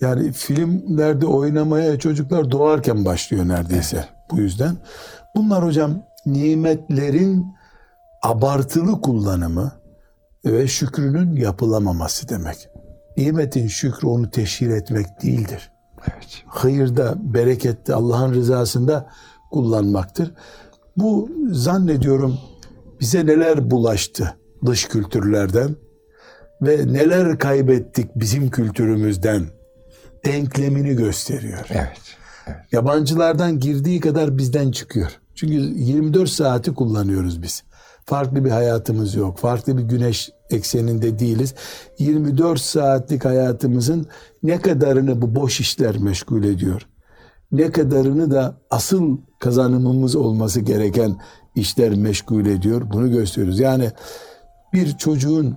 Yani 0.00 0.32
filmlerde 0.32 1.26
oynamaya 1.26 1.98
çocuklar 1.98 2.50
doğarken 2.50 3.04
başlıyor 3.04 3.48
neredeyse 3.48 4.08
bu 4.30 4.38
yüzden. 4.40 4.76
Bunlar 5.36 5.64
hocam 5.64 6.02
nimetlerin 6.26 7.46
abartılı 8.22 9.00
kullanımı 9.00 9.72
ve 10.44 10.68
şükrünün 10.68 11.36
yapılamaması 11.36 12.28
demek. 12.28 12.68
Nimetin 13.16 13.68
şükrü 13.68 14.08
onu 14.08 14.30
teşhir 14.30 14.70
etmek 14.70 15.22
değildir 15.22 15.72
Evet. 16.02 16.42
hayırda, 16.46 17.14
berekette, 17.16 17.94
Allah'ın 17.94 18.34
rızasında 18.34 19.06
kullanmaktır. 19.50 20.34
Bu 20.96 21.30
zannediyorum 21.50 22.38
bize 23.02 23.26
neler 23.26 23.70
bulaştı 23.70 24.34
dış 24.66 24.84
kültürlerden 24.84 25.76
ve 26.62 26.92
neler 26.92 27.38
kaybettik 27.38 28.10
bizim 28.16 28.50
kültürümüzden 28.50 29.46
denklemini 30.24 30.96
gösteriyor. 30.96 31.66
Evet. 31.70 32.00
Yabancılardan 32.72 33.58
girdiği 33.58 34.00
kadar 34.00 34.38
bizden 34.38 34.70
çıkıyor. 34.70 35.20
Çünkü 35.34 35.54
24 35.54 36.28
saati 36.28 36.74
kullanıyoruz 36.74 37.42
biz. 37.42 37.62
Farklı 38.04 38.44
bir 38.44 38.50
hayatımız 38.50 39.14
yok. 39.14 39.38
Farklı 39.38 39.78
bir 39.78 39.82
güneş 39.82 40.30
ekseninde 40.50 41.18
değiliz. 41.18 41.54
24 41.98 42.60
saatlik 42.60 43.24
hayatımızın 43.24 44.06
ne 44.42 44.60
kadarını 44.60 45.22
bu 45.22 45.34
boş 45.34 45.60
işler 45.60 45.98
meşgul 45.98 46.44
ediyor. 46.44 46.86
Ne 47.52 47.72
kadarını 47.72 48.30
da 48.30 48.56
asıl 48.70 49.18
kazanımımız 49.38 50.16
olması 50.16 50.60
gereken 50.60 51.16
işler 51.54 51.94
meşgul 51.94 52.46
ediyor. 52.46 52.82
Bunu 52.92 53.10
gösteriyoruz. 53.10 53.60
Yani 53.60 53.90
bir 54.72 54.96
çocuğun 54.98 55.56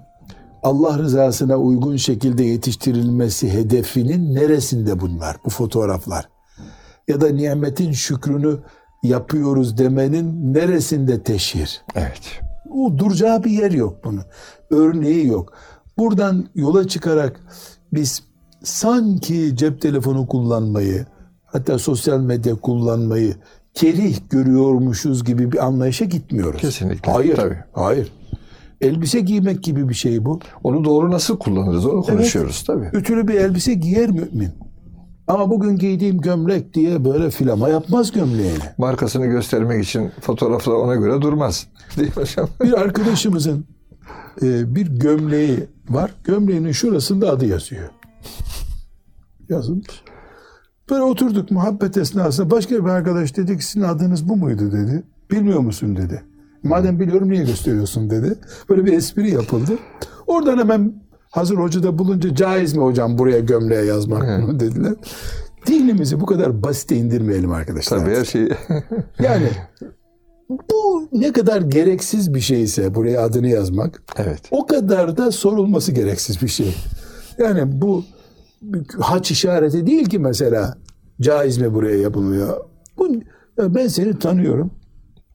Allah 0.64 1.00
rızasına 1.00 1.58
uygun 1.58 1.96
şekilde 1.96 2.43
yetiştirilmesi 2.43 3.54
hedefinin 3.54 4.36
neresinde 4.36 5.00
bunlar 5.00 5.38
bu 5.46 5.50
fotoğraflar? 5.50 6.30
Ya 7.08 7.22
da 7.22 7.30
nimetin 7.30 7.91
şükrünü 7.91 8.60
yapıyoruz 9.04 9.78
demenin 9.78 10.54
neresinde 10.54 11.24
teşhir? 11.24 11.82
Evet. 11.96 12.41
O 12.72 12.98
duracağı 12.98 13.43
bir 13.43 13.52
yer 13.52 13.72
yok 13.72 14.04
bunun. 14.04 14.24
Örneği 14.70 15.28
yok. 15.28 15.54
Buradan 15.98 16.46
yola 16.56 16.88
çıkarak 16.88 17.39
biz 17.93 18.24
sanki 18.64 19.56
cep 19.56 19.82
telefonu 19.82 20.28
kullanmayı 20.28 21.06
hatta 21.46 21.80
sosyal 21.80 22.20
medya 22.20 22.56
kullanmayı 22.56 23.36
kerih 23.76 24.17
görüyormuşuz 24.30 25.23
gibi 25.23 25.51
bir 25.51 25.65
anlayışa 25.65 26.05
gitmiyoruz. 26.05 26.61
Kesinlikle. 26.61 27.11
Hayır. 27.11 27.36
Tabii. 27.36 27.57
Hayır. 27.73 28.11
Elbise 28.82 29.19
giymek 29.19 29.63
gibi 29.63 29.89
bir 29.89 29.93
şey 29.93 30.26
bu. 30.26 30.39
Onu 30.63 30.86
doğru 30.86 31.11
nasıl 31.11 31.38
kullanırız 31.39 31.86
onu 31.86 32.01
konuşuyoruz 32.01 32.63
tabii. 32.63 32.89
Ütülü 32.93 33.28
bir 33.28 33.34
elbise 33.34 33.73
giyer 33.73 34.09
mümin. 34.09 34.51
Ama 35.28 35.49
bugün 35.49 35.78
giydiğim 35.78 36.21
gömlek 36.21 36.73
diye 36.73 37.05
böyle 37.05 37.32
filama 37.32 37.69
yapmaz 37.69 38.11
gömleğini. 38.11 38.63
Markasını 38.78 39.26
göstermek 39.26 39.84
için 39.86 40.11
fotoğraflar 40.21 40.73
ona 40.73 40.95
göre 40.95 41.21
durmaz. 41.21 41.67
Değil 41.97 42.07
mi 42.07 42.13
hocam? 42.15 42.49
Bir 42.63 42.73
arkadaşımızın 42.73 43.65
e, 44.41 44.76
bir 44.76 44.88
gömleği 44.88 45.67
var. 45.89 46.11
Gömleğinin 46.23 46.71
şurasında 46.71 47.30
adı 47.30 47.45
yazıyor. 47.45 47.89
Yazılmış. 49.49 50.03
Böyle 50.89 51.01
oturduk 51.01 51.51
muhabbet 51.51 51.97
esnasında 51.97 52.51
başka 52.51 52.86
bir 52.86 52.89
arkadaş 52.89 53.38
dedi 53.38 53.57
ki 53.57 53.65
sizin 53.65 53.81
adınız 53.81 54.29
bu 54.29 54.36
muydu 54.36 54.71
dedi. 54.71 55.03
Bilmiyor 55.31 55.59
musun 55.59 55.97
dedi. 55.97 56.23
Madem 56.63 56.99
biliyorum 56.99 57.29
niye 57.29 57.43
gösteriyorsun 57.43 58.09
dedi. 58.09 58.36
Böyle 58.69 58.86
bir 58.86 58.93
espri 58.93 59.31
yapıldı. 59.31 59.71
Oradan 60.27 60.57
hemen 60.57 60.93
hazır 61.31 61.55
hocada 61.57 61.97
bulunca 61.97 62.36
caiz 62.36 62.73
mi 62.73 62.83
hocam 62.83 63.17
buraya 63.17 63.39
gömleğe 63.39 63.86
yazmak 63.86 64.43
bunu 64.43 64.59
dediler. 64.59 64.93
Dinimizi 65.67 66.19
bu 66.19 66.25
kadar 66.25 66.63
basite 66.63 66.95
indirmeyelim 66.95 67.51
arkadaşlar. 67.51 67.99
Tabii 67.99 68.15
her 68.15 68.25
şey. 68.25 68.49
Yani 69.19 69.49
bu 70.49 71.09
ne 71.11 71.33
kadar 71.33 71.61
gereksiz 71.61 72.33
bir 72.33 72.39
şeyse 72.39 72.95
buraya 72.95 73.21
adını 73.21 73.47
yazmak 73.47 74.03
evet. 74.17 74.41
o 74.51 74.65
kadar 74.65 75.17
da 75.17 75.31
sorulması 75.31 75.91
gereksiz 75.91 76.41
bir 76.41 76.47
şey. 76.47 76.75
Yani 77.38 77.81
bu 77.81 78.03
haç 78.99 79.32
işareti 79.32 79.88
değil 79.88 80.06
ki 80.06 80.20
mesela 80.20 80.78
caiz 81.22 81.58
mi 81.58 81.74
buraya 81.74 81.97
yapılıyor. 81.97 82.58
Bu, 82.97 83.10
ben 83.58 83.88
seni 83.88 84.20
tanıyorum. 84.20 84.72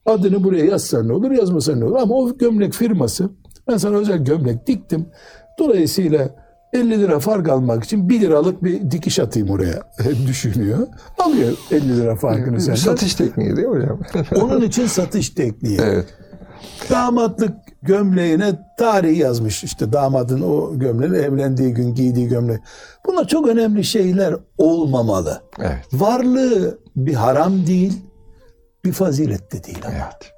Adını 0.06 0.44
buraya 0.44 0.64
yazsan 0.64 1.08
ne 1.08 1.12
olur 1.12 1.30
yazmasan 1.30 1.80
ne 1.80 1.84
olur 1.84 1.96
ama 1.96 2.14
o 2.14 2.38
gömlek 2.38 2.72
firması 2.74 3.30
ben 3.68 3.76
sana 3.76 3.96
özel 3.96 4.24
gömlek 4.24 4.66
diktim. 4.66 5.06
Dolayısıyla 5.58 6.28
50 6.72 7.00
lira 7.00 7.18
fark 7.18 7.48
almak 7.48 7.84
için 7.84 8.08
1 8.08 8.20
liralık 8.20 8.64
bir 8.64 8.90
dikiş 8.90 9.18
atayım 9.18 9.50
oraya 9.50 9.82
düşünüyor. 10.26 10.86
Alıyor 11.18 11.52
50 11.70 11.96
lira 11.96 12.16
farkını 12.16 12.60
senden. 12.60 12.74
Satış 12.74 13.14
tekniği 13.14 13.56
değil 13.56 13.68
mi 13.68 13.76
hocam? 13.76 14.00
Onun 14.42 14.62
için 14.62 14.86
satış 14.86 15.30
tekniği. 15.30 15.78
evet. 15.82 16.06
Damatlık 16.90 17.52
gömleğine 17.82 18.74
tarih 18.78 19.18
yazmış. 19.18 19.64
İşte 19.64 19.92
damadın 19.92 20.40
o 20.40 20.78
gömleği 20.78 21.22
evlendiği 21.22 21.74
gün 21.74 21.94
giydiği 21.94 22.28
gömlek. 22.28 22.60
Bunlar 23.06 23.28
çok 23.28 23.48
önemli 23.48 23.84
şeyler 23.84 24.34
olmamalı. 24.58 25.42
Evet. 25.58 25.86
Varlığı 25.92 26.78
bir 26.96 27.14
haram 27.14 27.66
değil, 27.66 28.02
bir 28.84 28.92
fazilet 28.92 29.52
de 29.52 29.64
değil 29.64 29.80
ama. 29.84 29.94
Evet. 29.94 30.32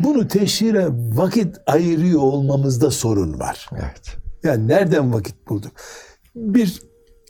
Bunu 0.00 0.28
teşhire 0.28 0.86
vakit 0.90 1.56
ayırıyor 1.66 2.20
olmamızda 2.20 2.90
sorun 2.90 3.40
var. 3.40 3.70
Evet. 3.72 4.16
Yani 4.42 4.68
nereden 4.68 5.12
vakit 5.14 5.48
bulduk? 5.48 5.72
Bir 6.34 6.82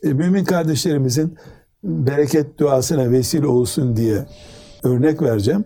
e, 0.02 0.12
mümin 0.12 0.44
kardeşlerimizin 0.44 1.38
bereket 1.84 2.58
duasına 2.58 3.10
vesile 3.10 3.46
olsun 3.46 3.96
diye 3.96 4.26
örnek 4.82 5.22
vereceğim. 5.22 5.64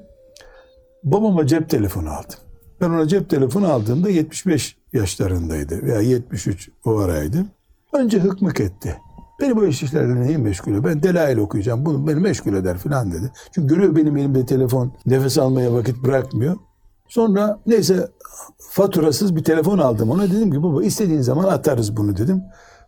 Babama 1.04 1.46
cep 1.46 1.70
telefonu 1.70 2.10
aldım. 2.10 2.38
Ben 2.80 2.90
ona 2.90 3.08
cep 3.08 3.30
telefonu 3.30 3.72
aldığımda 3.72 4.08
75 4.08 4.76
yaşlarındaydı 4.92 5.82
veya 5.82 6.00
73 6.00 6.70
o 6.84 6.98
araydı. 6.98 7.44
Önce 7.92 8.18
hıkmık 8.18 8.60
etti. 8.60 8.98
Beni 9.40 9.56
bu 9.56 9.66
iş 9.66 9.82
işlerle 9.82 10.20
neyi 10.20 10.38
meşgul 10.38 10.70
ediyor? 10.70 10.84
Ben 10.84 11.02
delail 11.02 11.38
okuyacağım. 11.38 11.84
Bunu 11.84 12.06
beni 12.06 12.20
meşgul 12.20 12.54
eder 12.54 12.78
falan 12.78 13.12
dedi. 13.12 13.32
Çünkü 13.54 13.74
görüyor 13.74 13.96
benim 13.96 14.16
elimde 14.16 14.46
telefon 14.46 14.92
nefes 15.06 15.38
almaya 15.38 15.72
vakit 15.72 16.04
bırakmıyor. 16.04 16.56
Sonra 17.08 17.60
neyse 17.66 18.08
faturasız 18.58 19.36
bir 19.36 19.44
telefon 19.44 19.78
aldım 19.78 20.10
ona. 20.10 20.30
Dedim 20.30 20.52
ki 20.52 20.62
baba 20.62 20.82
istediğin 20.82 21.20
zaman 21.20 21.44
atarız 21.44 21.96
bunu 21.96 22.16
dedim. 22.16 22.42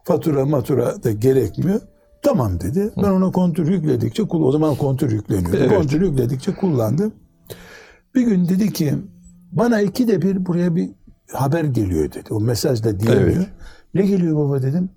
Fatura 0.04 0.46
matura 0.46 1.02
da 1.02 1.10
gerekmiyor. 1.10 1.80
Tamam 2.22 2.60
dedi. 2.60 2.92
Ben 2.96 3.10
ona 3.10 3.30
kontür 3.30 3.68
yükledikçe 3.68 4.22
o 4.22 4.52
zaman 4.52 4.74
kontür 4.74 5.10
yükleniyor. 5.12 5.54
Evet. 5.54 5.68
Kontür 5.68 6.02
yükledikçe 6.02 6.54
kullandım. 6.54 7.12
Bir 8.14 8.22
gün 8.22 8.48
dedi 8.48 8.72
ki 8.72 8.94
bana 9.52 9.80
iki 9.80 10.08
de 10.08 10.22
bir 10.22 10.46
buraya 10.46 10.76
bir 10.76 10.90
haber 11.32 11.64
geliyor 11.64 12.12
dedi. 12.12 12.34
O 12.34 12.40
mesaj 12.40 12.84
da 12.84 13.00
diyemiyor. 13.00 13.36
Evet. 13.36 13.48
Ne 13.94 14.02
geliyor 14.02 14.36
baba 14.36 14.62
dedim. 14.62 14.90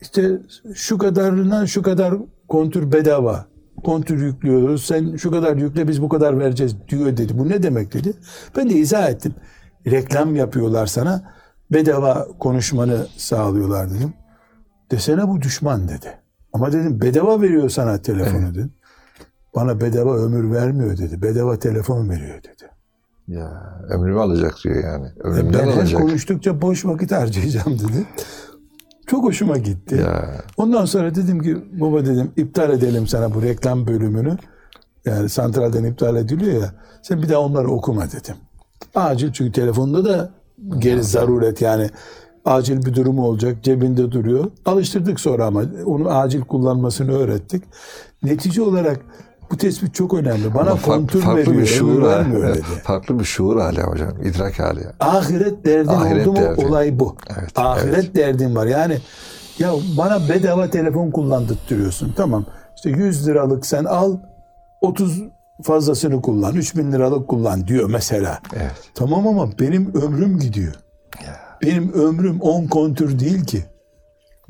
İşte 0.00 0.40
şu 0.74 0.98
kadarına 0.98 1.66
şu 1.66 1.82
kadar 1.82 2.14
kontür 2.48 2.92
bedava. 2.92 3.46
Kontür 3.84 4.22
yüklüyoruz. 4.22 4.84
Sen 4.84 5.16
şu 5.16 5.30
kadar 5.30 5.56
yükle 5.56 5.88
biz 5.88 6.02
bu 6.02 6.08
kadar 6.08 6.38
vereceğiz 6.38 6.76
diyor 6.88 7.16
dedi. 7.16 7.38
Bu 7.38 7.48
ne 7.48 7.62
demek 7.62 7.94
dedi. 7.94 8.12
Ben 8.56 8.70
de 8.70 8.74
izah 8.74 9.10
ettim. 9.10 9.34
Reklam 9.86 10.36
yapıyorlar 10.36 10.86
sana. 10.86 11.34
Bedava 11.72 12.28
konuşmanı 12.38 13.06
sağlıyorlar 13.16 13.90
dedim. 13.90 14.14
Desene 14.90 15.28
bu 15.28 15.42
düşman 15.42 15.88
dedi. 15.88 16.18
Ama 16.52 16.72
dedim 16.72 17.00
bedava 17.00 17.40
veriyor 17.40 17.68
sana 17.68 18.02
telefonu 18.02 18.54
dedim. 18.54 18.72
Bana 19.54 19.80
bedava 19.80 20.16
ömür 20.16 20.52
vermiyor 20.52 20.98
dedi. 20.98 21.22
Bedava 21.22 21.58
telefon 21.58 22.08
veriyor 22.08 22.38
dedi. 22.38 22.73
Ya 23.28 23.78
ömrümü 23.88 24.20
alacak 24.20 24.54
diyor 24.64 24.84
yani. 24.84 25.08
Ben 25.24 25.30
Ömrümden 25.30 25.68
hem 25.68 25.78
alacak. 25.78 26.00
konuştukça 26.00 26.62
boş 26.62 26.84
vakit 26.84 27.12
harcayacağım 27.12 27.78
dedi. 27.78 28.04
Çok 29.06 29.24
hoşuma 29.24 29.58
gitti. 29.58 29.94
Ya 29.94 30.42
Ondan 30.56 30.84
sonra 30.84 31.14
dedim 31.14 31.42
ki 31.42 31.56
baba 31.80 32.06
dedim 32.06 32.30
iptal 32.36 32.70
edelim 32.70 33.06
sana 33.06 33.34
bu 33.34 33.42
reklam 33.42 33.86
bölümünü. 33.86 34.36
Yani 35.04 35.28
santralden 35.28 35.84
iptal 35.84 36.16
ediliyor 36.16 36.62
ya. 36.62 36.74
Sen 37.02 37.22
bir 37.22 37.28
daha 37.28 37.38
onları 37.40 37.68
okuma 37.68 38.06
dedim. 38.06 38.34
Acil 38.94 39.32
çünkü 39.32 39.52
telefonda 39.52 40.04
da 40.04 40.30
geri 40.78 41.02
zaruret 41.04 41.60
yani 41.62 41.90
acil 42.44 42.86
bir 42.86 42.94
durum 42.94 43.18
olacak 43.18 43.56
cebinde 43.62 44.12
duruyor. 44.12 44.50
Alıştırdık 44.64 45.20
sonra 45.20 45.44
ama 45.46 45.62
onu 45.86 46.10
acil 46.10 46.40
kullanmasını 46.40 47.12
öğrettik. 47.12 47.64
Netice 48.22 48.62
olarak 48.62 49.00
bu 49.54 49.58
tespit 49.58 49.94
çok 49.94 50.14
önemli. 50.14 50.54
Bana 50.54 50.60
Ama 50.60 50.76
farklı, 50.76 50.92
kontür 50.92 51.20
farklı 51.20 51.40
veriyor, 51.40 51.62
bir 51.62 51.66
şuur 51.66 52.02
vermiyor 52.02 52.54
dedi. 52.54 52.64
Farklı 52.82 53.18
bir 53.18 53.24
şuur 53.24 53.60
hali 53.60 53.82
hocam. 53.82 54.22
İdrak 54.22 54.58
hali. 54.58 54.80
yani. 54.80 54.92
Ahiret 55.00 55.64
derdin 55.64 55.88
Ahiret 55.88 56.26
oldu 56.28 56.40
mu 56.40 56.46
derdi. 56.46 56.66
olay 56.66 56.98
bu. 56.98 57.16
Evet, 57.38 57.58
Ahiret 57.58 57.94
evet. 57.94 58.14
derdin 58.14 58.56
var. 58.56 58.66
Yani 58.66 58.98
ya 59.58 59.72
bana 59.98 60.28
bedava 60.28 60.70
telefon 60.70 61.10
kullandırtıyorsun. 61.10 62.12
Tamam. 62.16 62.46
İşte 62.76 62.90
100 62.90 63.28
liralık 63.28 63.66
sen 63.66 63.84
al 63.84 64.16
30 64.80 65.22
fazlasını 65.62 66.22
kullan. 66.22 66.54
3000 66.54 66.92
liralık 66.92 67.28
kullan 67.28 67.66
diyor 67.66 67.90
mesela. 67.90 68.38
Evet. 68.56 68.90
Tamam 68.94 69.26
ama 69.28 69.58
benim 69.60 69.94
ömrüm 69.94 70.38
gidiyor. 70.38 70.74
Benim 71.62 71.92
ömrüm 71.92 72.40
10 72.40 72.66
kontür 72.66 73.18
değil 73.18 73.44
ki. 73.44 73.64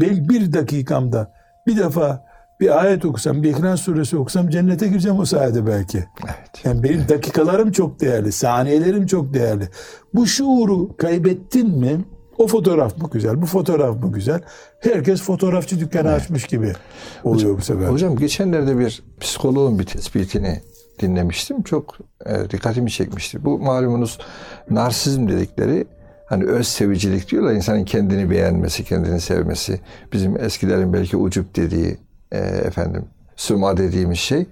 Ben 0.01 0.29
bir 0.29 0.53
dakikamda 0.53 1.33
bir 1.67 1.79
defa 1.79 2.25
bir 2.61 2.83
ayet 2.83 3.05
okusam, 3.05 3.43
bir 3.43 3.51
İhlas 3.51 3.81
suresi 3.81 4.17
okusam 4.17 4.49
cennete 4.49 4.89
gireceğim 4.89 5.19
o 5.19 5.25
sayede 5.25 5.67
belki. 5.67 6.05
Evet. 6.25 6.65
Yani 6.65 6.83
benim 6.83 7.09
dakikalarım 7.09 7.73
çok 7.73 8.01
değerli, 8.01 8.33
saniyelerim 8.33 9.07
çok 9.07 9.35
değerli. 9.35 9.69
Bu 10.15 10.27
şuuru 10.27 10.97
kaybettin 10.97 11.71
mi? 11.71 12.05
O 12.39 12.47
fotoğraf 12.47 12.99
mı 12.99 13.11
güzel, 13.13 13.43
bu 13.43 13.47
fotoğraf 13.47 14.03
mı 14.03 14.13
güzel? 14.13 14.41
Herkes 14.81 15.23
fotoğrafçı 15.23 15.81
dükkanı 15.81 16.13
açmış 16.13 16.45
gibi 16.45 16.73
oluyor 17.25 17.59
bu 17.59 17.63
sefer. 17.63 17.87
Hocam 17.87 18.17
geçenlerde 18.17 18.79
bir 18.79 19.03
psikoloğun 19.21 19.79
bir 19.79 19.87
tespitini 19.87 20.61
dinlemiştim. 21.01 21.63
Çok 21.63 21.99
e, 22.27 22.51
dikkatimi 22.51 22.91
çekmişti. 22.91 23.45
Bu 23.45 23.59
malumunuz 23.59 24.19
narsizm 24.71 25.29
dedikleri 25.29 25.87
hani 26.27 26.45
öz 26.45 26.67
sevicilik 26.67 27.31
diyorlar. 27.31 27.53
insanın 27.53 27.85
kendini 27.85 28.31
beğenmesi, 28.31 28.85
kendini 28.85 29.21
sevmesi. 29.21 29.81
Bizim 30.13 30.41
eskilerin 30.41 30.93
belki 30.93 31.17
ucup 31.17 31.57
dediği 31.57 31.99
e, 32.35 32.67
efendim 32.67 33.05
süma 33.37 33.77
dediğimiz 33.77 34.19
şey. 34.19 34.47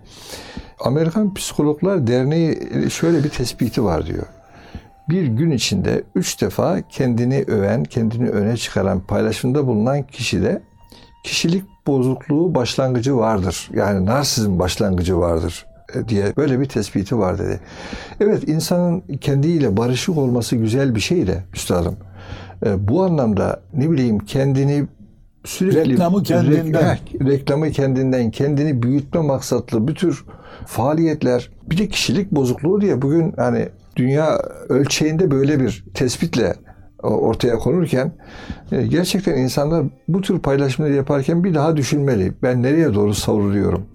Amerikan 0.81 1.35
Psikologlar 1.35 2.07
Derneği 2.07 2.59
şöyle 2.91 3.25
bir 3.25 3.29
tespiti 3.29 3.85
var 3.85 4.07
diyor. 4.07 4.27
bir 5.09 5.27
gün 5.27 5.51
içinde 5.51 6.03
üç 6.15 6.41
defa 6.41 6.81
kendini 6.89 7.45
öven, 7.47 7.85
kendini 7.85 8.29
öne 8.31 8.57
çıkaran, 8.57 9.01
paylaşımda 9.01 9.67
bulunan 9.67 10.03
kişide 10.03 10.63
kişilik 11.25 11.65
bozukluğu 11.87 12.55
başlangıcı 12.55 13.17
vardır. 13.17 13.71
Yani 13.75 14.07
narsizm 14.07 14.59
başlangıcı 14.59 15.19
vardır 15.19 15.67
e, 15.95 16.09
diye 16.09 16.37
böyle 16.37 16.61
bir 16.61 16.67
tespiti 16.67 17.19
var 17.19 17.39
dedi. 17.39 17.61
Evet 18.21 18.49
insanın 18.49 19.01
kendiyle 19.21 19.77
barışık 19.77 20.19
olması 20.19 20.57
güzel 20.57 20.95
bir 20.95 21.01
şey 21.01 21.27
de 21.27 21.43
üstadım. 21.55 21.97
E, 22.67 22.89
bu 22.89 23.05
anlamda 23.05 23.61
ne 23.75 23.91
bileyim 23.91 24.19
kendini 24.19 24.87
sürekli 25.45 25.93
reklamı 25.93 26.23
kendinden 26.23 26.83
re, 26.83 26.99
reklamı 27.31 27.71
kendinden 27.71 28.31
kendini 28.31 28.83
büyütme 28.83 29.21
maksatlı 29.21 29.89
bir 29.89 29.95
tür 29.95 30.25
faaliyetler 30.67 31.51
bir 31.71 31.79
de 31.79 31.89
kişilik 31.89 32.33
bozukluğu 32.33 32.81
diye 32.81 33.03
bugün 33.03 33.35
hani 33.37 33.69
dünya 33.97 34.39
ölçeğinde 34.69 35.31
böyle 35.31 35.61
bir 35.61 35.85
tespitle 35.95 36.55
ortaya 37.03 37.59
konurken 37.59 38.13
e, 38.73 38.87
gerçekten 38.87 39.37
insanlar 39.37 39.85
bu 40.09 40.21
tür 40.21 40.39
paylaşımları 40.39 40.93
yaparken 40.93 41.45
bir 41.45 41.55
daha 41.55 41.77
düşünmeli. 41.77 42.33
Ben 42.43 42.63
nereye 42.63 42.95
doğru 42.95 43.15
savruluyorum? 43.15 43.87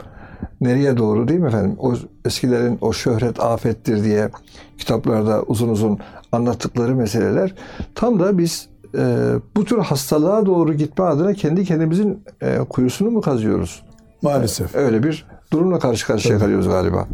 Nereye 0.61 0.97
doğru 0.97 1.27
değil 1.27 1.39
mi 1.39 1.47
efendim? 1.47 1.75
O 1.79 1.93
eskilerin 2.25 2.77
o 2.81 2.93
şöhret 2.93 3.39
afettir 3.39 4.03
diye 4.03 4.29
kitaplarda 4.77 5.43
uzun 5.43 5.69
uzun 5.69 5.99
anlattıkları 6.31 6.95
meseleler 6.95 7.55
tam 7.95 8.19
da 8.19 8.37
biz 8.37 8.69
e, 8.97 9.33
bu 9.55 9.65
tür 9.65 9.77
hastalığa 9.77 10.45
doğru 10.45 10.73
gitme 10.73 11.05
adına 11.05 11.33
kendi 11.33 11.65
kendimizin 11.65 12.23
e, 12.41 12.57
kuyusunu 12.57 13.11
mu 13.11 13.21
kazıyoruz? 13.21 13.83
Maalesef. 14.21 14.75
Öyle 14.75 15.03
bir 15.03 15.25
durumla 15.51 15.79
karşı 15.79 16.07
karşıya 16.07 16.33
Tabii. 16.33 16.43
kalıyoruz 16.43 16.67
galiba. 16.67 17.07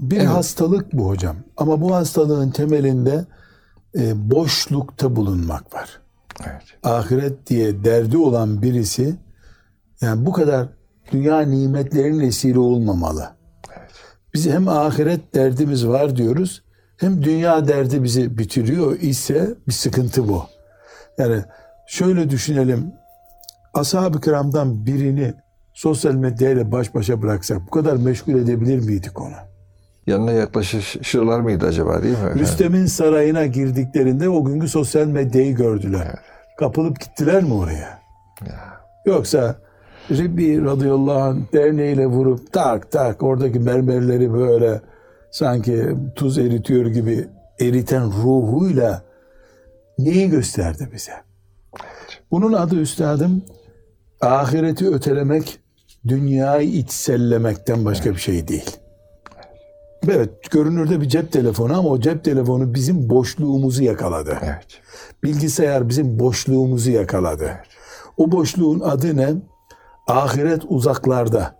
Bir 0.00 0.16
evet. 0.16 0.28
hastalık 0.28 0.92
bu 0.92 1.08
hocam. 1.08 1.36
Ama 1.56 1.80
bu 1.80 1.94
hastalığın 1.94 2.50
temelinde 2.50 3.24
e, 3.98 4.30
boşlukta 4.30 5.16
bulunmak 5.16 5.74
var. 5.74 6.00
Evet. 6.40 6.62
Ahiret 6.82 7.46
diye 7.46 7.84
derdi 7.84 8.16
olan 8.16 8.62
birisi 8.62 9.16
yani 10.00 10.26
bu 10.26 10.32
kadar 10.32 10.68
dünya 11.12 11.40
nimetlerinin 11.40 12.20
esiri 12.20 12.58
olmamalı. 12.58 13.28
Evet. 13.78 13.90
Biz 14.34 14.46
hem 14.46 14.68
ahiret 14.68 15.34
derdimiz 15.34 15.88
var 15.88 16.16
diyoruz 16.16 16.62
hem 17.02 17.22
dünya 17.22 17.68
derdi 17.68 18.02
bizi 18.02 18.38
bitiriyor 18.38 19.00
ise 19.00 19.54
bir 19.68 19.72
sıkıntı 19.72 20.28
bu. 20.28 20.44
Yani 21.22 21.42
şöyle 21.86 22.30
düşünelim. 22.30 22.92
Ashab-ı 23.74 24.20
kiramdan 24.20 24.86
birini 24.86 25.34
sosyal 25.74 26.14
medyayla 26.14 26.72
baş 26.72 26.94
başa 26.94 27.22
bıraksak 27.22 27.58
bu 27.66 27.70
kadar 27.70 27.96
meşgul 27.96 28.34
edebilir 28.34 28.78
miydik 28.78 29.20
onu? 29.20 29.34
Yanına 30.06 30.32
yaklaşırlar 30.32 31.40
mıydı 31.40 31.66
acaba 31.66 32.02
değil 32.02 32.18
mi? 32.18 32.40
Rüstem'in 32.40 32.86
sarayına 32.86 33.46
girdiklerinde 33.46 34.28
o 34.28 34.44
günkü 34.44 34.68
sosyal 34.68 35.06
medyayı 35.06 35.54
gördüler. 35.54 36.06
Evet. 36.06 36.18
Kapılıp 36.58 37.00
gittiler 37.00 37.42
mi 37.42 37.54
oraya? 37.54 37.98
Ya. 38.46 38.80
Yoksa 39.06 39.56
Ribbi 40.10 40.64
radıyallahu 40.64 41.20
anh 41.20 41.52
derneğiyle 41.52 42.06
vurup 42.06 42.52
tak 42.52 42.92
tak 42.92 43.22
oradaki 43.22 43.58
mermerleri 43.58 44.32
böyle 44.32 44.80
sanki 45.30 45.86
tuz 46.14 46.38
eritiyor 46.38 46.86
gibi 46.86 47.28
eriten 47.60 48.04
ruhuyla 48.04 49.02
neyi 50.04 50.30
gösterdi 50.30 50.88
bize? 50.92 51.12
Bunun 52.30 52.52
adı 52.52 52.76
üstadım 52.76 53.42
ahireti 54.20 54.88
ötelemek, 54.88 55.60
dünyayı 56.08 56.68
içsellemekten 56.68 57.84
başka 57.84 58.10
bir 58.10 58.20
şey 58.20 58.48
değil. 58.48 58.76
Evet, 60.08 60.50
görünürde 60.50 61.00
bir 61.00 61.08
cep 61.08 61.32
telefonu 61.32 61.78
ama 61.78 61.88
o 61.88 62.00
cep 62.00 62.24
telefonu 62.24 62.74
bizim 62.74 63.10
boşluğumuzu 63.10 63.82
yakaladı. 63.82 64.38
Evet. 64.42 64.66
Bilgisayar 65.24 65.88
bizim 65.88 66.18
boşluğumuzu 66.18 66.90
yakaladı. 66.90 67.44
Evet. 67.44 67.66
O 68.16 68.32
boşluğun 68.32 68.80
adı 68.80 69.16
ne? 69.16 69.32
Ahiret 70.06 70.62
uzaklarda. 70.68 71.56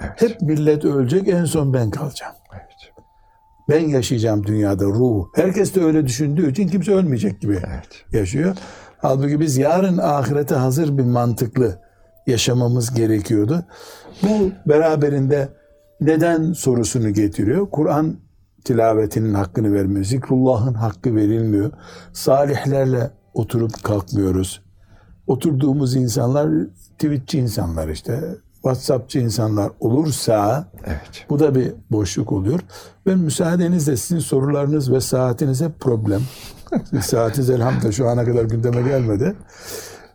Evet. 0.00 0.22
Hep 0.22 0.40
millet 0.40 0.84
ölecek, 0.84 1.28
en 1.28 1.44
son 1.44 1.74
ben 1.74 1.90
kalacağım. 1.90 2.34
Ben 3.68 3.88
yaşayacağım 3.88 4.46
dünyada 4.46 4.84
ruh. 4.84 5.26
Herkes 5.34 5.74
de 5.74 5.84
öyle 5.84 6.06
düşündüğü 6.06 6.50
için 6.50 6.68
kimse 6.68 6.94
ölmeyecek 6.94 7.40
gibi 7.40 7.52
evet. 7.52 8.04
yaşıyor. 8.12 8.56
Halbuki 8.98 9.40
biz 9.40 9.56
yarın 9.56 9.98
ahirete 9.98 10.54
hazır 10.54 10.98
bir 10.98 11.02
mantıklı 11.02 11.78
yaşamamız 12.26 12.94
gerekiyordu. 12.94 13.64
Bu 14.22 14.50
beraberinde 14.66 15.48
neden 16.00 16.52
sorusunu 16.52 17.10
getiriyor. 17.10 17.70
Kur'an 17.70 18.16
tilavetinin 18.64 19.34
hakkını 19.34 19.72
vermiyor. 19.72 20.04
Zikrullah'ın 20.04 20.74
hakkı 20.74 21.16
verilmiyor. 21.16 21.72
Salihlerle 22.12 23.10
oturup 23.34 23.84
kalkmıyoruz. 23.84 24.62
Oturduğumuz 25.26 25.96
insanlar 25.96 26.50
Twitch'çi 26.98 27.38
insanlar 27.38 27.88
işte. 27.88 28.20
WhatsApp'çı 28.64 29.18
insanlar 29.18 29.72
olursa 29.80 30.68
evet. 30.84 31.26
bu 31.30 31.38
da 31.38 31.54
bir 31.54 31.72
boşluk 31.90 32.32
oluyor. 32.32 32.60
Ben 33.06 33.18
müsaadenizle 33.18 33.96
sizin 33.96 34.18
sorularınız 34.18 34.92
ve 34.92 35.00
saatiniz 35.00 35.60
hep 35.60 35.80
problem. 35.80 36.20
Saatiniz 37.02 37.50
elhamdülillah 37.50 37.92
şu 37.92 38.08
ana 38.08 38.24
kadar 38.24 38.44
gündeme 38.44 38.82
gelmedi. 38.82 39.34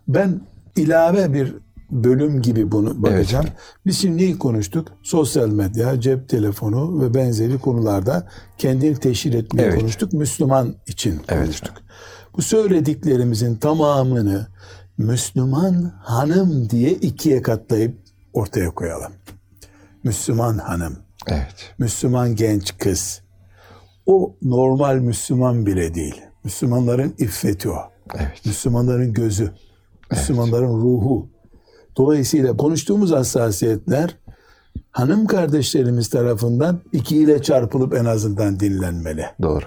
Ben 0.08 0.42
ilave 0.76 1.34
bir 1.34 1.56
bölüm 1.92 2.42
gibi 2.42 2.72
bunu 2.72 3.04
bakacağım. 3.04 3.46
Evet. 3.48 3.58
Biz 3.86 3.98
şimdi 3.98 4.18
neyi 4.18 4.38
konuştuk? 4.38 4.88
Sosyal 5.04 5.50
medya, 5.50 6.02
cep 6.02 6.30
telefonu 6.30 7.02
ve 7.02 7.14
benzeri 7.14 7.60
konularda 7.60 8.28
kendini 8.58 8.96
teşhir 8.96 9.34
etmeyi 9.34 9.68
evet. 9.68 9.80
konuştuk. 9.80 10.14
Müslüman 10.14 10.76
için 10.88 11.22
evet. 11.30 11.44
konuştuk. 11.44 11.74
Bu 12.38 12.42
söylediklerimizin 12.42 13.56
tamamını 13.56 14.48
Müslüman 14.98 15.94
hanım 16.04 16.70
diye 16.70 16.92
ikiye 16.92 17.42
katlayıp 17.42 18.09
ortaya 18.34 18.70
koyalım. 18.70 19.12
Müslüman 20.04 20.58
hanım. 20.58 20.98
Evet. 21.28 21.74
Müslüman 21.78 22.36
genç 22.36 22.78
kız. 22.78 23.22
O 24.06 24.36
normal 24.42 24.96
Müslüman 24.96 25.66
bile 25.66 25.94
değil. 25.94 26.22
Müslümanların 26.44 27.16
iffeti 27.18 27.70
o. 27.70 27.78
Evet. 28.16 28.46
Müslümanların 28.46 29.14
gözü. 29.14 29.52
Müslümanların 30.12 30.74
evet. 30.74 30.84
ruhu. 30.84 31.30
Dolayısıyla 31.98 32.58
konuştuğumuz 32.58 33.12
hassasiyetler 33.12 34.18
hanım 34.92 35.28
kardeşlerimiz 35.28 36.10
tarafından 36.10 36.82
iki 36.92 37.18
ile 37.18 37.42
çarpılıp 37.42 37.94
en 37.94 38.06
azından 38.06 38.60
dinlenmeli. 38.60 39.26
Doğru. 39.42 39.66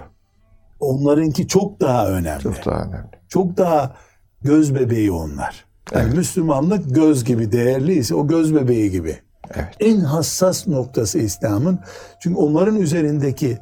Onlarınki 0.79 1.47
çok 1.47 1.79
daha 1.79 2.07
önemli. 2.07 2.43
Çok 2.43 2.65
daha 2.65 2.83
önemli. 2.83 3.09
Çok 3.27 3.57
daha 3.57 3.95
göz 4.41 4.75
bebeği 4.75 5.11
onlar. 5.11 5.65
Yani 5.93 6.03
evet. 6.05 6.17
Müslümanlık 6.17 6.95
göz 6.95 7.23
gibi 7.23 7.51
değerli 7.51 7.93
ise 7.93 8.15
o 8.15 8.27
göz 8.27 8.55
bebeği 8.55 8.91
gibi. 8.91 9.17
Evet. 9.55 9.67
En 9.79 9.99
hassas 9.99 10.67
noktası 10.67 11.19
İslam'ın. 11.19 11.79
Çünkü 12.19 12.37
onların 12.37 12.75
üzerindeki 12.75 13.57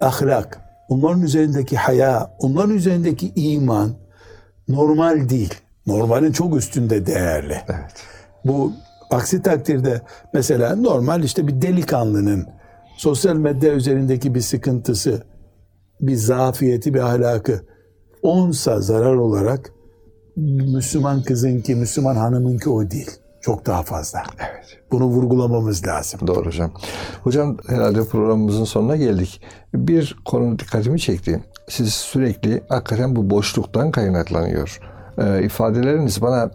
ahlak, 0.00 0.60
onların 0.88 1.22
üzerindeki 1.22 1.76
haya, 1.76 2.30
onların 2.38 2.74
üzerindeki 2.74 3.32
iman 3.34 3.90
normal 4.68 5.28
değil. 5.28 5.54
Normalin 5.86 6.32
çok 6.32 6.56
üstünde 6.56 7.06
değerli. 7.06 7.60
Evet. 7.68 7.92
Bu 8.44 8.72
aksi 9.10 9.42
takdirde 9.42 10.02
mesela 10.34 10.76
normal 10.76 11.24
işte 11.24 11.46
bir 11.48 11.62
delikanlının 11.62 12.46
sosyal 12.96 13.36
medya 13.36 13.72
üzerindeki 13.72 14.34
bir 14.34 14.40
sıkıntısı, 14.40 15.22
bir 16.00 16.16
zafiyeti, 16.16 16.94
bir 16.94 17.00
ahlakı 17.00 17.66
onsa 18.22 18.80
zarar 18.80 19.14
olarak 19.14 19.72
Müslüman 20.38 21.22
kızınki, 21.22 21.74
Müslüman 21.74 22.16
hanımınki 22.16 22.70
o 22.70 22.90
değil. 22.90 23.10
Çok 23.40 23.66
daha 23.66 23.82
fazla. 23.82 24.22
Evet. 24.38 24.78
Bunu 24.92 25.04
vurgulamamız 25.04 25.86
lazım. 25.86 26.20
Doğru 26.26 26.46
hocam. 26.46 26.70
Hocam 27.22 27.56
herhalde 27.66 28.04
programımızın 28.04 28.64
sonuna 28.64 28.96
geldik. 28.96 29.42
Bir 29.74 30.16
konu 30.24 30.58
dikkatimi 30.58 31.00
çekti. 31.00 31.44
Siz 31.68 31.94
sürekli 31.94 32.62
hakikaten 32.68 33.16
bu 33.16 33.30
boşluktan 33.30 33.90
kaynaklanıyor. 33.90 34.80
Ee, 35.18 35.44
ifadeleriniz 35.44 36.22
bana 36.22 36.44
e, 36.44 36.50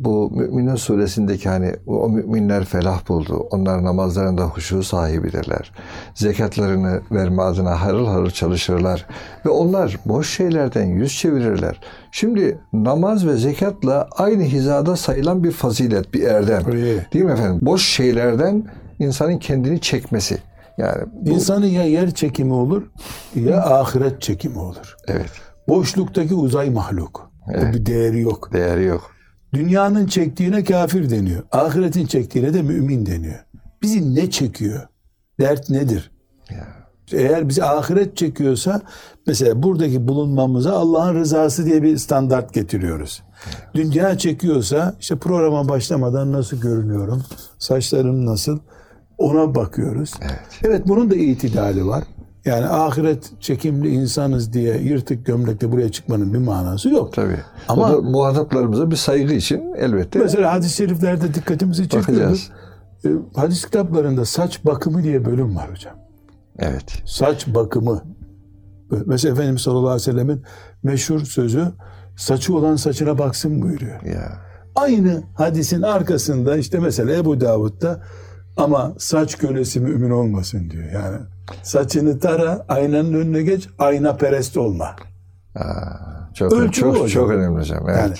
bu 0.00 0.30
Müminun 0.30 0.76
suresindeki 0.76 1.48
hani 1.48 1.74
o 1.86 2.08
müminler 2.08 2.64
felah 2.64 3.08
buldu. 3.08 3.46
Onlar 3.50 3.84
namazlarında 3.84 4.42
huşu 4.42 4.82
sahibidirler. 4.82 5.72
Zekatlarını 6.14 7.00
verme 7.12 7.42
adına 7.42 7.82
harıl 7.82 8.06
harıl 8.06 8.30
çalışırlar. 8.30 9.06
Ve 9.46 9.50
onlar 9.50 9.98
boş 10.06 10.36
şeylerden 10.36 10.86
yüz 10.86 11.16
çevirirler. 11.16 11.80
Şimdi 12.12 12.58
namaz 12.72 13.26
ve 13.26 13.36
zekatla 13.36 14.08
aynı 14.16 14.42
hizada 14.42 14.96
sayılan 14.96 15.44
bir 15.44 15.52
fazilet, 15.52 16.14
bir 16.14 16.22
erdem. 16.22 16.62
Değil 17.12 17.24
mi 17.24 17.32
efendim? 17.32 17.58
Boş 17.62 17.86
şeylerden 17.86 18.64
insanın 18.98 19.38
kendini 19.38 19.80
çekmesi. 19.80 20.38
Yani 20.78 21.02
bu... 21.12 21.30
İnsanın 21.30 21.66
ya 21.66 21.84
yer 21.84 22.10
çekimi 22.10 22.52
olur 22.52 22.82
ya 23.34 23.62
ahiret 23.62 24.22
çekimi 24.22 24.58
olur. 24.58 24.96
Evet. 25.08 25.30
Boşluktaki 25.68 26.34
uzay 26.34 26.70
mahluk. 26.70 27.30
Evet. 27.54 27.74
Bir 27.74 27.86
değeri 27.86 28.20
yok. 28.20 28.52
Değeri 28.52 28.84
yok. 28.84 29.10
Dünyanın 29.52 30.06
çektiğine 30.06 30.64
kafir 30.64 31.10
deniyor. 31.10 31.42
Ahiretin 31.52 32.06
çektiğine 32.06 32.54
de 32.54 32.62
mümin 32.62 33.06
deniyor. 33.06 33.44
Bizi 33.82 34.14
ne 34.14 34.30
çekiyor? 34.30 34.88
Dert 35.40 35.70
nedir? 35.70 36.10
Eğer 37.12 37.48
bizi 37.48 37.64
ahiret 37.64 38.16
çekiyorsa 38.16 38.82
mesela 39.26 39.62
buradaki 39.62 40.08
bulunmamıza 40.08 40.72
Allah'ın 40.72 41.14
rızası 41.14 41.66
diye 41.66 41.82
bir 41.82 41.96
standart 41.96 42.54
getiriyoruz. 42.54 43.22
Dünya 43.74 44.18
çekiyorsa 44.18 44.96
işte 45.00 45.16
programa 45.16 45.68
başlamadan 45.68 46.32
nasıl 46.32 46.60
görünüyorum? 46.60 47.22
Saçlarım 47.58 48.26
nasıl? 48.26 48.58
Ona 49.18 49.54
bakıyoruz. 49.54 50.14
Evet. 50.22 50.40
evet 50.64 50.82
bunun 50.88 51.10
da 51.10 51.14
itidali 51.16 51.86
var. 51.86 52.04
Yani 52.48 52.66
ahiret 52.66 53.30
çekimli 53.40 53.88
insanız 53.88 54.52
diye 54.52 54.78
yırtık 54.78 55.26
gömlekle 55.26 55.72
buraya 55.72 55.92
çıkmanın 55.92 56.34
bir 56.34 56.38
manası 56.38 56.88
yok. 56.88 57.12
Tabii. 57.12 57.38
Ama 57.68 57.86
o 57.86 57.92
da 57.92 58.00
muhataplarımıza 58.00 58.90
bir 58.90 58.96
saygı 58.96 59.34
için 59.34 59.74
elbette. 59.78 60.18
Mesela 60.18 60.52
hadis-i 60.52 60.76
şeriflerde 60.76 61.34
dikkatimizi 61.34 61.88
çekiyoruz. 61.88 62.50
E, 63.04 63.08
hadis 63.34 63.64
kitaplarında 63.64 64.24
saç 64.24 64.64
bakımı 64.64 65.02
diye 65.02 65.24
bölüm 65.24 65.56
var 65.56 65.70
hocam. 65.70 65.94
Evet. 66.58 67.02
Saç 67.04 67.46
bakımı. 67.46 68.02
Mesela 69.06 69.32
Efendimiz 69.32 69.62
sallallahu 69.62 69.88
aleyhi 69.88 70.08
ve 70.08 70.12
sellemin 70.12 70.42
meşhur 70.82 71.20
sözü 71.20 71.64
saçı 72.16 72.56
olan 72.56 72.76
saçına 72.76 73.18
baksın 73.18 73.62
buyuruyor. 73.62 74.02
Ya. 74.02 74.38
Aynı 74.74 75.22
hadisin 75.34 75.82
arkasında 75.82 76.56
işte 76.56 76.78
mesela 76.78 77.14
Ebu 77.14 77.40
Davud'da 77.40 78.02
ama 78.56 78.94
saç 78.98 79.38
kölesi 79.38 79.80
mümin 79.80 80.10
olmasın 80.10 80.70
diyor. 80.70 80.92
Yani 80.92 81.18
saçını 81.62 82.18
tara, 82.18 82.66
aynanın 82.68 83.14
önüne 83.14 83.42
geç, 83.42 83.68
ayna 83.78 84.16
perest 84.16 84.56
olma. 84.56 84.96
Aa, 85.56 86.34
çok 86.34 86.52
Ölçü 86.52 86.80
çok, 86.80 87.10
çok 87.10 87.30
önemli 87.30 87.60
hocam. 87.60 87.88
Evet. 87.88 87.98
Yani 87.98 88.14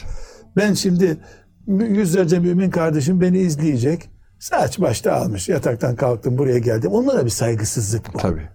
ben 0.57 0.75
şimdi 0.75 1.19
yüzlerce 1.67 2.39
mümin 2.39 2.71
kardeşim 2.71 3.21
beni 3.21 3.39
izleyecek. 3.39 4.11
Saç 4.39 4.81
başta 4.81 5.13
almış. 5.13 5.49
Yataktan 5.49 5.97
kalktım 5.97 6.39
buraya 6.39 6.59
geldim. 6.59 6.93
Onlara 6.93 7.25
bir 7.25 7.31
saygısızlık 7.31 8.15
bu. 8.15 8.19
Tabii. 8.19 8.49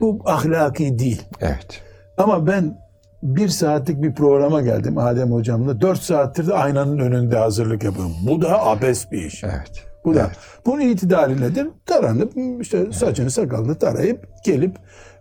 Bu 0.00 0.22
ahlaki 0.24 0.98
değil. 0.98 1.22
Evet. 1.40 1.82
Ama 2.18 2.46
ben 2.46 2.78
bir 3.22 3.48
saatlik 3.48 4.02
bir 4.02 4.14
programa 4.14 4.60
geldim 4.60 4.98
Adem 4.98 5.32
hocamla. 5.32 5.80
Dört 5.80 6.02
saattir 6.02 6.46
de 6.46 6.54
aynanın 6.54 6.98
önünde 6.98 7.38
hazırlık 7.38 7.84
yapıyorum. 7.84 8.12
Bu 8.26 8.42
da 8.42 8.66
abes 8.66 9.10
bir 9.12 9.22
iş. 9.22 9.44
Evet. 9.44 9.89
Bu 10.04 10.14
da. 10.14 10.20
Evet. 10.20 10.36
Bunun 10.66 10.80
itidali 10.80 11.40
nedir? 11.40 11.68
Taranıp 11.86 12.32
işte 12.60 12.92
saçını 12.92 13.30
sakalını 13.30 13.78
tarayıp 13.78 14.26
gelip 14.44 14.76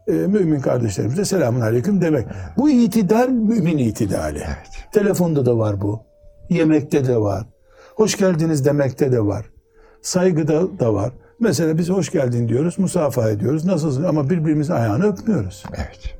e, 0.07 0.11
mümin 0.11 0.59
kardeşlerimize 0.59 1.25
selamun 1.25 1.61
aleyküm 1.61 2.01
demek. 2.01 2.27
Bu 2.57 2.69
itidal 2.69 3.29
mümin 3.29 3.77
itidali. 3.77 4.37
Evet. 4.37 4.91
Telefonda 4.91 5.45
da 5.45 5.57
var 5.57 5.81
bu. 5.81 6.03
Yemekte 6.49 7.07
de 7.07 7.17
var. 7.17 7.43
Hoş 7.95 8.17
geldiniz 8.17 8.65
demekte 8.65 9.11
de 9.11 9.25
var. 9.25 9.45
Saygıda 10.01 10.79
da 10.79 10.93
var. 10.93 11.11
Mesela 11.39 11.77
biz 11.77 11.89
hoş 11.89 12.11
geldin 12.11 12.49
diyoruz, 12.49 12.79
musafaha 12.79 13.29
ediyoruz. 13.29 13.65
Nasılsın? 13.65 14.03
Ama 14.03 14.29
birbirimizin 14.29 14.73
ayağını 14.73 15.05
öpmüyoruz. 15.05 15.63
Evet 15.77 16.18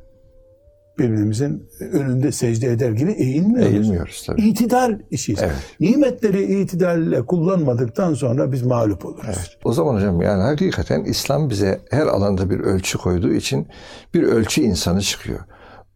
birbirimizin 1.00 1.70
önünde 1.80 2.32
secde 2.32 2.68
eder 2.68 2.92
gibi 2.92 3.12
eğilmiyoruz. 3.12 3.74
Eğilmiyoruz 3.74 4.24
tabii. 4.28 4.42
İtidal 4.42 5.00
işiyiz. 5.12 5.40
Evet. 5.44 5.56
Nimetleri 5.80 6.62
itidalle 6.62 7.26
kullanmadıktan 7.26 8.14
sonra 8.14 8.52
biz 8.52 8.62
mağlup 8.64 9.06
oluruz. 9.06 9.26
Evet. 9.26 9.58
O 9.64 9.74
zaman 9.74 9.96
hocam 9.96 10.22
yani 10.22 10.42
hakikaten 10.42 11.04
İslam 11.04 11.50
bize 11.50 11.80
her 11.90 12.08
alanda 12.08 12.50
bir 12.50 12.60
ölçü 12.60 12.98
koyduğu 12.98 13.34
için 13.34 13.68
bir 14.14 14.24
ölçü 14.24 14.62
insanı 14.62 15.02
çıkıyor. 15.02 15.40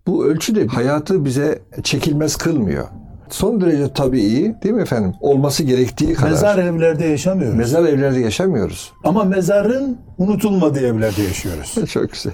Bu 0.08 0.26
ölçü 0.26 0.56
de 0.56 0.68
hayatı 0.68 1.26
bize 1.26 1.60
çekilmez 1.84 2.36
kılmıyor 2.36 2.88
son 3.34 3.62
derece 3.62 3.94
tabii 3.94 4.56
değil 4.64 4.76
mi 4.76 4.82
efendim? 4.82 5.14
Olması 5.22 5.64
gerektiği 5.64 6.14
kadar. 6.14 6.30
Mezar 6.30 6.58
evlerde 6.58 7.06
yaşamıyoruz. 7.06 7.58
Mezar 7.58 7.84
evlerde 7.84 8.20
yaşamıyoruz. 8.20 8.94
Ama 9.04 9.24
mezarın 9.24 9.98
unutulmadığı 10.18 10.80
evlerde 10.80 11.22
yaşıyoruz. 11.22 11.76
Çok 11.92 12.12
güzel. 12.12 12.34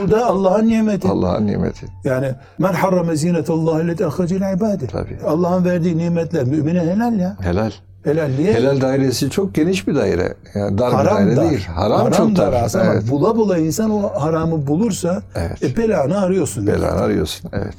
Burada 0.00 0.26
Allah'ın 0.26 0.68
nimeti. 0.68 1.08
Allah'ın 1.08 1.46
nimeti. 1.46 1.86
Yani 2.04 2.28
men 2.58 2.72
harrame 2.72 3.16
zinetallahi 3.16 3.88
leti 3.88 4.06
ahacil 4.06 4.56
ibadi. 4.56 4.86
Tabii. 4.86 5.18
Allah'ın 5.26 5.64
verdiği 5.64 5.98
nimetler 5.98 6.44
mümine 6.44 6.80
helal 6.80 7.18
ya. 7.18 7.36
Helal. 7.40 7.70
Helal 8.04 8.28
niye? 8.38 8.54
Helal 8.54 8.80
dairesi 8.80 9.30
çok 9.30 9.54
geniş 9.54 9.88
bir 9.88 9.94
daire. 9.94 10.34
Yani 10.54 10.78
dar 10.78 10.92
haram 10.92 11.06
bir 11.06 11.20
daire 11.20 11.36
dar. 11.36 11.50
değil. 11.50 11.66
Haram, 11.66 11.98
haram 11.98 12.12
çok 12.12 12.36
dar. 12.36 12.52
dar. 12.52 12.80
Ama 12.80 12.92
evet. 12.92 13.10
bula 13.10 13.36
bula 13.36 13.58
insan 13.58 13.90
o 13.90 14.20
haramı 14.20 14.66
bulursa 14.66 15.22
evet. 15.34 15.62
e, 15.62 15.76
belanı 15.76 16.20
arıyorsun. 16.20 16.66
Belanı 16.66 16.84
yani. 16.84 17.00
arıyorsun. 17.00 17.50
Evet. 17.52 17.74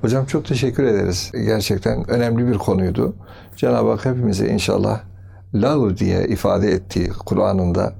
Hocam 0.00 0.26
çok 0.26 0.44
teşekkür 0.44 0.84
ederiz. 0.84 1.30
Gerçekten 1.32 2.10
önemli 2.10 2.46
bir 2.46 2.58
konuydu. 2.58 3.14
Cenab-ı 3.56 3.90
Hak 3.90 4.04
hepimize 4.04 4.48
inşallah 4.48 5.00
lav 5.54 5.96
diye 5.96 6.28
ifade 6.28 6.72
ettiği 6.72 7.08
Kur'an'ında 7.08 7.92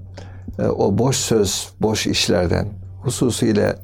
e, 0.59 0.66
o 0.66 0.99
boş 0.99 1.16
söz, 1.16 1.69
boş 1.81 2.07
işlerden, 2.07 2.66
hususiyle 3.03 3.77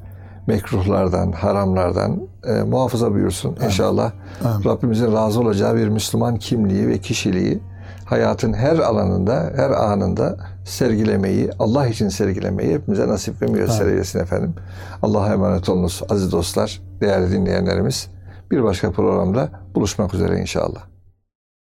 mekruhlardan, 0.47 1.31
haramlardan 1.31 2.21
e, 2.47 2.51
muhafaza 2.61 3.11
buyursun. 3.11 3.49
Amin. 3.55 3.65
İnşallah 3.65 4.11
Amin. 4.43 4.65
Rabbimizin 4.65 5.13
razı 5.13 5.39
olacağı 5.39 5.75
bir 5.75 5.87
Müslüman 5.87 6.37
kimliği 6.37 6.87
ve 6.87 6.97
kişiliği 6.97 7.59
hayatın 8.05 8.53
her 8.53 8.77
alanında, 8.77 9.53
her 9.55 9.69
anında 9.69 10.37
sergilemeyi, 10.65 11.49
Allah 11.59 11.87
için 11.87 12.09
sergilemeyi 12.09 12.73
hepimize 12.73 13.07
nasip 13.07 13.41
ve 13.41 13.45
müyesser 13.45 13.87
eylesin 13.87 14.19
efendim. 14.19 14.55
Allah'a 15.01 15.33
emanet 15.33 15.69
olunuz 15.69 16.01
aziz 16.09 16.31
dostlar, 16.31 16.81
değerli 17.01 17.31
dinleyenlerimiz. 17.31 18.07
Bir 18.51 18.63
başka 18.63 18.91
programda 18.91 19.49
buluşmak 19.75 20.13
üzere 20.13 20.39
inşallah. 20.39 20.94